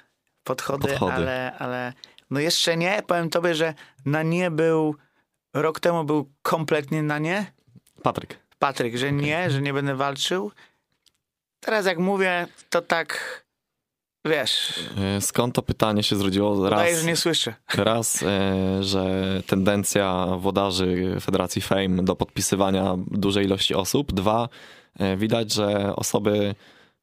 podchody, 0.45 0.89
Podchody. 0.89 1.13
ale, 1.13 1.57
ale 1.59 1.93
no 2.31 2.41
jeszcze 2.41 2.77
nie. 2.77 3.03
Powiem 3.07 3.31
tobie, 3.31 3.55
że 3.55 3.75
na 4.07 4.23
nie 4.23 4.51
był, 4.51 4.97
rok 5.55 5.81
temu 5.81 6.05
był 6.05 6.33
kompletnie 6.43 7.03
na 7.03 7.19
nie. 7.19 7.53
Patryk. 8.03 8.39
Patryk, 8.59 8.97
że 8.97 9.13
nie, 9.13 9.51
że 9.51 9.63
nie 9.63 9.73
będę 9.73 9.95
walczył. 9.95 10.53
Teraz 11.61 11.87
jak 11.87 11.99
mówię, 11.99 12.47
to 12.71 12.83
tak, 12.83 13.43
wiesz, 14.25 14.73
E, 15.17 15.21
Skąd 15.21 15.55
to 15.55 15.63
pytanie 15.63 16.03
się 16.03 16.17
zrodziło? 16.17 16.51
udaję, 16.51 16.93
Raz, 16.93 17.01
że 17.01 17.07
nie 17.07 17.17
słyszę. 17.17 17.55
raz 17.75 18.23
e, 18.23 18.83
że 18.83 19.43
tendencja 19.47 20.27
włodarzy 20.39 21.17
Federacji 21.21 21.63
Fame 21.63 22.03
do 22.03 22.17
podpisywania 22.17 22.95
dużej 23.11 23.45
ilości 23.45 23.75
osób. 23.75 24.13
Dwa, 24.13 24.49
e, 24.99 25.17
widać, 25.17 25.53
że 25.53 25.97
osoby 25.97 26.55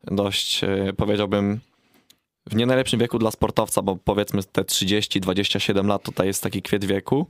dość, 0.03 0.61
powiedziałbym, 0.97 1.59
w 2.45 2.55
nie 2.55 2.65
najlepszym 2.65 2.99
wieku 2.99 3.19
dla 3.19 3.31
sportowca, 3.31 3.81
bo 3.81 3.95
powiedzmy 3.95 4.43
te 4.43 4.61
30-27 4.61 5.87
lat 5.87 6.03
tutaj 6.03 6.27
jest 6.27 6.43
taki 6.43 6.61
kwiet 6.61 6.85
wieku, 6.85 7.27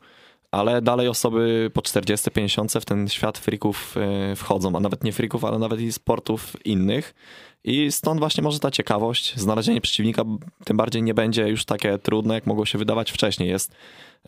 ale 0.52 0.82
dalej 0.82 1.08
osoby 1.08 1.71
po 1.73 1.82
40-50 1.82 2.80
w 2.80 2.86
ten 2.86 3.10
świat 3.10 3.38
frików 3.38 3.95
e, 3.97 4.36
wchodzą, 4.36 4.75
a 4.75 4.80
nawet 4.80 5.04
nie 5.04 5.13
frików, 5.13 5.45
ale 5.45 5.60
nawet 5.60 5.82
i 5.82 5.91
sportów 5.91 6.65
innych. 6.65 7.15
I 7.63 7.91
stąd 7.91 8.19
właśnie 8.19 8.43
może 8.43 8.60
ta 8.60 8.71
ciekawość, 8.71 9.36
znalezienie 9.36 9.82
przeciwnika 9.82 10.23
tym 10.65 10.78
bardziej 10.78 11.04
nie 11.04 11.13
będzie 11.13 11.49
już 11.49 11.65
takie 11.65 11.97
trudne, 11.97 12.34
jak 12.34 12.45
mogło 12.45 12.65
się 12.65 12.78
wydawać 12.78 13.12
wcześniej. 13.12 13.49
Jest 13.49 13.71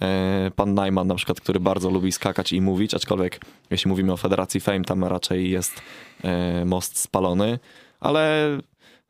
e, 0.02 0.52
pan 0.56 0.74
Najman 0.74 1.08
na 1.08 1.15
przykład, 1.15 1.41
który 1.41 1.60
bardzo 1.60 1.89
lubi 1.89 2.12
skakać 2.12 2.54
i 2.54 2.62
mówić, 2.62 2.93
aczkolwiek 2.93 3.39
jeśli 3.69 3.89
mówimy 3.89 4.13
o 4.13 4.17
Federacji 4.17 4.60
Fame, 4.60 4.84
tam 4.84 5.04
raczej 5.04 5.50
jest 5.50 5.82
e, 6.24 6.65
most 6.65 6.97
spalony, 6.97 7.60
ale 8.00 8.47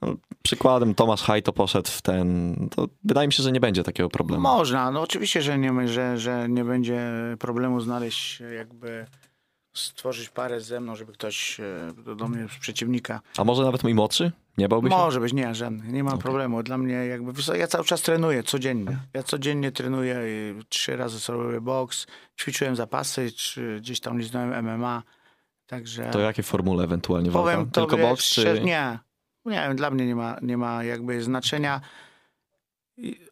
no, 0.01 0.15
przykładem 0.43 0.95
Tomasz 0.95 1.21
Hajto 1.21 1.53
poszedł 1.53 1.89
w 1.89 2.01
ten, 2.01 2.55
to 2.75 2.87
wydaje 3.03 3.27
mi 3.27 3.33
się, 3.33 3.43
że 3.43 3.51
nie 3.51 3.59
będzie 3.59 3.83
takiego 3.83 4.09
problemu. 4.09 4.41
Można, 4.41 4.91
no 4.91 5.01
oczywiście, 5.01 5.41
że 5.41 5.57
nie, 5.57 5.87
że, 5.87 6.17
że 6.17 6.49
nie 6.49 6.65
będzie 6.65 7.01
problemu 7.39 7.81
znaleźć 7.81 8.41
jakby 8.55 9.05
stworzyć 9.73 10.29
parę 10.29 10.61
ze 10.61 10.79
mną, 10.79 10.95
żeby 10.95 11.13
ktoś 11.13 11.59
e, 11.59 12.15
do, 12.15 12.27
mnie 12.27 12.47
z 12.57 12.59
przeciwnika. 12.59 13.21
A 13.37 13.43
może 13.43 13.63
nawet 13.63 13.83
mój 13.83 13.93
młodszy? 13.93 14.31
Nie 14.57 14.69
bałby 14.69 14.89
się? 14.89 14.95
Może 14.95 15.19
być, 15.19 15.33
nie, 15.33 15.55
żadny. 15.55 15.91
Nie 15.91 16.03
ma 16.03 16.17
problemu. 16.17 16.63
Dla 16.63 16.77
mnie 16.77 16.93
jakby, 16.93 17.31
ja 17.57 17.67
cały 17.67 17.85
czas 17.85 18.01
trenuję, 18.01 18.43
codziennie. 18.43 18.97
Ja 19.13 19.23
codziennie 19.23 19.71
trenuję, 19.71 20.19
trzy 20.69 20.95
razy 20.95 21.19
sobie 21.19 21.61
boks, 21.61 22.07
ćwiczyłem 22.39 22.75
zapasy, 22.75 23.31
czy 23.31 23.77
gdzieś 23.79 23.99
tam 23.99 24.19
liznąłem 24.19 24.65
MMA, 24.65 25.03
także... 25.65 26.09
To 26.11 26.19
jakie 26.19 26.43
formule 26.43 26.83
ewentualnie 26.83 27.31
walka? 27.31 27.51
Powiem 27.51 27.71
Tylko 27.71 27.89
tobie 27.91 28.03
boks 28.03 28.29
czy... 28.29 28.61
Nie, 28.63 28.99
nie 29.45 29.55
wiem, 29.55 29.75
dla 29.75 29.91
mnie 29.91 30.05
nie 30.05 30.15
ma, 30.15 30.37
nie 30.41 30.57
ma 30.57 30.83
jakby 30.83 31.23
znaczenia, 31.23 31.81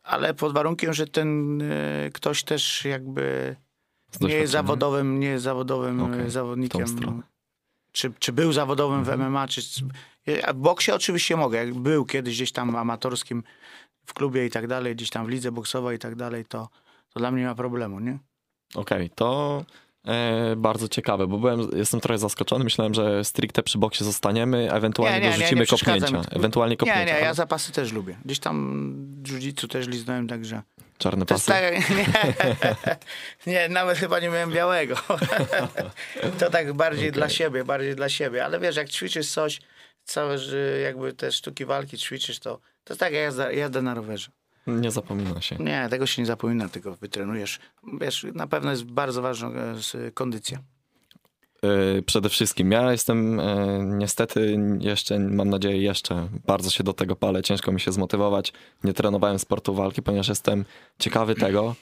ale 0.03 0.33
pod 0.33 0.53
warunkiem, 0.53 0.93
że 0.93 1.07
ten 1.07 1.61
y, 1.61 2.11
ktoś 2.13 2.43
też 2.43 2.85
jakby 2.85 3.55
nie 4.21 4.33
jest 4.35 4.51
zawodowym, 4.51 5.19
nie 5.19 5.27
jest 5.27 5.43
zawodowym 5.43 6.13
y, 6.13 6.23
tą 6.23 6.29
zawodnikiem. 6.29 6.81
Czy, 7.91 8.11
czy 8.19 8.33
był 8.33 8.53
zawodowym 8.53 8.99
Mhm. 8.99 9.19
w 9.19 9.23
MMA, 9.29 9.47
czy... 9.47 9.61
W 10.53 10.53
boksie 10.55 10.91
oczywiście 10.91 11.35
mogę. 11.37 11.57
Jak 11.65 11.73
był 11.73 12.05
kiedyś 12.05 12.35
gdzieś 12.35 12.51
tam 12.51 12.75
amatorskim 12.75 13.43
w 14.05 14.13
klubie 14.13 14.45
i 14.45 14.49
tak 14.49 14.67
dalej, 14.67 14.95
gdzieś 14.95 15.09
tam 15.09 15.25
w 15.25 15.29
lidze 15.29 15.51
boksowej 15.51 15.95
i 15.95 15.99
tak 15.99 16.15
dalej, 16.15 16.45
to, 16.45 16.69
to 17.13 17.19
dla 17.19 17.31
mnie 17.31 17.41
nie 17.41 17.47
ma 17.47 17.55
problemu, 17.55 17.99
nie? 17.99 18.19
Okej, 18.75 19.09
to 19.15 19.65
e, 19.69 19.88
bardzo 20.57 20.87
ciekawe, 20.87 21.27
bo 21.27 21.37
byłem, 21.37 21.67
jestem 21.75 21.99
trochę 21.99 22.17
zaskoczony. 22.17 22.63
Myślałem, 22.63 22.93
że 22.93 23.23
stricte 23.23 23.63
przy 23.63 23.77
boksie 23.77 24.03
zostaniemy, 24.03 24.71
ewentualnie 24.71 25.19
Nie, 25.19 25.25
nie, 25.25 25.31
dorzucimy 25.31 25.61
nie 25.61 25.67
kopnięcia. 25.67 26.21
Ewentualnie 26.31 26.77
kopnięcia. 26.77 26.99
Nie, 26.99 27.05
nie, 27.05 27.13
ale- 27.15 27.25
ja 27.25 27.33
zapasy 27.33 27.71
też 27.71 27.91
lubię. 27.91 28.17
Gdzieś 28.25 28.39
tam 28.39 28.93
jiu-jitsu 29.23 29.67
też 29.67 29.87
liznąłem, 29.87 30.27
także... 30.27 30.61
Czarne 30.97 31.25
pasy? 31.25 31.47
tak, 31.47 31.89
nie, 31.89 32.05
nie, 33.53 33.69
nawet 33.69 33.97
chyba 33.97 34.19
nie 34.19 34.29
miałem 34.29 34.51
białego. 34.51 34.95
to 36.39 36.49
tak 36.49 36.73
bardziej 36.73 37.11
dla 37.11 37.29
siebie, 37.29 37.63
bardziej 37.65 37.95
dla 37.95 38.09
siebie. 38.09 38.45
Ale 38.45 38.59
wiesz, 38.59 38.75
jak 38.75 38.89
ćwiczysz 38.89 39.27
coś, 39.27 39.61
całe, 40.03 40.37
jakby 40.83 41.13
te 41.13 41.31
sztuki 41.31 41.65
walki 41.65 41.97
ćwiczysz, 41.97 42.39
to, 42.39 42.59
to 42.83 42.95
tak 42.95 43.13
jak 43.13 43.23
jazda, 43.23 43.51
jazda 43.51 43.81
na 43.81 43.93
rowerze. 43.93 44.31
Nie 44.67 44.91
zapomina 44.91 45.41
się. 45.41 45.55
Nie, 45.55 45.87
tego 45.89 46.05
się 46.05 46.21
nie 46.21 46.25
zapomina, 46.25 46.69
tylko 46.69 46.95
wytrenujesz. 46.95 47.59
Wiesz, 48.01 48.25
na 48.33 48.47
pewno 48.47 48.71
jest 48.71 48.83
bardzo 48.83 49.21
ważna 49.21 49.49
e, 49.49 50.11
kondycja. 50.11 50.59
Yy, 51.63 52.01
Przede 52.01 52.29
wszystkim 52.29 52.71
ja 52.71 52.91
jestem 52.91 53.37
yy, 53.37 53.43
niestety 53.85 54.59
jeszcze, 54.79 55.19
mam 55.19 55.49
nadzieję 55.49 55.81
jeszcze, 55.81 56.27
bardzo 56.47 56.69
się 56.69 56.83
do 56.83 56.93
tego 56.93 57.15
palę, 57.15 57.43
ciężko 57.43 57.71
mi 57.71 57.79
się 57.79 57.91
zmotywować. 57.91 58.53
Nie 58.83 58.93
trenowałem 58.93 59.39
sportu 59.39 59.73
walki, 59.73 60.01
ponieważ 60.01 60.27
jestem 60.27 60.65
ciekawy 60.99 61.35
tego, 61.35 61.75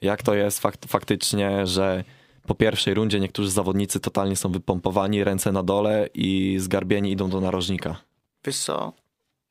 jak 0.00 0.22
to 0.22 0.34
jest 0.34 0.60
fakt, 0.60 0.86
faktycznie, 0.86 1.66
że 1.66 2.04
po 2.46 2.54
pierwszej 2.54 2.94
rundzie 2.94 3.20
niektórzy 3.20 3.50
zawodnicy 3.50 4.00
totalnie 4.00 4.36
są 4.36 4.52
wypompowani, 4.52 5.24
ręce 5.24 5.52
na 5.52 5.62
dole 5.62 6.08
i 6.14 6.56
zgarbieni 6.60 7.12
idą 7.12 7.30
do 7.30 7.40
narożnika. 7.40 7.96
Wiesz 8.44 8.58
co, 8.58 8.92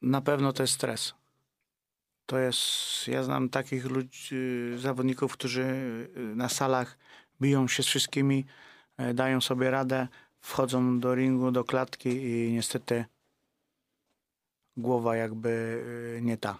na 0.01 0.21
pewno 0.21 0.53
to 0.53 0.63
jest 0.63 0.73
stres. 0.73 1.13
To 2.32 2.39
jest, 2.39 2.63
ja 3.07 3.23
znam 3.23 3.49
takich 3.49 3.86
ludzi, 3.86 4.36
zawodników, 4.77 5.34
którzy 5.34 5.61
y, 5.61 6.36
na 6.36 6.49
salach 6.49 6.97
biją 7.41 7.67
się 7.67 7.84
z 7.84 7.86
wszystkimi, 7.86 8.45
e, 8.97 9.13
dają 9.13 9.41
sobie 9.41 9.71
radę, 9.71 10.07
wchodzą 10.39 10.99
do 10.99 11.15
ringu, 11.15 11.51
do 11.51 11.63
klatki 11.63 12.09
i 12.09 12.51
niestety 12.53 13.05
głowa 14.77 15.15
jakby 15.15 15.49
y, 16.17 16.21
nie 16.21 16.38
ta. 16.38 16.57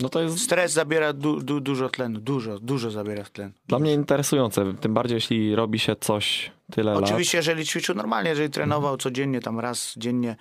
No 0.00 0.08
to 0.08 0.20
jest 0.20 0.38
Stres 0.38 0.72
zabiera 0.72 1.12
du, 1.12 1.40
du, 1.40 1.60
dużo 1.60 1.88
tlenu, 1.88 2.20
dużo, 2.20 2.58
dużo 2.58 2.90
zabiera 2.90 3.24
tlenu. 3.24 3.52
dla 3.66 3.78
mnie 3.78 3.94
interesujące, 3.94 4.74
tym 4.80 4.94
bardziej 4.94 5.14
jeśli 5.14 5.54
robi 5.54 5.78
się 5.78 5.96
coś 5.96 6.52
tyle 6.72 6.92
lat. 6.92 7.04
Oczywiście, 7.04 7.38
jeżeli 7.38 7.66
ćwiczył 7.66 7.94
normalnie, 7.94 8.30
jeżeli 8.30 8.50
trenował 8.50 8.96
codziennie, 8.96 9.40
tam 9.40 9.60
raz 9.60 9.94
dziennie 9.96 10.36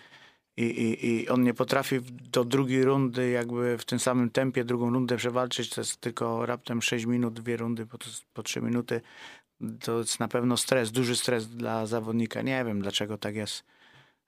i, 0.58 0.64
i, 0.64 1.08
i 1.08 1.30
on 1.30 1.44
nie 1.44 1.54
potrafi 1.54 2.00
do 2.32 2.46
drugiej 2.46 2.84
rundy 2.84 3.30
jakby 3.30 3.78
w 3.78 3.86
tym 3.86 4.00
samym 4.00 4.30
tempie 4.30 4.64
drugą 4.66 4.90
rundę 4.90 5.18
przewalczyć, 5.18 5.70
to 5.70 5.82
jest 5.82 5.98
tylko 6.02 6.46
raptem 6.46 6.82
6 6.82 7.06
minut, 7.06 7.34
dwie 7.34 7.58
rundy 7.58 7.86
po, 7.86 7.98
po 8.34 8.44
3 8.44 8.62
minuty, 8.62 9.02
to 9.80 9.98
jest 9.98 10.20
na 10.20 10.28
pewno 10.28 10.58
stres, 10.58 10.92
duży 10.92 11.16
stres 11.16 11.48
dla 11.48 11.86
zawodnika. 11.86 12.42
Nie 12.42 12.66
wiem, 12.66 12.82
dlaczego 12.82 13.18
tak 13.18 13.36
jest. 13.36 13.64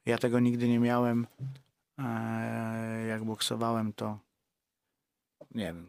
Ja 0.06 0.18
tego 0.18 0.40
nigdy 0.40 0.68
nie 0.68 0.80
miałem. 0.80 1.28
Eee, 1.98 3.08
Jak 3.10 3.24
boksowałem, 3.24 3.94
to 3.94 4.20
nie 5.56 5.66
wiem. 5.66 5.88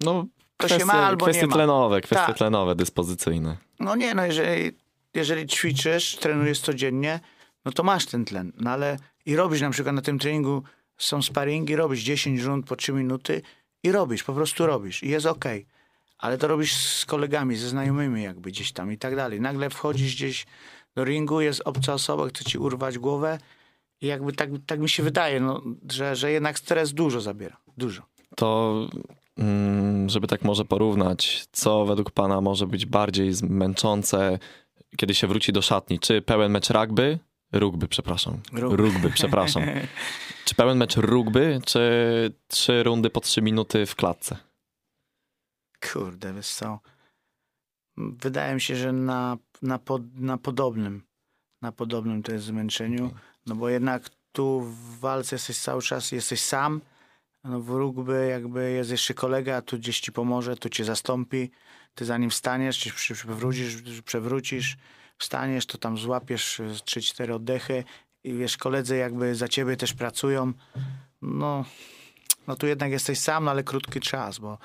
No, 0.00 0.12
To 0.56 0.66
kwestie, 0.66 0.78
się 0.78 0.84
ma 0.86 0.92
albo 0.92 1.24
kwestie 1.24 1.42
nie 1.42 1.46
ma. 1.48 1.54
tlenowe, 1.54 2.00
kwestie 2.00 2.26
Tak. 2.26 2.36
tlenowe, 2.36 2.74
dyspozycyjne. 2.74 3.56
No 3.80 3.96
nie, 3.96 4.14
no 4.14 4.24
jeżeli, 4.26 4.72
jeżeli 5.14 5.46
ćwiczysz, 5.46 6.16
trenujesz 6.16 6.60
codziennie, 6.60 7.20
no 7.64 7.72
to 7.72 7.82
masz 7.82 8.06
ten 8.06 8.24
tlen. 8.24 8.52
No 8.56 8.70
ale 8.70 8.96
i 9.26 9.36
robisz 9.36 9.60
na 9.60 9.70
przykład 9.70 9.94
na 9.94 10.02
tym 10.02 10.18
treningu, 10.18 10.62
są 10.98 11.22
sparingi, 11.22 11.76
robisz 11.76 12.00
10 12.00 12.40
rund 12.40 12.66
po 12.66 12.76
3 12.76 12.92
minuty 12.92 13.42
i 13.82 13.92
robisz, 13.92 14.24
po 14.24 14.32
prostu 14.32 14.66
robisz 14.66 15.02
i 15.02 15.08
jest 15.08 15.26
okej. 15.26 15.66
Ale 16.18 16.38
to 16.38 16.48
robisz 16.48 16.74
z 16.74 17.06
kolegami, 17.06 17.56
ze 17.56 17.68
znajomymi 17.68 18.22
jakby 18.22 18.50
gdzieś 18.50 18.72
tam 18.72 18.92
i 18.92 18.98
tak 18.98 19.16
dalej. 19.16 19.40
Nagle 19.40 19.70
wchodzisz 19.70 20.14
gdzieś 20.14 20.46
do 20.94 21.04
ringu, 21.04 21.40
jest 21.40 21.62
obca 21.64 21.94
osoba, 21.94 22.28
chce 22.28 22.44
ci 22.44 22.58
urwać 22.58 22.98
głowę 22.98 23.38
i 24.00 24.06
jakby 24.06 24.32
tak, 24.32 24.50
tak 24.66 24.80
mi 24.80 24.88
się 24.88 25.02
wydaje, 25.02 25.40
no, 25.40 25.62
że, 25.90 26.16
że 26.16 26.32
jednak 26.32 26.58
stres 26.58 26.92
dużo 26.92 27.20
zabiera. 27.20 27.56
Dużo. 27.76 28.02
To, 28.36 28.74
mm, 29.38 30.08
żeby 30.08 30.26
tak 30.26 30.42
może 30.42 30.64
porównać, 30.64 31.46
co 31.52 31.84
według 31.84 32.10
pana 32.10 32.40
może 32.40 32.66
być 32.66 32.86
bardziej 32.86 33.32
zmęczące, 33.32 34.38
kiedy 34.96 35.14
się 35.14 35.26
wróci 35.26 35.52
do 35.52 35.62
szatni? 35.62 35.98
Czy 35.98 36.22
pełen 36.22 36.52
mecz 36.52 36.70
rugby? 36.70 37.18
Rugby, 37.52 37.88
przepraszam. 37.88 38.40
Rugby. 38.52 38.76
Rugby, 38.76 39.10
przepraszam. 39.10 39.62
Czy 40.44 40.54
pełen 40.54 40.78
mecz 40.78 40.96
rugby, 40.96 41.60
czy 41.66 41.80
trzy 42.48 42.82
rundy 42.82 43.10
po 43.10 43.20
trzy 43.20 43.42
minuty 43.42 43.86
w 43.86 43.94
klatce? 43.94 44.36
Kurde, 45.92 46.34
wiesz 46.34 46.48
co? 46.48 46.80
Wydaje 47.96 48.54
mi 48.54 48.60
się, 48.60 48.76
że 48.76 48.92
na, 48.92 49.36
na, 49.62 49.78
pod, 49.78 50.14
na 50.14 50.38
podobnym, 50.38 51.02
na 51.62 51.72
podobnym 51.72 52.22
to 52.22 52.32
jest 52.32 52.44
zmęczeniu, 52.44 53.10
no 53.46 53.54
bo 53.54 53.68
jednak 53.68 54.10
tu 54.32 54.60
w 54.60 54.98
walce 54.98 55.36
jesteś 55.36 55.58
cały 55.58 55.82
czas, 55.82 56.12
jesteś 56.12 56.40
sam, 56.40 56.80
no 57.44 57.60
w 57.60 57.70
rugby 57.70 58.28
jakby 58.30 58.70
jest 58.70 58.90
jeszcze 58.90 59.14
kolega, 59.14 59.56
a 59.56 59.62
tu 59.62 59.78
gdzieś 59.78 60.00
ci 60.00 60.12
pomoże, 60.12 60.56
tu 60.56 60.68
cię 60.68 60.84
zastąpi, 60.84 61.50
ty 61.94 62.04
zanim 62.04 62.30
wstaniesz, 62.30 62.78
czy 62.78 62.90
przewrócisz, 62.90 64.02
przewrócisz, 64.02 64.76
wstaniesz, 65.24 65.66
to 65.66 65.78
tam 65.78 65.98
złapiesz 65.98 66.60
3-4 66.60 67.32
oddechy 67.32 67.84
i 68.24 68.34
wiesz, 68.34 68.56
koledzy 68.56 68.96
jakby 68.96 69.34
za 69.34 69.48
ciebie 69.48 69.76
też 69.76 69.92
pracują, 69.94 70.52
no, 71.22 71.64
no 72.46 72.56
tu 72.56 72.66
jednak 72.66 72.90
jesteś 72.90 73.18
sam, 73.18 73.44
no 73.44 73.50
ale 73.50 73.62
krótki 73.64 74.00
czas, 74.00 74.38
bo 74.38 74.58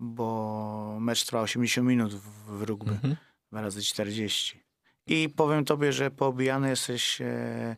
bo 0.00 0.98
mecz 1.00 1.24
trwa 1.24 1.40
80 1.40 1.88
minut 1.88 2.14
w, 2.14 2.58
w 2.58 2.62
rugby, 2.62 2.90
Mhm. 2.90 3.16
2 3.52 3.60
razy 3.60 3.82
40. 3.82 4.60
I 5.06 5.28
powiem 5.28 5.64
tobie, 5.64 5.92
że 5.92 6.10
poobijany 6.10 6.68
jesteś 6.68 7.20
e, 7.20 7.76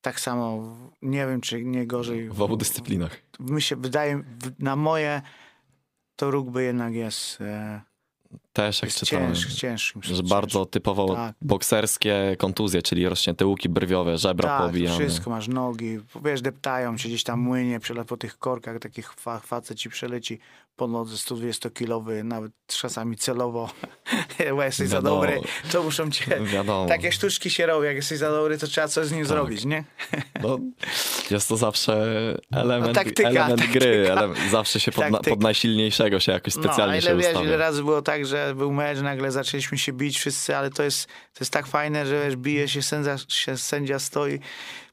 tak 0.00 0.20
samo, 0.20 0.60
w- 0.60 0.90
nie 1.02 1.26
wiem 1.26 1.40
czy 1.40 1.64
nie 1.64 1.86
gorzej. 1.86 2.28
W 2.30 2.42
obu 2.42 2.56
dyscyplinach. 2.56 3.16
Mi 3.40 3.62
się 3.62 3.76
wydaje, 3.76 4.16
w- 4.18 4.62
na 4.62 4.76
moje 4.76 5.22
to 6.16 6.30
rugby 6.30 6.62
jednak 6.62 6.94
jest, 6.94 7.40
e, 7.40 7.80
Też 8.52 8.82
jak 8.82 8.84
jest 8.90 8.98
czytałem, 8.98 9.34
ciężki, 9.34 9.54
ciężkim. 9.54 10.02
że 10.02 10.22
bardzo 10.22 10.66
typowo 10.66 11.14
Tak. 11.14 11.34
bokserskie 11.42 12.36
kontuzje, 12.38 12.82
czyli 12.82 13.08
rozcięte 13.08 13.46
łuki 13.46 13.68
brwiowe, 13.68 14.18
żebra 14.18 14.48
tak, 14.48 14.60
poobijane. 14.62 14.98
wszystko, 14.98 15.30
masz 15.30 15.48
nogi, 15.48 15.98
wiesz, 16.24 16.42
deptają 16.42 16.98
cię 16.98 17.08
gdzieś 17.08 17.24
tam 17.24 17.40
młynie, 17.40 17.80
przele 17.80 18.04
po 18.04 18.16
tych 18.16 18.38
korkach, 18.38 18.78
takich 18.78 19.12
fa 19.12 19.38
facet 19.40 19.78
ci 19.78 19.90
przeleci 19.90 20.38
po 20.76 20.86
nodze 20.88 21.16
120-kilowy, 21.16 22.24
nawet 22.24 22.52
czasami 22.66 23.16
celowo, 23.16 23.70
bo 24.56 24.62
jesteś 24.62 24.88
za 24.88 25.02
dobry, 25.02 25.40
to 25.72 25.82
muszą 25.82 26.10
cię... 26.10 26.40
Wiadomo. 26.40 26.86
Takie 26.88 27.12
sztuczki 27.12 27.50
się 27.50 27.66
robią, 27.66 27.82
jak 27.82 27.96
jesteś 27.96 28.18
za 28.18 28.30
dobry, 28.30 28.58
to 28.58 28.66
trzeba 28.66 28.88
coś 28.88 29.06
z 29.06 29.12
nim 29.12 29.20
Tak. 29.20 29.28
zrobić, 29.28 29.64
nie? 29.64 29.84
No, 30.42 30.58
jest 31.30 31.48
to 31.48 31.56
zawsze 31.56 31.92
element, 32.52 32.86
No, 32.96 33.02
taktyka, 33.04 33.28
element 33.28 33.60
taktyka. 33.60 33.78
gry. 33.80 34.10
Ele 34.10 34.28
zawsze 34.50 34.80
się 34.80 34.92
pod, 34.92 35.04
pod 35.28 35.40
najsilniejszego 35.42 36.20
się 36.20 36.32
jakoś 36.32 36.52
specjalnie 36.52 36.92
no, 36.92 36.98
a 36.98 37.00
się 37.00 37.12
ile 37.14 37.16
wiesz, 37.22 37.42
ile 37.44 37.56
razy 37.56 37.82
było 37.82 38.02
tak, 38.02 38.26
że 38.26 38.41
był 38.54 38.72
mecz, 38.72 39.00
nagle 39.00 39.30
zaczęliśmy 39.30 39.78
się 39.78 39.92
bić 39.92 40.18
wszyscy, 40.18 40.56
ale 40.56 40.70
to 40.70 40.82
jest, 40.82 41.06
to 41.06 41.40
jest 41.40 41.52
tak 41.52 41.66
fajne, 41.66 42.06
że 42.06 42.24
wiesz, 42.24 42.36
bije 42.36 42.68
się 42.68 42.82
sędzia, 42.82 43.16
się, 43.28 43.56
sędzia 43.56 43.98
stoi, 43.98 44.40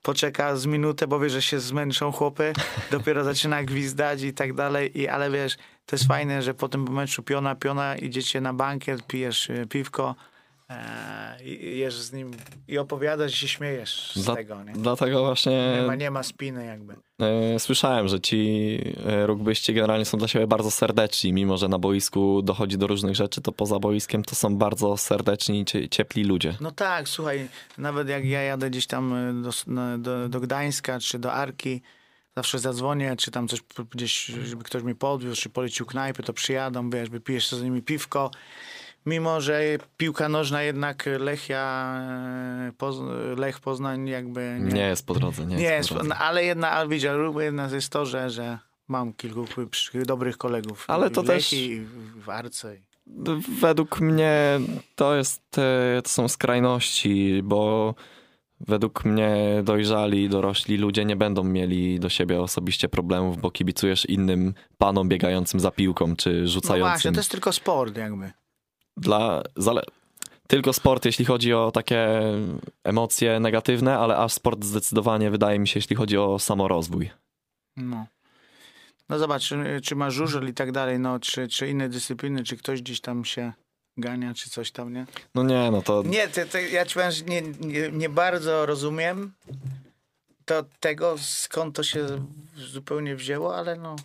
poczeka 0.02 0.56
z 0.56 0.66
minutę, 0.66 1.08
bo 1.08 1.20
wie, 1.20 1.30
że 1.30 1.41
się 1.41 1.60
zmęczą 1.60 2.12
chłopy, 2.12 2.54
dopiero 2.91 3.24
zaczyna 3.24 3.64
gwizdać 3.64 4.22
i 4.22 4.34
tak 4.34 4.54
dalej, 4.54 5.02
I, 5.02 5.08
ale 5.08 5.32
wiesz, 5.32 5.58
to 5.86 5.95
jest 5.95 6.08
fajne, 6.08 6.41
że 6.41 6.54
po 6.54 6.70
tym 6.70 6.93
meczu 6.93 7.24
piona, 7.24 7.56
piona, 7.56 7.95
idziecie 7.95 8.41
na 8.41 8.54
bankiet, 8.54 9.08
pijesz 9.08 9.50
e, 9.50 9.66
piwko, 9.66 10.16
i 11.45 11.65
i 11.65 11.78
jesz 11.78 11.93
z 11.95 12.13
nim 12.13 12.32
i 12.67 12.78
opowiadasz 12.78 13.34
i 13.34 13.38
się 13.38 13.47
śmiejesz 13.47 14.11
z 14.15 14.26
Dla- 14.26 14.36
tego, 14.36 14.63
nie? 14.63 14.74
Dlatego 14.74 15.26
właśnie 15.26 15.74
Nie 15.82 15.88
ma, 15.88 15.95
nie 15.95 16.11
ma 16.11 16.24
spiny 16.24 16.65
jakby. 16.65 16.95
e, 17.22 17.59
słyszałem, 17.59 18.07
że 18.07 18.20
ci 18.20 18.78
e, 19.05 19.28
rugbyści 19.28 19.74
generalnie 19.74 20.05
są 20.05 20.17
dla 20.17 20.28
siebie 20.28 20.47
bardzo 20.47 20.72
serdeczni. 20.72 21.34
Mimo, 21.34 21.57
że 21.57 21.67
na 21.67 21.80
boisku 21.80 22.41
dochodzi 22.41 22.78
do 22.78 22.88
różnych 22.88 23.15
rzeczy, 23.15 23.41
to 23.41 23.51
poza 23.51 23.80
boiskiem 23.80 24.24
to 24.24 24.36
są 24.36 24.55
bardzo 24.57 24.97
serdeczni 24.97 25.61
i 25.61 25.65
cie, 25.65 25.89
ciepli 25.89 26.24
ludzie. 26.24 26.57
No 26.61 26.72
tak, 26.72 27.09
słuchaj, 27.09 27.47
nawet 27.78 28.09
jak 28.09 28.26
ja 28.26 28.41
jadę 28.41 28.70
gdzieś 28.70 28.88
tam 28.88 29.13
do, 29.43 29.51
do, 29.97 30.30
do 30.30 30.39
Gdańska 30.39 30.99
czy 30.99 31.20
do 31.20 31.34
Arki, 31.34 31.82
zawsze 32.36 32.59
zadzwonię, 32.59 33.15
czy 33.17 33.32
tam 33.32 33.47
coś 33.47 33.59
gdzieś, 33.91 34.26
żeby 34.26 34.63
ktoś 34.63 34.84
mnie 34.84 34.95
podwiózł, 34.95 35.41
czy 35.41 35.49
polecił 35.49 35.86
knajpy, 35.86 36.24
to 36.24 36.34
przyjadą, 36.34 36.89
wiesz, 36.89 37.09
wypijesz 37.09 37.51
z 37.51 37.63
nimi 37.63 37.82
piwko. 37.82 38.32
Mimo, 39.10 39.41
że 39.41 39.64
piłka 39.97 40.30
nożna 40.30 40.64
jednak 40.64 41.05
Lechia, 41.20 41.93
e, 42.70 42.72
Poz, 42.78 42.95
Lech 43.38 43.60
Poznań 43.60 44.07
jakby 44.07 44.57
nie, 44.62 44.72
Nie 44.74 44.88
jest 44.88 45.05
po 45.05 45.14
drodze, 45.14 45.45
nie, 45.45 45.55
nie 45.55 45.64
jest, 45.64 45.89
drodze. 45.89 46.07
no, 46.10 46.16
ale 46.16 46.43
jedna, 46.45 46.72
ale 46.72 46.88
ale 46.88 47.41
jedna 47.41 47.70
jest 47.70 47.89
to, 47.89 48.05
że, 48.05 48.30
że 48.30 48.60
mam 48.88 49.14
kilku 49.14 49.45
dobrych 50.05 50.38
kolegów 50.38 50.86
Ale 50.88 51.10
to 51.10 51.24
w 51.24 51.28
też- 51.28 51.53
i 51.53 51.82
w 52.26 52.30
Arce. 52.30 52.76
Według 53.62 53.99
mnie 54.01 54.60
to 54.95 55.16
jest, 55.16 55.57
e, 55.57 56.01
to 56.01 56.10
są 56.10 56.28
skrajności, 56.28 57.41
bo 57.43 57.95
według 58.60 59.05
mnie 59.05 59.36
dojrzali, 59.64 60.30
dorośli 60.30 60.78
ludzie 60.78 61.05
nie 61.05 61.16
będą 61.16 61.43
mieli 61.43 61.99
do 61.99 62.10
siebie 62.10 62.41
osobiście 62.41 62.89
problemów, 62.89 63.41
bo 63.41 63.51
kibicujesz 63.51 64.05
innym 64.05 64.53
panom 64.78 65.10
biegającym 65.10 65.60
za 65.60 65.72
piłką, 65.72 66.16
czy 66.16 66.30
No 66.30 66.36
właśnie, 66.36 66.47
rzucającym. 66.53 67.14
to 67.14 67.20
jest 67.20 67.32
tylko 67.32 67.51
sport 67.53 67.97
jakby. 67.97 68.32
Dla. 69.00 69.43
Tylko 70.47 70.74
sport, 70.74 71.06
jeśli 71.06 71.26
chodzi 71.26 71.54
o 71.54 71.72
takie 71.72 72.22
emocje 72.84 73.39
negatywne, 73.39 73.97
ale 73.97 74.18
aż 74.18 74.34
sport 74.34 74.64
zdecydowanie 74.64 75.32
wydaje 75.32 75.60
mi 75.60 75.68
się, 75.68 75.78
jeśli 75.78 75.95
chodzi 75.95 76.18
o 76.18 76.39
samorozwój. 76.39 77.10
No. 77.78 78.06
No 79.10 79.20
zobacz, 79.20 79.43
czy, 79.43 79.82
czy 79.84 79.95
ma 79.95 80.10
żużel 80.10 80.50
i 80.50 80.54
tak 80.54 80.72
dalej, 80.72 81.00
no, 81.00 81.20
czy, 81.20 81.47
czy 81.47 81.68
inne 81.68 81.89
dyscypliny, 81.89 82.43
czy 82.43 82.58
ktoś 82.58 82.82
gdzieś 82.82 83.02
tam 83.02 83.26
się 83.26 83.54
gania, 83.97 84.34
czy 84.34 84.50
coś 84.50 84.72
tam, 84.72 84.93
nie? 84.93 85.06
No 85.36 85.43
nie, 85.43 85.72
no 85.72 85.82
to 85.82 86.04
Nie, 86.04 86.28
to, 86.28 86.58
ja 86.58 86.86
ci 86.86 86.93
powiem, 86.93 87.12
że 87.12 87.24
nie, 87.24 87.41
nie, 87.41 87.91
nie 87.91 88.10
bardzo 88.10 88.66
rozumiem 88.66 89.34
to 90.45 90.66
tego, 90.80 91.16
skąd 91.18 91.76
to 91.76 91.84
się 91.84 92.06
zupełnie 92.56 93.16
wzięło, 93.16 93.56
ale 93.56 93.76
no, 93.76 93.95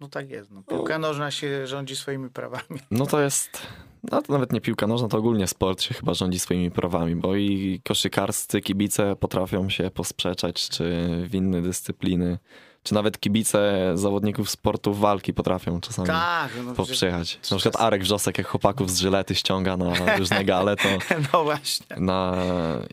no 0.00 0.08
tak 0.08 0.30
jest. 0.30 0.50
No. 0.50 0.62
Piłka 0.62 0.98
nożna 0.98 1.30
się 1.30 1.66
rządzi 1.66 1.96
swoimi 1.96 2.30
prawami. 2.30 2.80
No 2.90 3.06
to 3.06 3.20
jest. 3.20 3.66
No 4.02 4.22
to 4.22 4.32
nawet 4.32 4.52
nie 4.52 4.60
piłka 4.60 4.86
nożna, 4.86 5.08
to 5.08 5.18
ogólnie 5.18 5.46
sport 5.46 5.82
się 5.82 5.94
chyba 5.94 6.14
rządzi 6.14 6.38
swoimi 6.38 6.70
prawami, 6.70 7.16
bo 7.16 7.36
i 7.36 7.80
koszykarscy 7.84 8.60
kibice 8.60 9.16
potrafią 9.16 9.68
się 9.68 9.90
posprzeczać, 9.90 10.68
czy 10.68 11.06
w 11.28 11.34
inne 11.34 11.62
dyscypliny, 11.62 12.38
czy 12.82 12.94
nawet 12.94 13.20
kibice 13.20 13.90
zawodników 13.94 14.50
sportów 14.50 15.00
walki 15.00 15.34
potrafią 15.34 15.80
czasami 15.80 16.08
Tak, 16.08 16.50
no, 16.56 16.62
przecież- 16.62 16.76
poprzejechać. 16.76 17.38
Na 17.50 17.56
przykład 17.56 17.82
Arek 17.84 18.02
Wrzosek, 18.02 18.38
jak 18.38 18.46
chłopaków 18.46 18.90
z 18.90 18.98
Żylety 18.98 19.34
ściąga 19.34 19.76
na 19.76 19.92
różne 20.18 20.44
gale, 20.44 20.76
to 20.76 20.88
no 21.32 21.44
właśnie. 21.44 21.86
na 21.96 22.36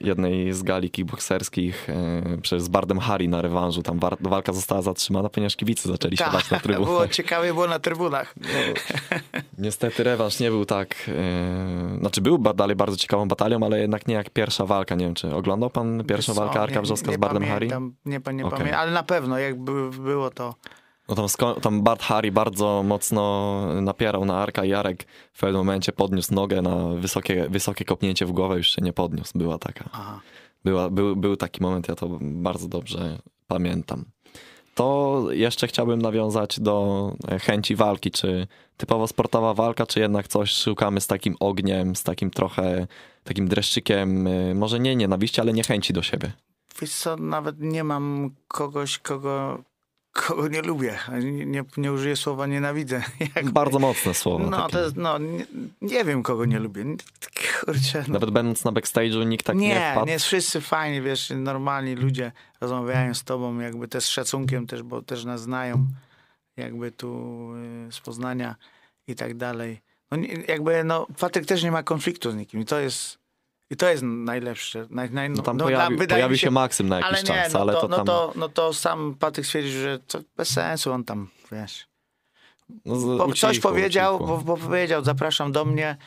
jednej 0.01 0.53
z 0.53 0.63
gali 0.63 0.89
kickbokserskich 0.89 1.89
e, 1.89 2.37
przez 2.41 2.67
Bardem 2.67 2.99
Hari 2.99 3.29
na 3.29 3.41
rewanżu, 3.41 3.83
tam 3.83 3.99
walka 4.21 4.53
została 4.53 4.81
zatrzymana, 4.81 5.29
ponieważ 5.29 5.55
kibice 5.55 5.89
zaczęli 5.89 6.17
siadać 6.17 6.43
na 6.51 6.57
Tak, 6.57 6.63
trybunach. 6.63 6.89
było 6.89 7.07
ciekawie, 7.07 7.53
było 7.53 7.67
na 7.67 7.79
trybunach. 7.79 8.35
Niestety 9.57 10.03
rewanż 10.03 10.39
nie 10.39 10.49
był 10.49 10.65
tak, 10.65 10.95
e, 11.07 11.99
znaczy 11.99 12.21
był 12.21 12.37
dalej 12.37 12.75
bardzo 12.75 12.97
ciekawą 12.97 13.27
batalią, 13.27 13.59
ale 13.65 13.79
jednak 13.79 14.07
nie 14.07 14.15
jak 14.15 14.29
pierwsza 14.29 14.65
walka. 14.65 14.95
Nie 14.95 15.05
wiem, 15.05 15.13
czy 15.15 15.35
oglądał 15.35 15.69
pan 15.69 16.03
pierwszą 16.03 16.33
Co, 16.33 16.41
walkę 16.41 16.61
Arka 16.61 16.75
nie- 16.75 16.81
Wrzoska 16.81 17.07
nie 17.11 17.13
z 17.17 17.19
Bardem 17.19 17.43
Hari? 17.43 17.67
pamiętam, 17.67 17.95
Nie, 18.05 18.19
pa- 18.21 18.31
nie 18.31 18.45
Okej. 18.45 18.57
pamiętam, 18.57 18.81
ale 18.81 18.91
na 18.91 19.03
pewno, 19.03 19.37
jak 19.37 19.59
by, 19.63 19.71
było 19.99 20.29
to... 20.29 20.55
No 21.09 21.15
tam, 21.15 21.55
tam 21.61 21.81
Bart 21.81 22.01
Hari 22.01 22.31
bardzo 22.31 22.83
mocno 22.83 23.61
napierał 23.81 24.25
na 24.25 24.37
Arka 24.37 24.65
i 24.65 24.69
Jarek 24.69 25.05
w 25.33 25.39
pewnym 25.39 25.57
momencie 25.57 25.91
podniósł 25.91 26.33
nogę 26.33 26.61
na 26.61 26.87
wysokie, 26.87 27.47
wysokie 27.49 27.85
kopnięcie 27.85 28.25
w 28.25 28.31
głowę, 28.31 28.57
już 28.57 28.67
się 28.67 28.81
nie 28.81 28.93
podniósł. 28.93 29.37
Była 29.37 29.57
taka, 29.57 29.89
Aha. 29.91 30.19
była, 30.63 30.89
był, 30.89 31.15
był 31.15 31.37
taki 31.37 31.61
moment, 31.61 31.87
ja 31.87 31.95
to 31.95 32.17
bardzo 32.21 32.67
dobrze 32.67 33.19
pamiętam. 33.47 34.05
To 34.75 35.25
jeszcze 35.31 35.67
chciałbym 35.67 36.01
nawiązać 36.01 36.59
do 36.59 37.15
e, 37.27 37.39
chęci 37.39 37.75
walki, 37.75 38.11
czy 38.11 38.47
typowo 38.77 39.07
sportowa 39.07 39.53
walka, 39.53 39.85
czy 39.85 39.99
jednak 39.99 40.27
coś 40.27 40.51
szukamy 40.51 41.01
z 41.01 41.07
takim 41.07 41.35
ogniem, 41.39 41.95
z 41.95 42.03
takim 42.03 42.31
trochę 42.31 42.87
takim 43.23 43.47
dreszczykiem, 43.47 44.27
e, 44.27 44.55
może 44.55 44.79
nie 44.79 44.95
nienawiści, 44.95 45.41
ale 45.41 45.53
niechęci 45.53 45.93
do 45.93 46.01
siebie. 46.03 46.31
Wiesz 46.81 46.93
co, 46.93 47.17
nawet 47.17 47.55
nie 47.59 47.83
mam 47.83 48.31
kogoś, 48.47 48.97
kogo, 48.97 49.63
kogo 50.11 50.47
nie 50.47 50.61
lubię. 50.61 50.99
Nie, 51.23 51.45
nie, 51.45 51.63
nie 51.77 51.91
użyję 51.93 52.15
słowa 52.15 52.47
nienawidzę. 52.47 53.03
Jak 53.35 53.49
Bardzo 53.49 53.79
mocne 53.79 54.13
słowo. 54.13 54.49
No, 54.49 54.57
takie. 54.57 54.71
to 54.71 54.83
jest, 54.83 54.95
no, 54.95 55.17
nie, 55.17 55.45
nie 55.81 56.03
wiem, 56.05 56.23
kogo 56.23 56.45
nie 56.45 56.59
lubię. 56.59 56.85
Kurczę, 57.59 58.03
no. 58.07 58.13
Nawet 58.13 58.29
będąc 58.29 58.65
na 58.65 58.71
backstage'u 58.71 59.27
nikt 59.27 59.45
tak 59.45 59.57
nie, 59.57 59.67
nie, 59.67 59.91
wpadł. 59.91 60.07
nie, 60.07 60.19
wszyscy 60.19 60.61
fajni, 60.61 61.01
wiesz, 61.01 61.33
normalni 61.35 61.95
ludzie 61.95 62.31
rozmawiają 62.61 63.13
z 63.13 63.23
tobą, 63.23 63.59
jakby 63.59 63.87
też 63.87 64.03
z 64.03 64.07
szacunkiem 64.07 64.67
też, 64.67 64.83
bo 64.83 65.01
też 65.01 65.25
nas 65.25 65.41
znają, 65.41 65.87
jakby 66.57 66.91
tu 66.91 67.51
y, 67.87 67.91
z 67.91 67.99
Poznania 67.99 68.55
i 69.07 69.15
tak 69.15 69.37
dalej. 69.37 69.81
No, 70.11 70.17
jakby, 70.47 70.83
no, 70.83 71.07
Patryk 71.19 71.45
też 71.45 71.63
nie 71.63 71.71
ma 71.71 71.83
konfliktu 71.83 72.31
z 72.31 72.35
nikim 72.35 72.59
i 72.61 72.65
to 72.65 72.79
jest, 72.79 73.16
i 73.69 73.75
to 73.75 73.89
jest 73.89 74.03
najlepsze. 74.03 74.87
Naj, 74.89 75.11
naj, 75.11 75.29
No 75.29 75.41
tam 75.43 75.57
no, 75.57 75.63
pojawi, 75.65 75.97
wydaje 75.97 76.07
pojawi 76.19 76.31
mi 76.31 76.37
się 76.39 76.51
Maksym 76.51 76.89
na 76.89 76.95
jakiś 76.95 77.09
ale 77.09 77.19
nie, 77.21 77.27
czas, 77.43 77.53
no 77.53 77.59
ale 77.59 77.73
to, 77.73 77.81
to 77.81 77.87
no, 77.87 77.95
tam... 77.97 78.05
to, 78.05 78.33
no 78.35 78.49
to 78.49 78.73
sam 78.73 79.15
Patryk 79.19 79.45
stwierdził, 79.45 79.81
że 79.81 79.99
to 79.99 80.19
bez 80.37 80.49
sensu 80.49 80.91
on 80.91 81.03
tam, 81.03 81.27
wiesz. 81.51 81.87
no, 82.85 82.95
z- 82.95 83.03
Bo 83.05 83.25
ucichło, 83.25 83.49
coś 83.49 83.59
powiedział, 83.59 84.19
bo, 84.19 84.37
bo 84.37 84.57
powiedział, 84.57 85.03
zapraszam 85.03 85.51
do 85.51 85.65
mnie, 85.65 85.97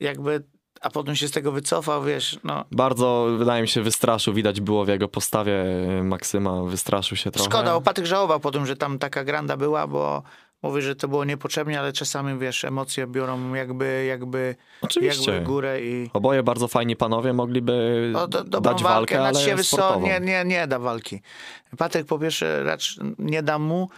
jakby, 0.00 0.42
a 0.80 0.90
potem 0.90 1.16
się 1.16 1.28
z 1.28 1.30
tego 1.30 1.52
wycofał, 1.52 2.02
wiesz, 2.04 2.38
no. 2.44 2.64
Bardzo, 2.70 3.26
wydaje 3.38 3.62
mi 3.62 3.68
się, 3.68 3.82
wystraszył. 3.82 4.34
Widać 4.34 4.60
było 4.60 4.84
w 4.84 4.88
jego 4.88 5.08
postawie 5.08 5.62
e, 5.98 6.02
Maksyma, 6.02 6.62
wystraszył 6.62 7.16
się 7.16 7.30
trochę. 7.30 7.50
Szkoda, 7.50 7.72
bo 7.74 7.80
Patryk 7.80 8.06
żałował 8.06 8.40
po 8.40 8.50
tym, 8.50 8.66
że 8.66 8.76
tam 8.76 8.98
taka 8.98 9.24
granda 9.24 9.56
była, 9.56 9.86
bo 9.86 10.22
mówi, 10.66 10.82
że 10.82 10.96
to 10.96 11.08
było 11.08 11.24
niepotrzebnie, 11.24 11.80
ale 11.80 11.92
czasami, 11.92 12.38
wiesz, 12.38 12.64
emocje 12.64 13.06
biorą 13.06 13.54
jakby, 13.54 14.04
jakby, 14.08 14.56
Oczywiście. 14.82 15.32
jakby 15.32 15.46
górę 15.46 15.80
i... 15.82 16.10
Oboje 16.12 16.42
bardzo 16.42 16.68
fajni 16.68 16.96
panowie 16.96 17.32
mogliby 17.32 18.10
No, 18.12 18.28
do, 18.28 18.44
dobrą 18.44 18.72
dać 18.72 18.82
walkę, 18.82 19.18
walkę, 19.18 19.40
ale 19.48 19.62
sportową. 19.64 20.06
nie, 20.06 20.20
nie, 20.20 20.44
nie 20.44 20.66
da 20.66 20.78
walki. 20.78 21.20
Patryk 21.78 22.06
po 22.06 22.18
pierwsze 22.18 22.64
raczej 22.64 23.04
nie 23.18 23.42
da 23.42 23.58
mu, 23.58 23.88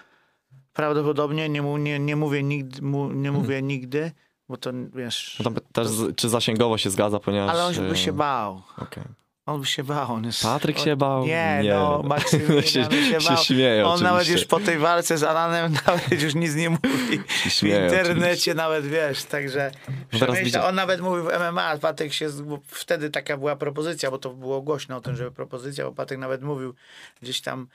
prawdopodobnie, 0.73 1.49
nie, 1.49 1.63
mu, 1.63 1.77
nie, 1.77 1.99
nie 1.99 2.17
mówię 2.17 2.43
nigdy, 2.43 2.83
mu, 2.83 3.13
nie 3.13 3.33
mówię 3.33 3.63
nigdy, 3.63 4.13
bo 4.49 4.57
to 4.57 4.71
wiesz... 4.95 5.37
No 5.39 5.45
tam 5.45 5.55
też, 5.73 5.87
z- 5.89 6.17
czy 6.17 6.29
zasięgowo 6.29 6.79
się 6.79 6.91
zgadza, 6.91 7.21
ponieważ... 7.21 7.51
Ale 7.51 7.65
on 7.65 7.75
by 7.75 7.91
e, 7.93 7.97
się 7.97 8.13
bał. 8.13 8.63
okej. 8.79 9.05
On 9.49 9.61
by 9.61 9.67
się 9.67 9.85
bał. 9.85 10.13
On 10.13 10.25
jest, 10.25 10.43
Patryk 10.43 10.79
on, 10.79 10.85
się 10.85 10.97
bał? 10.97 11.27
Nie, 11.27 11.61
Nie. 11.63 11.71
no, 11.75 12.03
Maksymilian 12.05 12.63
się, 12.73 12.85
się, 12.85 13.21
się 13.21 13.29
bał. 13.29 13.37
śmieje 13.45 13.87
On 13.87 14.03
nawet 14.03 14.29
już 14.29 14.45
po 14.45 14.61
tej 14.61 14.79
walce 14.79 15.19
z 15.19 15.23
Alanem 15.23 15.73
nawet 15.87 16.23
już 16.23 16.35
nic 16.35 16.55
nie 16.55 16.71
mówi. 16.71 17.19
W 17.29 17.33
śmieje 17.49 17.85
internecie 17.85 18.25
oczywiście. 18.25 18.55
nawet, 18.55 18.87
wiesz, 18.87 19.25
także 19.25 19.71
No 20.13 20.19
teraz 20.19 20.37
przemyśla- 20.37 20.45
widzia- 20.45 20.65
on 20.69 20.75
nawet 20.75 21.01
mówił 21.01 21.25
w 21.25 21.29
MMA, 21.53 21.79
Patryk 21.79 22.13
się, 22.13 22.29
wtedy 22.67 23.11
taka 23.11 23.37
była 23.37 23.57
propozycja, 23.57 24.11
bo 24.11 24.19
to 24.19 24.31
było 24.31 24.63
głośno 24.63 24.97
o 24.97 25.01
tym, 25.01 25.17
że 25.17 25.31
propozycja, 25.31 25.85
bo 25.85 25.93
Patryk 25.93 26.19
nawet 26.19 26.43
mówił 26.43 26.75
gdzieś 27.23 27.41
tam 27.41 27.69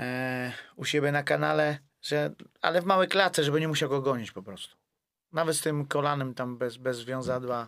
e, 0.00 0.52
u 0.76 0.84
siebie 0.84 1.12
na 1.12 1.22
kanale, 1.22 1.78
że, 2.02 2.30
ale 2.60 2.82
w 2.82 2.84
małej 2.84 3.08
klatce, 3.08 3.44
żeby 3.44 3.60
nie 3.60 3.68
musiał 3.68 3.88
go 3.88 4.00
gonić 4.02 4.32
po 4.32 4.42
prostu. 4.42 4.76
Nawet 5.32 5.56
z 5.56 5.60
tym 5.60 5.86
kolanem 5.86 6.34
tam 6.34 6.58
bez, 6.58 6.76
bez 6.76 7.04
wiązadła, 7.04 7.66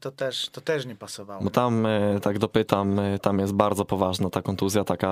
to, 0.00 0.10
też, 0.10 0.48
to 0.48 0.60
też 0.60 0.86
nie 0.86 0.96
pasowało. 0.96 1.42
Bo 1.44 1.50
tam, 1.50 1.86
e, 1.86 2.20
tak 2.22 2.38
dopytam, 2.38 2.98
e, 2.98 3.18
tam 3.18 3.38
jest 3.38 3.52
bardzo 3.52 3.84
poważna 3.84 4.30
ta 4.30 4.42
kontuzja, 4.42 4.84
taka... 4.84 5.08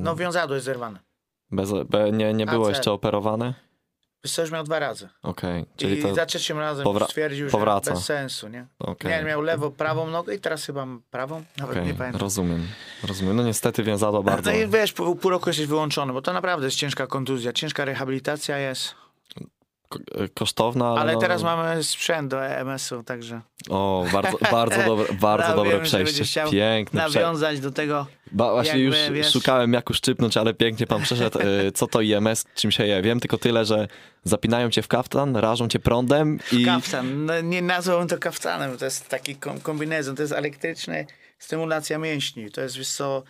No 0.00 0.16
wiązadło 0.16 0.54
jest 0.54 0.66
zerwane. 0.66 0.98
bez, 1.50 1.72
be, 1.88 2.12
nie, 2.12 2.34
nie 2.34 2.46
było 2.46 2.68
jeszcze 2.68 2.92
operowane? 2.92 3.54
Wiesz 4.24 4.50
miał 4.50 4.64
dwa 4.64 4.78
razy. 4.78 5.08
Okej, 5.22 5.66
czyli 5.76 5.98
I 5.98 6.14
za 6.14 6.26
trzecim 6.26 6.58
razem 6.58 6.84
powra- 6.86 7.04
stwierdził, 7.04 7.46
że 7.48 7.52
powraca. 7.52 7.90
bez 7.90 8.04
sensu, 8.04 8.48
nie? 8.48 8.66
okej. 8.78 9.10
Nie, 9.10 9.24
miał 9.24 9.40
lewo, 9.40 9.70
prawą 9.70 10.06
nogę 10.06 10.34
i 10.34 10.40
teraz 10.40 10.64
chyba 10.64 10.86
prawą, 11.10 11.44
nawet 11.58 11.76
Okej, 11.76 11.86
nie 11.86 11.94
pamiętam. 11.94 12.20
rozumiem, 12.20 12.66
rozumiem. 13.08 13.36
No 13.36 13.42
niestety 13.42 13.82
wiązadło 13.82 14.22
bardzo... 14.22 14.50
No 14.50 14.56
i 14.56 14.68
wiesz, 14.68 14.92
pół, 14.92 15.16
pół 15.16 15.30
roku 15.30 15.48
jesteś 15.48 15.66
wyłączony, 15.66 16.12
bo 16.12 16.22
to 16.22 16.32
naprawdę 16.32 16.66
jest 16.66 16.76
ciężka 16.76 17.06
kontuzja, 17.06 17.52
ciężka 17.52 17.84
rehabilitacja 17.84 18.58
jest. 18.58 18.94
Ko- 19.90 19.98
kosztowna, 20.34 20.88
ale, 20.88 21.00
Ale 21.00 21.12
no, 21.12 21.18
teraz 21.18 21.42
mamy 21.42 21.84
sprzęt 21.84 22.30
do 22.30 22.44
EMS-u, 22.46 23.02
także 23.02 23.40
O, 23.70 24.04
bardzo, 24.12 24.38
bardzo 24.52 24.82
dobre, 24.82 25.14
bardzo 25.20 25.56
dobre 25.56 25.72
wiem, 25.72 25.82
przejście. 25.82 26.44
Piękne 26.50 27.02
nawiązać 27.02 27.60
do 27.60 27.70
tego. 27.70 28.06
Ba, 28.32 28.52
właśnie 28.52 28.80
jakby, 28.82 28.84
już 28.84 29.10
wiesz- 29.10 29.32
szukałem 29.32 29.72
jak 29.72 29.90
uszczypnąć, 29.90 30.36
ale 30.36 30.54
pięknie 30.54 30.86
pan 30.86 31.02
przeszedł. 31.02 31.38
e, 31.38 31.44
Co 31.78 31.86
to 31.86 32.00
IMS, 32.00 32.44
czym 32.54 32.70
się 32.70 32.86
je? 32.86 33.02
Wiem 33.02 33.20
tylko 33.20 33.38
tyle, 33.38 33.64
że 33.64 33.88
zapinają 34.24 34.70
cię 34.70 34.82
w 34.82 34.88
kaftan, 34.88 35.36
rażą 35.36 35.68
cię 35.68 35.78
prądem 35.78 36.38
i... 36.52 36.64
Kaftan, 36.64 37.26
no, 37.26 37.40
nie 37.40 37.62
nazwałbym 37.62 38.08
to 38.08 38.18
kaftanem, 38.18 38.76
to 38.78 38.84
jest 38.84 39.08
taki 39.08 39.36
kom- 39.36 39.60
kombinezon, 39.60 40.16
to 40.16 40.22
jest 40.22 40.32
elektryczny, 40.34 41.06
stymulacja 41.38 41.98
mięśni. 41.98 42.50
To 42.50 42.60
jest, 42.60 42.76
wiesz 42.76 42.88
co, 42.92 43.22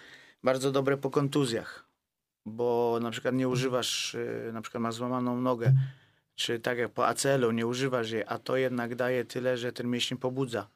bardzo 0.45 0.73
dobre 0.73 0.97
po 0.97 1.11
kontuzjach, 1.11 1.85
bo 2.47 2.99
na 3.03 3.11
przykład 3.11 3.35
nie 3.35 3.49
używasz, 3.49 4.15
y, 4.15 4.51
na 4.53 4.63
przykład 4.63 4.83
masz 4.83 4.95
złamaną 4.95 5.41
nogę, 5.41 5.73
czy 6.41 6.61
tak 6.61 6.79
jak 6.79 6.93
po 6.93 7.07
ACL-u 7.07 7.51
nie 7.51 7.67
używasz 7.67 8.11
jej, 8.11 8.25
a 8.27 8.39
to 8.39 8.57
jednak 8.57 8.95
daje 8.95 9.25
tyle, 9.25 9.57
że 9.57 9.73
ten 9.73 9.91
mięsień 9.91 10.19
pobudza. 10.19 10.69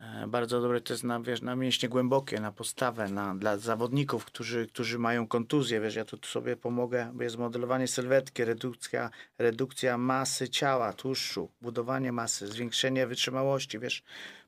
E, 0.00 0.26
Bardzo 0.26 0.60
dobre 0.60 0.80
to 0.80 0.92
jest 0.92 1.04
na, 1.04 1.20
wiesz, 1.20 1.42
na 1.42 1.56
mięśnie 1.56 1.88
głębokie, 1.88 2.40
na 2.40 2.52
postawę, 2.52 3.08
na, 3.08 3.34
dla 3.34 3.58
zawodników, 3.58 4.24
którzy, 4.24 4.66
którzy 4.66 4.98
mają 4.98 5.26
kontuzję. 5.26 5.80
Wiesz, 5.80 5.94
ja 5.94 6.04
tu 6.04 6.18
sobie 6.26 6.56
pomogę, 6.56 7.10
bo 7.14 7.22
jest 7.22 7.38
modelowanie 7.38 7.88
sylwetki, 7.88 8.44
redukcja, 8.44 9.10
redukcja 9.38 9.98
masy 9.98 10.48
ciała, 10.48 10.92
tłuszczu, 10.92 11.48
budowanie 11.60 12.12
masy, 12.12 12.46
zwiększenie 12.46 13.06
wytrzymałości, 13.06 13.78
wiesz, 13.78 14.02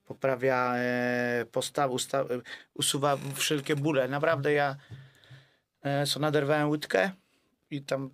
poprawia 0.06 0.74
e, 0.76 1.46
postawę, 1.52 1.94
usta, 1.94 2.20
e, 2.20 2.26
usuwa 2.74 3.16
wszelkie 3.34 3.76
bóle. 3.76 4.08
Naprawdę 4.08 4.52
ja 4.52 4.76
e, 5.82 6.06
co 6.06 6.20
naderwałem 6.20 6.70
łydkę 6.70 7.10
i 7.70 7.82
tam 7.82 8.10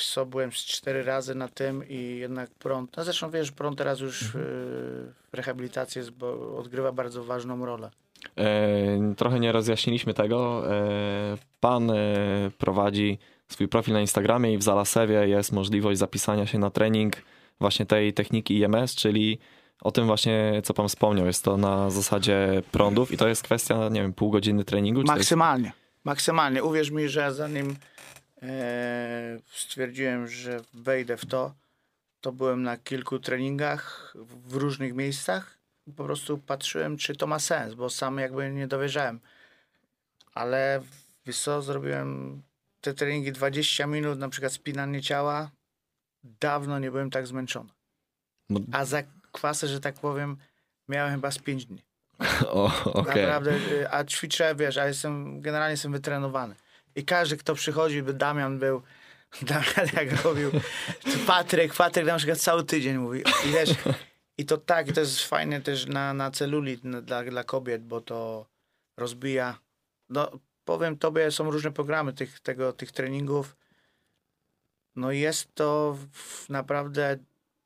co, 0.00 0.26
byłem 0.26 0.50
cztery 0.50 1.02
razy 1.02 1.34
na 1.34 1.48
tym 1.48 1.88
i 1.88 2.16
jednak 2.16 2.50
prąd, 2.50 2.96
no 2.96 3.04
zresztą 3.04 3.30
wiesz, 3.30 3.52
prąd 3.52 3.78
teraz 3.78 4.00
już 4.00 4.30
w 4.34 5.12
rehabilitacji 5.32 5.98
jest, 5.98 6.10
bo 6.10 6.56
odgrywa 6.58 6.92
bardzo 6.92 7.24
ważną 7.24 7.66
rolę. 7.66 7.90
E, 8.38 9.14
trochę 9.16 9.40
nie 9.40 9.52
rozjaśniliśmy 9.52 10.14
tego. 10.14 10.70
E, 10.74 11.36
pan 11.60 11.90
e, 11.90 11.94
prowadzi 12.58 13.18
swój 13.48 13.68
profil 13.68 13.94
na 13.94 14.00
Instagramie 14.00 14.52
i 14.52 14.58
w 14.58 14.62
Zalasewie 14.62 15.28
jest 15.28 15.52
możliwość 15.52 15.98
zapisania 15.98 16.46
się 16.46 16.58
na 16.58 16.70
trening 16.70 17.16
właśnie 17.60 17.86
tej 17.86 18.12
techniki 18.12 18.58
IMS, 18.58 18.94
czyli 18.94 19.38
o 19.82 19.90
tym 19.90 20.06
właśnie, 20.06 20.60
co 20.64 20.74
pan 20.74 20.88
wspomniał. 20.88 21.26
Jest 21.26 21.44
to 21.44 21.56
na 21.56 21.90
zasadzie 21.90 22.62
prądów 22.72 23.12
i 23.12 23.16
to 23.16 23.28
jest 23.28 23.42
kwestia, 23.42 23.88
nie 23.88 24.02
wiem, 24.02 24.12
pół 24.12 24.30
godziny 24.30 24.64
treningu? 24.64 25.00
Czy 25.00 25.06
to 25.06 25.12
jest... 25.12 25.18
Maksymalnie. 25.18 25.72
Maksymalnie. 26.04 26.64
Uwierz 26.64 26.90
mi, 26.90 27.08
że 27.08 27.34
zanim 27.34 27.76
stwierdziłem, 29.52 30.28
że 30.28 30.60
wejdę 30.74 31.16
w 31.16 31.26
to, 31.26 31.54
to 32.20 32.32
byłem 32.32 32.62
na 32.62 32.76
kilku 32.76 33.18
treningach 33.18 34.14
w 34.14 34.54
różnych 34.54 34.94
miejscach. 34.94 35.58
Po 35.96 36.04
prostu 36.04 36.38
patrzyłem, 36.38 36.96
czy 36.96 37.16
to 37.16 37.26
ma 37.26 37.38
sens, 37.38 37.74
bo 37.74 37.90
sam 37.90 38.18
jakby 38.18 38.50
nie 38.50 38.66
dowierzałem. 38.66 39.20
Ale 40.34 40.82
wiesz 41.26 41.38
co, 41.40 41.62
zrobiłem 41.62 42.42
te 42.80 42.94
treningi 42.94 43.32
20 43.32 43.86
minut, 43.86 44.18
na 44.18 44.28
przykład 44.28 44.52
spinanie 44.52 45.02
ciała. 45.02 45.50
Dawno 46.24 46.78
nie 46.78 46.90
byłem 46.90 47.10
tak 47.10 47.26
zmęczony. 47.26 47.70
No, 48.50 48.60
A 48.72 48.84
za 48.84 49.02
kwasę, 49.32 49.68
że 49.68 49.80
tak 49.80 49.94
powiem, 49.94 50.36
miałem 50.88 51.14
chyba 51.14 51.30
z 51.30 51.38
5 51.38 51.66
dni. 51.66 51.82
o, 52.46 52.84
okej. 52.84 53.22
Naprawdę, 53.22 53.50
y, 53.50 53.90
a 53.90 54.04
ćwiczę, 54.04 54.54
wiesz, 54.54 54.76
a 54.76 54.86
jestem, 54.86 55.40
generalnie 55.40 55.70
jestem 55.70 55.92
wytrenowany. 55.92 56.54
I 56.94 57.04
każdy, 57.04 57.36
kto 57.36 57.54
przychodzi, 57.54 58.02
by 58.02 58.14
Damian 58.14 58.58
był, 58.58 58.82
Damian 59.42 59.88
jak 59.92 60.24
robił, 60.24 60.50
Patryk, 61.26 61.74
Patryk 61.74 62.06
na 62.06 62.16
przykład 62.16 62.38
cały 62.38 62.64
tydzień 62.64 62.98
mówi. 62.98 63.22
I 63.46 63.52
wiesz, 63.52 63.70
i 64.38 64.44
to 64.44 64.58
tak, 64.58 64.92
to 64.92 65.00
jest 65.00 65.20
fajne 65.20 65.60
też 65.60 65.86
na, 65.86 66.14
na 66.14 66.30
celulit 66.30 66.80
dla, 66.80 67.24
dla 67.24 67.44
kobiet, 67.44 67.84
bo 67.84 68.00
to 68.00 68.46
rozbija. 68.96 69.58
No, 70.08 70.30
powiem 70.64 70.98
tobie, 70.98 71.30
są 71.30 71.50
różne 71.50 71.72
programy 71.72 72.12
tych, 72.12 72.40
tego, 72.40 72.72
tych 72.72 72.92
treningów. 72.92 73.56
No 74.96 75.12
jest 75.12 75.54
to 75.54 75.98
naprawdę, 76.48 77.18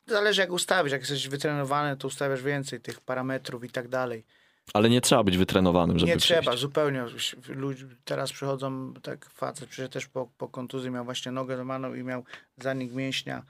zależy 0.06 0.40
jak 0.40 0.50
ustawisz, 0.50 0.92
jak 0.92 1.00
jesteś 1.00 1.28
wytrenowany, 1.28 1.96
to 1.96 2.08
ustawiasz 2.08 2.42
więcej 2.42 2.80
tych 2.80 3.00
parametrów 3.00 3.64
i 3.64 3.70
tak 3.70 3.88
dalej. 3.88 4.24
Ale 4.72 4.90
nie 4.90 5.00
trzeba 5.00 5.24
być 5.24 5.36
wytrenowanym, 5.36 5.98
żeby 5.98 6.12
Nie 6.12 6.18
trzeba, 6.18 6.56
zupełnie. 6.56 7.04
Ludzie 7.48 7.86
teraz 8.04 8.32
przychodzą, 8.32 8.94
tak 9.02 9.30
facet 9.30 9.68
przyszedł 9.68 9.92
też 9.92 10.06
po, 10.06 10.28
po 10.38 10.48
kontuzji, 10.48 10.90
miał 10.90 11.04
właśnie 11.04 11.32
nogę 11.32 11.56
złamaną 11.56 11.94
i 11.94 12.02
miał 12.02 12.24
zanik 12.56 12.92
mięśnia 12.92 13.42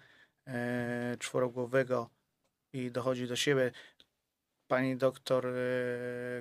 e, 0.46 1.16
czworogłowego 1.18 2.10
i 2.72 2.90
dochodzi 2.90 3.28
do 3.28 3.36
siebie. 3.36 3.72
Pani 4.68 4.96
doktor, 4.96 5.46
e, 5.46 5.52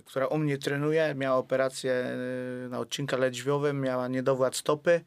która 0.06 0.28
u 0.28 0.38
mnie 0.38 0.58
trenuje, 0.58 1.16
miała 1.16 1.38
operację 1.38 1.94
e, 1.94 2.70
na 2.70 2.80
odcinku 2.80 3.18
lędźwiowym, 3.18 3.82
miała 3.82 4.08
niedowład 4.08 4.56
stopy, 4.56 5.02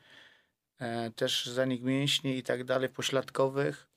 e, 0.78 1.10
też 1.10 1.46
zanik 1.46 1.82
mięśni 1.82 2.38
i 2.38 2.42
tak 2.42 2.64
dalej, 2.64 2.88
pośladkowych. 2.88 3.88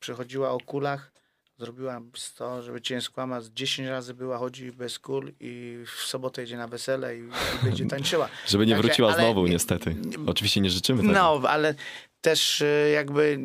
Przychodziła 0.00 0.50
o 0.50 0.58
kulach. 0.58 1.12
Zrobiła 1.58 2.00
100, 2.16 2.62
żeby 2.62 2.80
cię 2.80 3.00
skłamać, 3.00 3.44
z 3.44 3.50
10 3.50 3.88
razy 3.88 4.14
była, 4.14 4.38
chodzi 4.38 4.72
bez 4.72 4.98
kul 4.98 5.32
i 5.40 5.78
w 5.86 5.90
sobotę 6.02 6.40
jedzie 6.40 6.56
na 6.56 6.68
wesele 6.68 7.16
i, 7.16 7.20
i 7.20 7.64
będzie 7.64 7.86
tańczyła. 7.96 8.28
Żeby 8.46 8.66
nie 8.66 8.72
Także- 8.72 8.88
wróciła 8.88 9.08
ale 9.12 9.22
znowu, 9.22 9.46
nie- 9.46 9.52
niestety. 9.52 9.94
nie- 9.94 10.30
Oczywiście 10.30 10.60
nie 10.60 10.70
życzymy 10.70 11.00
tego. 11.02 11.12
No, 11.12 11.40
ale 11.48 11.74
też 12.20 12.62
e, 12.62 12.90
jakby 12.90 13.38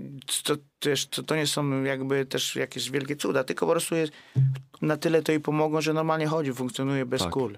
to, 0.43 0.55
też, 0.80 1.07
to, 1.07 1.24
to 1.24 1.36
nie 1.36 1.47
są 1.47 1.84
jakby 1.84 2.26
też 2.26 2.55
jakieś 2.55 2.91
wielkie 2.91 3.16
cuda, 3.16 3.43
tylko 3.43 3.66
po 3.66 3.72
prostu 3.72 3.95
jest, 3.95 4.11
na 4.82 4.97
tyle 4.97 5.22
to 5.24 5.32
jej 5.32 5.41
pomogą, 5.41 5.82
że 5.82 5.93
normalnie 5.93 6.28
chodzi, 6.28 6.53
funkcjonuje 6.53 7.05
bez 7.05 7.22
Tak. 7.22 7.32
kul. 7.34 7.57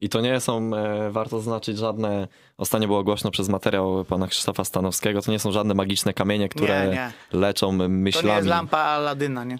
I 0.00 0.08
to 0.08 0.20
nie 0.20 0.40
są, 0.40 0.70
e, 0.76 1.10
warto 1.10 1.38
zaznaczyć, 1.38 1.78
żadne, 1.78 2.28
ostatnio 2.56 2.86
było 2.88 3.04
głośno 3.04 3.30
przez 3.30 3.48
materiał 3.48 4.04
pana 4.04 4.26
Krzysztofa 4.28 4.64
Stanowskiego, 4.64 5.22
to 5.22 5.32
nie 5.32 5.38
są 5.38 5.52
żadne 5.52 5.74
magiczne 5.74 6.14
kamienie, 6.14 6.48
które 6.48 6.86
Nie, 6.86 6.92
nie. 6.94 7.12
leczą 7.40 7.78
To 7.78 7.82
nie 7.82 7.88
myślami. 7.88 8.36
jest 8.36 8.48
lampa 8.48 8.78
Aladyna, 8.78 9.44
nie? 9.44 9.58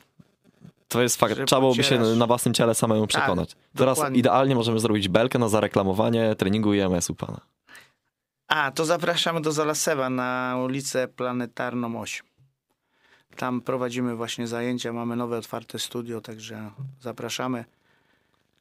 To 0.89 1.03
jest 1.03 1.17
fakt, 1.17 1.35
trzeba 1.47 1.61
byłoby 1.61 1.85
się 1.85 1.99
na 1.99 2.27
własnym 2.27 2.55
ciele 2.55 2.75
samemu 2.75 3.07
przekonać. 3.07 3.57
Teraz 3.77 3.97
dokładnie. 3.97 4.19
idealnie 4.19 4.55
możemy 4.55 4.81
zrobić 4.81 5.09
belkę 5.09 5.39
na 5.39 5.49
zareklamowanie 5.49 6.35
treningu 6.35 6.75
IMS-u 6.75 7.15
pana. 7.15 7.41
A, 8.49 8.71
to 8.71 8.85
zapraszamy 8.85 9.41
do 9.41 9.53
Zalasewa 9.53 10.11
na 10.11 10.57
ulicę 10.65 11.09
Planetarną 11.09 12.01
8. 12.01 12.27
Tam 13.37 13.61
prowadzimy 13.61 14.17
właśnie 14.17 14.47
zajęcia, 14.47 14.93
mamy 14.93 15.17
nowe 15.17 15.39
otwarte 15.39 15.79
studio, 15.79 16.21
także 16.21 16.71
zapraszamy 17.01 17.65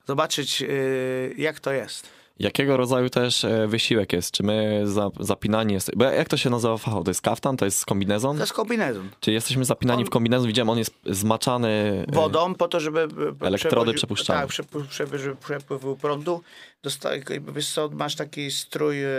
zobaczyć 0.07 0.61
y, 0.61 1.35
jak 1.37 1.59
to 1.59 1.71
jest. 1.71 2.09
Jakiego 2.39 2.77
rodzaju 2.77 3.09
też 3.09 3.43
e, 3.43 3.67
wysiłek 3.67 4.13
jest? 4.13 4.31
Czy 4.31 4.43
my 4.43 4.81
za, 4.85 5.09
zapinani 5.19 5.73
jest? 5.73 5.91
Bo 5.95 6.05
jak 6.05 6.29
to 6.29 6.37
się 6.37 6.49
nazywa 6.49 6.77
fachowo? 6.77 7.03
To 7.03 7.09
jest 7.11 7.21
kaftan? 7.21 7.57
To 7.57 7.65
jest 7.65 7.85
kombinezon? 7.85 8.37
To 8.37 8.43
jest 8.43 8.53
kombinezon. 8.53 9.09
Czy 9.19 9.31
jesteśmy 9.31 9.65
zapinani 9.65 10.01
On- 10.01 10.07
w 10.07 10.09
kombinezon? 10.09 10.47
Widziałem, 10.47 10.69
on 10.69 10.77
jest 10.77 10.93
zmaczany 11.05 12.05
e, 12.07 12.11
wodą 12.11 12.55
po 12.55 12.67
to, 12.67 12.79
żeby 12.79 13.07
e, 13.41 13.45
Elektrody 13.47 13.93
przepuszczane. 13.93 14.39
Tak, 14.39 14.49
przepływ, 14.49 14.87
przepływ, 14.87 15.21
żeby 15.21 15.35
przepływu 15.35 15.95
prądu. 15.95 16.41
Dosta, 16.83 17.09
wiesz 17.55 17.69
co, 17.73 17.89
masz 17.89 18.15
taki 18.15 18.51
strój, 18.51 19.03
e, 19.03 19.09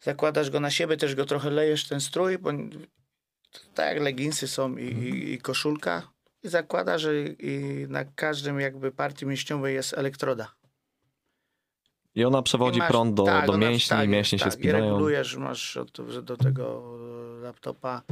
zakładasz 0.00 0.50
go 0.50 0.60
na 0.60 0.70
siebie, 0.70 0.96
też 0.96 1.14
go 1.14 1.24
trochę 1.24 1.50
lejesz 1.50 1.88
ten 1.88 2.00
strój, 2.00 2.38
bo 2.38 2.50
tak 3.74 3.94
jak 3.94 4.02
leginsy 4.02 4.48
są 4.48 4.76
i, 4.76 4.84
i, 4.84 5.32
i 5.32 5.38
koszulka 5.38 6.02
i 6.42 6.48
zakładasz 6.48 7.04
i, 7.04 7.46
i 7.46 7.86
na 7.88 8.04
każdym 8.04 8.60
jakby 8.60 8.92
partii 8.92 9.26
mięśniowej 9.26 9.74
jest 9.74 9.94
elektroda. 9.94 10.59
I 12.14 12.24
ona 12.24 12.42
przewodzi 12.42 12.76
I 12.76 12.80
masz- 12.80 12.90
prąd 12.90 13.14
do, 13.14 13.24
tak, 13.24 13.46
do 13.46 13.58
mięśni, 13.58 13.88
tak, 13.96 14.08
mięśnie 14.08 14.38
się 14.38 14.44
tak, 14.44 14.54
I 14.54 14.56
spinają. 14.58 14.84
regulujesz, 14.84 15.36
masz 15.36 15.76
od, 15.76 16.00
do 16.22 16.36
tego 16.36 16.82
laptopa 17.42 18.02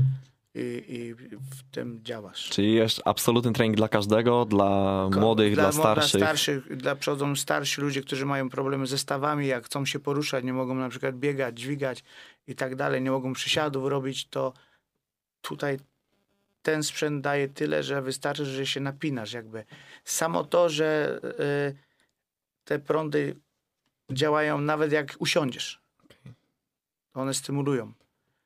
i, 0.55 0.85
i 0.89 1.15
w 1.15 1.63
tym 1.71 2.01
działasz. 2.05 2.49
Czyli 2.51 2.75
jest 2.75 3.03
absolutny 3.05 3.53
trening 3.53 3.77
dla 3.77 3.89
każdego, 3.89 4.45
dla 4.45 5.09
Ko- 5.13 5.21
młodych, 5.21 5.55
dla, 5.55 5.67
mo- 5.67 5.73
starszych. 5.73 6.19
Dla 6.21 6.27
starszych, 6.27 6.77
dla 6.77 6.97
przychodzą 6.97 7.37
starsi 7.37 7.81
ludzie, 7.81 8.01
którzy 8.03 8.27
mają 8.27 8.49
problemy 8.49 8.87
ze 8.87 8.99
stawami, 8.99 9.47
jak 9.47 9.65
chcą 9.67 9.87
się 9.87 9.99
poruszać, 10.01 10.45
nie 10.45 10.53
mogą 10.53 10.75
na 10.75 10.89
przykład 10.89 11.17
biegać, 11.17 11.59
dźwigać 11.59 12.05
i 12.47 12.55
tak 12.55 12.77
dalej, 12.77 13.03
nie 13.03 13.11
mogą 13.11 13.33
przysiadów 13.33 13.87
robić, 13.89 14.29
to 14.29 14.53
tutaj 15.41 15.79
ten 16.63 16.83
sprzęt 16.83 17.23
daje 17.25 17.49
tyle, 17.49 17.83
że 17.83 18.03
wystarczy, 18.03 18.45
że 18.45 18.67
się 18.67 18.81
napinasz 18.81 19.33
jakby. 19.33 19.65
Samo 20.05 20.45
to, 20.45 20.69
że 20.69 21.21
y, 21.71 21.77
te 22.65 22.79
prądy 22.79 23.37
działają 24.13 24.61
nawet 24.61 24.93
jak 24.93 25.17
usiądziesz. 25.19 25.81
One 27.15 27.35
stymulują. 27.35 27.93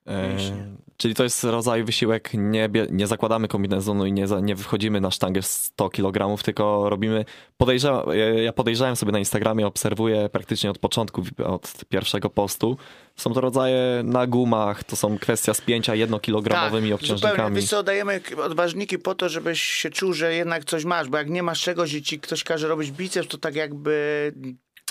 E, 0.05 0.29
mięśnie. 0.29 0.67
czyli 0.97 1.15
to 1.15 1.23
jest 1.23 1.43
rodzaj 1.43 1.83
wysiłek, 1.83 2.29
nie, 2.33 2.69
nie 2.91 3.07
zakładamy 3.07 3.47
kombinezonu 3.47 4.05
i 4.05 4.13
nie, 4.13 4.25
nie 4.41 4.55
wychodzimy 4.55 5.01
na 5.01 5.11
sztangę 5.11 5.41
100 5.41 5.89
kg, 5.89 6.43
tylko 6.43 6.89
robimy, 6.89 7.25
podejrzewam, 7.57 8.05
ja- 8.43 8.53
podejrzewam 8.53 8.95
sobie 8.95 9.11
na 9.11 9.19
Instagramie, 9.19 9.67
obserwuję 9.67 10.29
praktycznie 10.29 10.69
od 10.69 10.77
początku, 10.77 11.23
od 11.45 11.73
pierwszego 11.89 12.29
postu. 12.29 12.77
Są 13.15 13.33
to 13.33 13.41
rodzaje 13.41 14.01
na 14.03 14.27
gumach, 14.27 14.83
to 14.83 14.95
są 14.95 15.17
kwestia 15.17 15.53
spięcia 15.53 15.95
jednokilogramowymi 15.95 16.71
zupełnie. 16.89 16.95
obciążnikami. 16.95 17.55
Wiesz 17.55 17.69
co, 17.69 17.83
dajemy 17.83 18.21
odważniki 18.43 18.99
po 18.99 19.15
to, 19.15 19.29
żebyś 19.29 19.61
się 19.61 19.89
czuł, 19.89 20.13
że 20.13 20.33
jednak 20.33 20.65
coś 20.65 20.85
masz, 20.85 21.09
bo 21.09 21.17
jak 21.17 21.29
nie 21.29 21.43
masz 21.43 21.61
czegoś 21.61 21.93
i 21.93 22.01
ci 22.03 22.19
ktoś 22.19 22.43
każe 22.43 22.67
robić 22.67 22.91
biceps, 22.91 23.27
to 23.29 23.37
tak 23.37 23.55
jakby... 23.55 24.33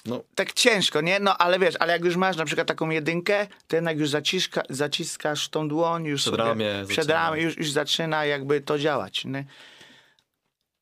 No. 0.06 0.20
Tak 0.34 0.52
ciężko, 0.52 1.00
nie? 1.00 1.20
No 1.20 1.38
ale 1.38 1.58
wiesz, 1.58 1.74
ale 1.80 1.92
jak 1.92 2.04
już 2.04 2.16
masz 2.16 2.36
na 2.36 2.44
przykład 2.44 2.68
taką 2.68 2.90
jedynkę, 2.90 3.46
to 3.66 3.76
jednak 3.76 3.98
już 3.98 4.08
zaciska, 4.10 4.62
zaciskasz 4.70 5.48
tą 5.48 5.68
dłoń, 5.68 6.04
już 6.04 6.22
Przed 6.22 6.34
ramię 6.34 6.84
przed 6.88 7.08
ramię 7.10 7.42
już, 7.42 7.56
już 7.58 7.70
zaczyna 7.70 8.24
jakby 8.24 8.60
to 8.60 8.78
działać, 8.78 9.24
nie? 9.24 9.44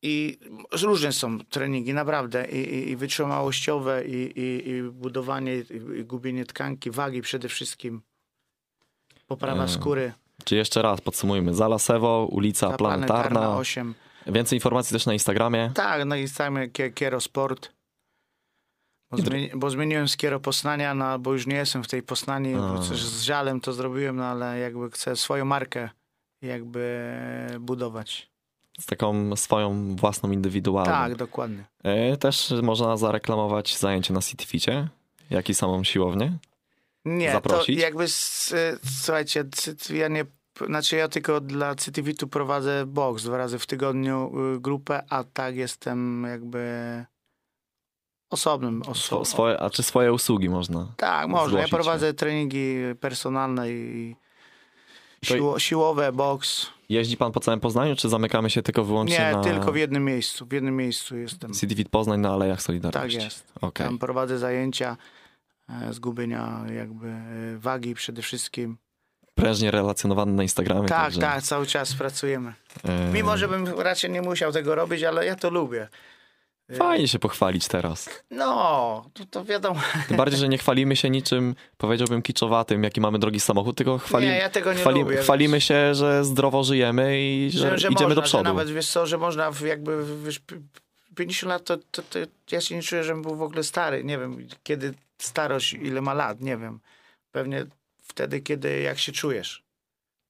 I 0.03 0.39
różne 0.83 1.13
są 1.13 1.39
treningi, 1.39 1.95
naprawdę. 1.95 2.49
I, 2.51 2.75
i, 2.75 2.91
i 2.91 2.97
wytrzymałościowe, 2.97 4.05
i, 4.07 4.41
i, 4.41 4.69
i 4.71 4.83
budowanie, 4.83 5.57
i, 5.57 6.05
gubienie 6.05 6.45
tkanki, 6.45 6.91
wagi 6.91 7.23
przede 7.23 7.49
wszystkim. 7.49 8.03
Poprawa 9.27 9.55
Mm. 9.63 9.69
skóry. 9.69 10.13
Czy 10.45 10.57
jeszcze 10.57 10.83
raz 10.83 11.01
podsumujmy. 11.01 11.55
Zalasewo, 11.55 12.29
ulica 12.31 12.71
Ta 12.71 12.77
Planetarna. 12.77 13.57
8. 13.57 13.95
Więcej 14.27 14.57
informacji 14.57 14.93
też 14.95 15.07
na 15.07 15.13
Instagramie. 15.13 15.71
Tak, 15.75 16.05
no 16.05 16.17
i 16.17 16.29
same 16.29 16.69
Kie- 16.69 16.95
Kiero 16.95 17.21
Sport. 17.21 17.73
Bo, 19.11 19.17
zmieni, 19.17 19.51
bo 19.55 19.71
zmieniłem 19.71 20.09
z 20.09 20.17
Kiero 20.17 20.41
Poznania, 20.41 20.95
no 20.95 21.19
bo 21.19 21.33
już 21.33 21.47
nie 21.47 21.57
jestem 21.57 21.85
w 21.85 21.89
tej 21.89 22.03
Poznani, 22.03 22.55
A. 22.55 22.59
bo 22.59 22.79
też 22.79 23.05
z 23.05 23.23
żalem 23.23 23.61
to 23.61 23.73
zrobiłem, 23.73 24.17
no 24.17 24.25
ale 24.25 24.59
jakby 24.59 24.91
chcę 24.91 25.17
swoją 25.17 25.45
markę 25.45 25.89
jakby 26.43 27.11
budować. 27.61 28.31
Z 28.81 28.87
taką 28.87 29.37
swoją 29.37 29.97
własną 29.97 30.31
indywidualną. 30.31 30.93
Tak, 30.93 31.15
dokładnie. 31.17 31.65
E, 31.83 32.17
Też 32.17 32.55
można 32.63 32.97
zareklamować 32.97 33.79
zajęcie 33.79 34.15
na 34.15 34.21
CityFicie, 34.21 34.89
jak 35.31 35.49
i 35.49 35.55
samą 35.55 35.85
siłownię. 35.85 36.39
Nie, 37.05 37.33
Zaprosić? 37.33 37.77
to 37.77 37.83
jakby, 37.83 38.05
słuchajcie, 38.85 39.45
ja 39.91 40.09
nie, 40.09 40.25
znaczy 40.67 40.97
ja 40.97 41.09
tylko 41.09 41.41
dla 41.41 41.75
CityVitu 41.75 42.29
prowadzę 42.29 42.87
box 42.87 43.23
dwa 43.25 43.37
razy 43.39 43.59
w 43.59 43.67
tygodniu 43.67 44.33
y, 44.57 44.61
grupę, 44.61 45.03
a 45.09 45.25
tak 45.25 45.57
jestem 45.57 46.25
jakby 46.29 46.65
osobnym 48.31 48.83
swoje, 49.25 49.61
a 49.61 49.71
czy 49.71 49.83
swoje 49.83 50.13
usługi 50.13 50.49
można? 50.49 50.87
Tak, 50.97 51.29
można. 51.29 51.61
Ja 51.61 51.69
prowadzę 51.69 52.15
treningi 52.15 52.75
personalne 53.01 53.71
i 53.71 54.17
siło, 55.25 55.59
siłowe, 55.59 56.13
boks. 56.13 56.67
Jeździ 56.89 57.17
pan 57.17 57.33
po 57.33 57.41
całym 57.41 57.61
Poznaniu, 57.61 57.97
czy 57.97 58.09
zamykamy 58.09 58.51
się 58.51 58.63
tylko 58.63 58.85
wyłącznie 58.85 59.19
Nie, 59.19 59.33
na 59.33 59.43
tylko 59.43 59.73
w 59.73 59.77
jednym 59.77 60.05
miejscu. 60.05 60.47
W 60.47 60.53
jednym 60.53 60.77
miejscu 60.77 61.17
jestem. 61.17 61.55
CityFit 61.55 61.89
Poznań 61.89 62.21
na 62.21 62.31
Alejach 62.33 62.59
Tak 62.59 62.63
Solidarności? 62.67 63.19
jest. 63.19 63.53
Okej. 63.61 63.87
Tam 63.87 63.99
prowadzę 63.99 64.39
zajęcia 64.39 64.97
e, 65.69 65.93
zgubienia 65.93 66.61
jakby 66.75 67.07
e, 67.09 67.23
wagi 67.59 67.95
przede 67.95 68.23
wszystkim. 68.23 68.77
Prężnie 69.35 69.71
relacjonowany 69.71 70.33
na 70.33 70.43
Instagramie. 70.43 70.89
Tak, 70.89 71.03
także, 71.05 71.21
tak, 71.21 71.43
cały 71.43 71.67
czas 71.67 71.95
pracujemy. 71.95 72.55
e, 72.85 73.13
Mimo, 73.13 73.37
że 73.37 73.49
bym 73.49 73.67
raczej 73.81 74.11
nie 74.11 74.23
musiał 74.23 74.53
tego 74.53 74.75
robić, 74.75 75.03
ale 75.03 75.27
ja 75.27 75.37
to 75.37 75.51
lubię. 75.51 75.89
Fajnie 76.77 77.09
się 77.09 77.19
pochwalić 77.19 77.69
teraz. 77.69 78.09
No, 78.31 79.11
to, 79.15 79.25
to 79.31 79.45
wiadomo. 79.45 79.81
Tym 80.09 80.17
bardziej, 80.17 80.41
że 80.41 80.49
nie 80.49 80.59
chwalimy 80.59 80.97
się 80.97 81.11
niczym, 81.11 81.55
powiedziałbym, 81.77 82.23
kiczowatym, 82.23 82.85
jaki 82.85 83.01
mamy 83.01 83.19
drogi 83.19 83.41
samochód, 83.41 83.77
tylko 83.77 83.99
chwali, 83.99 84.27
Nie, 84.27 84.39
ja 84.39 84.51
tego 84.51 84.73
nie 84.73 84.79
chwali, 84.81 85.01
lubię, 85.01 85.17
chwalimy 85.17 85.61
się, 85.61 85.95
że 85.95 86.25
zdrowo 86.25 86.65
żyjemy 86.65 87.21
i 87.21 87.51
że, 87.55 87.75
idziemy 87.77 87.95
można, 87.95 88.15
do 88.15 88.23
przodu. 88.23 88.45
Że 88.45 88.53
nawet 88.53 88.71
wiesz 88.71 88.89
co, 88.91 89.07
że 89.07 89.19
można 89.19 89.51
jakby 89.67 90.05
wiesz, 90.25 90.39
p- 90.39 90.61
50 91.17 91.49
lat 91.51 91.65
to, 91.65 91.77
to, 91.77 92.03
to 92.03 92.19
ja 92.53 92.61
się 92.61 92.75
nie 92.77 92.83
czuję, 92.83 93.05
żebym 93.05 93.23
był 93.23 93.37
w 93.37 93.43
ogóle 93.43 93.63
stary. 93.65 94.05
Nie 94.05 94.19
wiem, 94.19 94.47
kiedy 94.63 94.95
starość, 95.19 95.73
ile 95.73 96.01
ma 96.01 96.15
lat, 96.15 96.41
nie 96.41 96.57
wiem. 96.57 96.81
Pewnie 97.33 97.67
wtedy, 98.03 98.41
kiedy 98.41 98.81
jak 98.81 98.99
się 98.99 99.13
czujesz. 99.13 99.63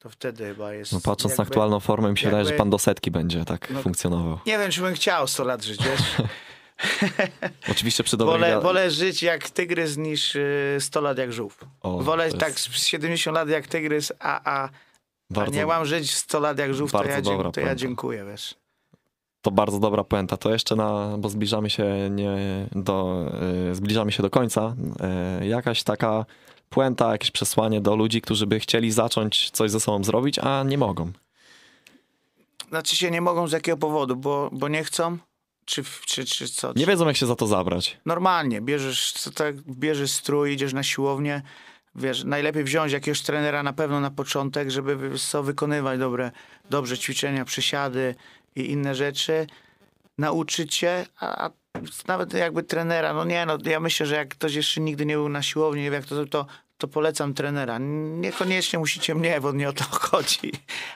To 0.00 0.10
wtedy 0.10 0.44
chyba 0.44 0.72
jest. 0.72 0.92
No, 0.92 1.00
patrząc 1.00 1.38
na 1.38 1.42
jakby- 1.42 1.50
aktualną 1.50 1.80
formę, 1.80 2.10
mi 2.10 2.18
się 2.18 2.26
wydaje, 2.26 2.44
że 2.44 2.50
jakby- 2.50 2.58
pan 2.58 2.70
do 2.70 2.78
setki 2.78 3.10
będzie 3.10 3.44
tak 3.44 3.70
No, 3.70 3.82
funkcjonował. 3.82 4.38
Nie 4.46 4.58
wiem, 4.58 4.70
czy 4.70 4.80
bym 4.80 4.94
chciał 4.94 5.26
100 5.26 5.44
lat 5.44 5.64
żyć, 5.64 5.80
wiesz? 5.84 6.00
Oczywiście 7.70 8.04
przy 8.04 8.16
dobrej... 8.16 8.40
wolę, 8.40 8.60
wolę 8.60 8.90
żyć 8.90 9.22
jak 9.22 9.50
tygrys 9.50 9.96
niż 9.96 10.34
y, 10.36 10.76
100 10.80 11.00
lat 11.00 11.18
jak 11.18 11.32
żółw. 11.32 11.64
O, 11.80 11.98
wolę 12.02 12.32
tak 12.32 12.48
jest 12.52 12.70
z 12.74 12.86
70 12.86 13.34
lat 13.34 13.48
jak 13.48 13.66
tygrys, 13.66 14.12
a, 14.18 14.40
a, 14.44 14.64
a 14.64 14.68
bardzo, 15.30 15.56
nie 15.56 15.66
mam 15.66 15.86
żyć 15.86 16.14
100 16.14 16.40
lat 16.40 16.58
jak 16.58 16.74
żółw, 16.74 16.92
to 16.92 17.04
ja, 17.04 17.20
dobra 17.22 17.44
dzie- 17.44 17.52
to 17.52 17.60
ja 17.60 17.74
dziękuję, 17.74 18.24
wiesz. 18.24 18.54
To 19.42 19.50
bardzo 19.50 19.78
dobra 19.78 20.04
puenta. 20.04 20.36
To 20.36 20.52
jeszcze 20.52 20.76
na, 20.76 21.16
bo 21.18 21.28
zbliżamy 21.28 21.70
się 21.70 21.84
nie 22.10 22.36
do, 22.72 23.26
y, 23.70 23.74
zbliżamy 23.74 24.12
się 24.12 24.22
do 24.22 24.30
końca. 24.30 24.74
Y, 25.40 25.46
jakaś 25.46 25.82
taka 25.82 26.24
puenta, 26.70 27.12
jakieś 27.12 27.30
przesłanie 27.30 27.80
do 27.80 27.96
ludzi, 27.96 28.20
którzy 28.20 28.46
by 28.46 28.60
chcieli 28.60 28.92
zacząć 28.92 29.50
coś 29.50 29.70
ze 29.70 29.80
sobą 29.80 30.04
zrobić, 30.04 30.38
a 30.38 30.62
nie 30.62 30.78
mogą. 30.78 31.12
Znaczy 32.68 32.96
się 32.96 33.10
nie 33.10 33.20
mogą 33.20 33.48
z 33.48 33.52
jakiego 33.52 33.76
powodu, 33.76 34.16
bo, 34.16 34.50
bo 34.52 34.68
nie 34.68 34.84
chcą? 34.84 35.18
Czy, 35.64 35.82
czy, 36.06 36.24
czy 36.24 36.48
co? 36.48 36.72
Nie 36.76 36.86
wiedzą, 36.86 37.06
jak 37.06 37.16
się 37.16 37.26
za 37.26 37.36
to 37.36 37.46
zabrać. 37.46 37.98
Normalnie, 38.06 38.60
bierzesz, 38.60 39.12
co 39.12 39.30
tak, 39.30 39.60
bierzesz 39.62 40.10
strój, 40.10 40.52
idziesz 40.52 40.72
na 40.72 40.82
siłownię, 40.82 41.42
wiesz, 41.94 42.24
najlepiej 42.24 42.64
wziąć 42.64 42.92
jakiegoś 42.92 43.22
trenera 43.22 43.62
na 43.62 43.72
pewno 43.72 44.00
na 44.00 44.10
początek, 44.10 44.70
żeby 44.70 45.18
co, 45.18 45.42
wykonywać 45.42 45.98
dobre, 45.98 46.30
dobrze 46.70 46.98
ćwiczenia, 46.98 47.44
przysiady 47.44 48.14
i 48.56 48.70
inne 48.70 48.94
rzeczy, 48.94 49.46
nauczyć 50.18 50.74
się, 50.74 51.06
a, 51.20 51.44
a 51.46 51.50
nawet 52.06 52.34
jakby 52.34 52.62
trenera, 52.62 53.14
no 53.14 53.24
nie 53.24 53.46
no, 53.46 53.58
ja 53.64 53.80
myślę, 53.80 54.06
że 54.06 54.14
jak 54.14 54.28
ktoś 54.28 54.54
jeszcze 54.54 54.80
nigdy 54.80 55.06
nie 55.06 55.14
był 55.14 55.28
na 55.28 55.42
siłowni, 55.42 55.82
nie 55.82 55.90
wie 55.90 55.96
jak 55.96 56.06
to, 56.06 56.26
to, 56.26 56.46
to 56.78 56.88
polecam 56.88 57.34
trenera. 57.34 57.78
Niekoniecznie 57.78 58.78
musicie 58.78 59.14
mnie, 59.14 59.40
bo 59.40 59.52
nie 59.52 59.68
o 59.68 59.72
to 59.72 59.84
chodzi, 59.84 60.52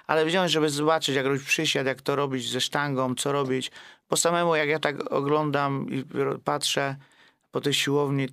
ale 0.06 0.24
wziąć, 0.24 0.52
żeby 0.52 0.70
zobaczyć, 0.70 1.16
jak 1.16 1.26
robić 1.26 1.42
przysiad, 1.42 1.86
jak 1.86 2.02
to 2.02 2.16
robić 2.16 2.50
ze 2.50 2.60
sztangą, 2.60 3.14
co 3.14 3.32
robić, 3.32 3.70
bo 4.10 4.16
samemu 4.16 4.56
jak 4.56 4.68
ja 4.68 4.78
tak 4.78 5.12
oglądam 5.12 5.86
i 5.90 6.04
patrzę 6.44 6.96
po 7.50 7.60
tej 7.60 7.74
siłowni, 7.74 8.28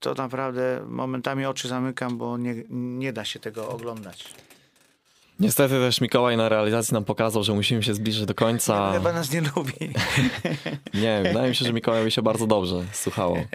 to 0.00 0.14
naprawdę 0.14 0.84
momentami 0.88 1.46
oczy 1.46 1.68
zamykam, 1.68 2.18
bo 2.18 2.38
nie, 2.38 2.54
nie 2.70 3.12
da 3.12 3.24
się 3.24 3.40
tego 3.40 3.68
oglądać. 3.68 4.47
Niestety 5.38 5.74
też 5.74 6.00
Mikołaj 6.00 6.36
na 6.36 6.48
realizacji 6.48 6.94
nam 6.94 7.04
pokazał, 7.04 7.42
że 7.44 7.52
musimy 7.54 7.82
się 7.82 7.94
zbliżyć 7.94 8.26
do 8.26 8.34
końca. 8.34 8.92
Chyba 8.92 9.12
nas 9.12 9.32
nie 9.32 9.40
lubi. 9.40 9.72
Nie, 11.02 11.20
wydaje 11.24 11.48
mi 11.48 11.54
się, 11.54 11.64
że 11.64 11.72
Mikołajowi 11.72 12.10
się 12.10 12.22
bardzo 12.22 12.46
dobrze 12.46 12.84
słuchało. 12.92 13.36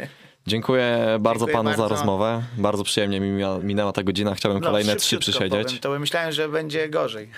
Dziękuję 0.47 1.17
bardzo 1.19 1.45
Dziękuję 1.45 1.53
panu 1.63 1.71
za 1.71 1.77
bardzo. 1.77 1.95
rozmowę. 1.95 2.43
Bardzo 2.57 2.83
przyjemnie 2.83 3.19
mi 3.19 3.43
minęła 3.63 3.91
ta 3.91 4.03
godzina. 4.03 4.35
Chciałbym 4.35 4.61
kolejne 4.61 4.95
trzy 4.95 5.19
przysiedzieć. 5.19 5.63
Powiem, 5.67 5.79
to 5.79 5.99
myślałem, 5.99 6.31
że 6.31 6.49
będzie 6.49 6.89
gorzej. 6.89 7.29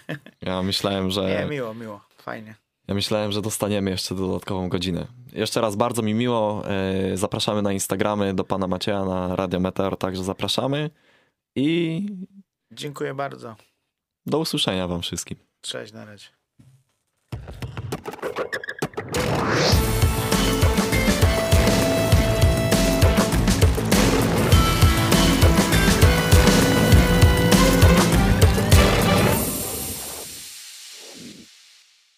Ja 0.41 0.63
myślałem, 0.63 1.05
Nie, 1.05 1.11
że 1.11 1.47
miło, 1.49 1.73
miło. 1.73 2.01
Fajnie. 2.17 2.55
ja 2.87 2.93
myślałem, 2.95 3.31
że 3.31 3.41
dostaniemy 3.41 3.91
jeszcze 3.91 4.15
dodatkową 4.15 4.69
godzinę. 4.69 5.07
Jeszcze 5.33 5.61
raz 5.61 5.75
bardzo 5.75 6.01
mi 6.01 6.13
miło. 6.13 6.63
e, 7.13 7.17
Zapraszamy 7.17 7.61
na 7.61 7.73
Instagramy 7.73 8.33
do 8.33 8.43
pana 8.43 8.67
Macieja 8.67 9.05
na 9.05 9.35
Radio 9.35 9.59
Meteor, 9.59 9.97
także 9.97 10.23
zapraszamy. 10.23 10.89
I 11.55 12.05
Dziękuję 12.71 13.13
bardzo. 13.13 13.55
Do 14.25 14.39
usłyszenia 14.39 14.87
wam 14.87 15.01
wszystkim. 15.01 15.37
Cześć, 15.61 15.93
na 15.93 16.05
razie. 16.05 16.27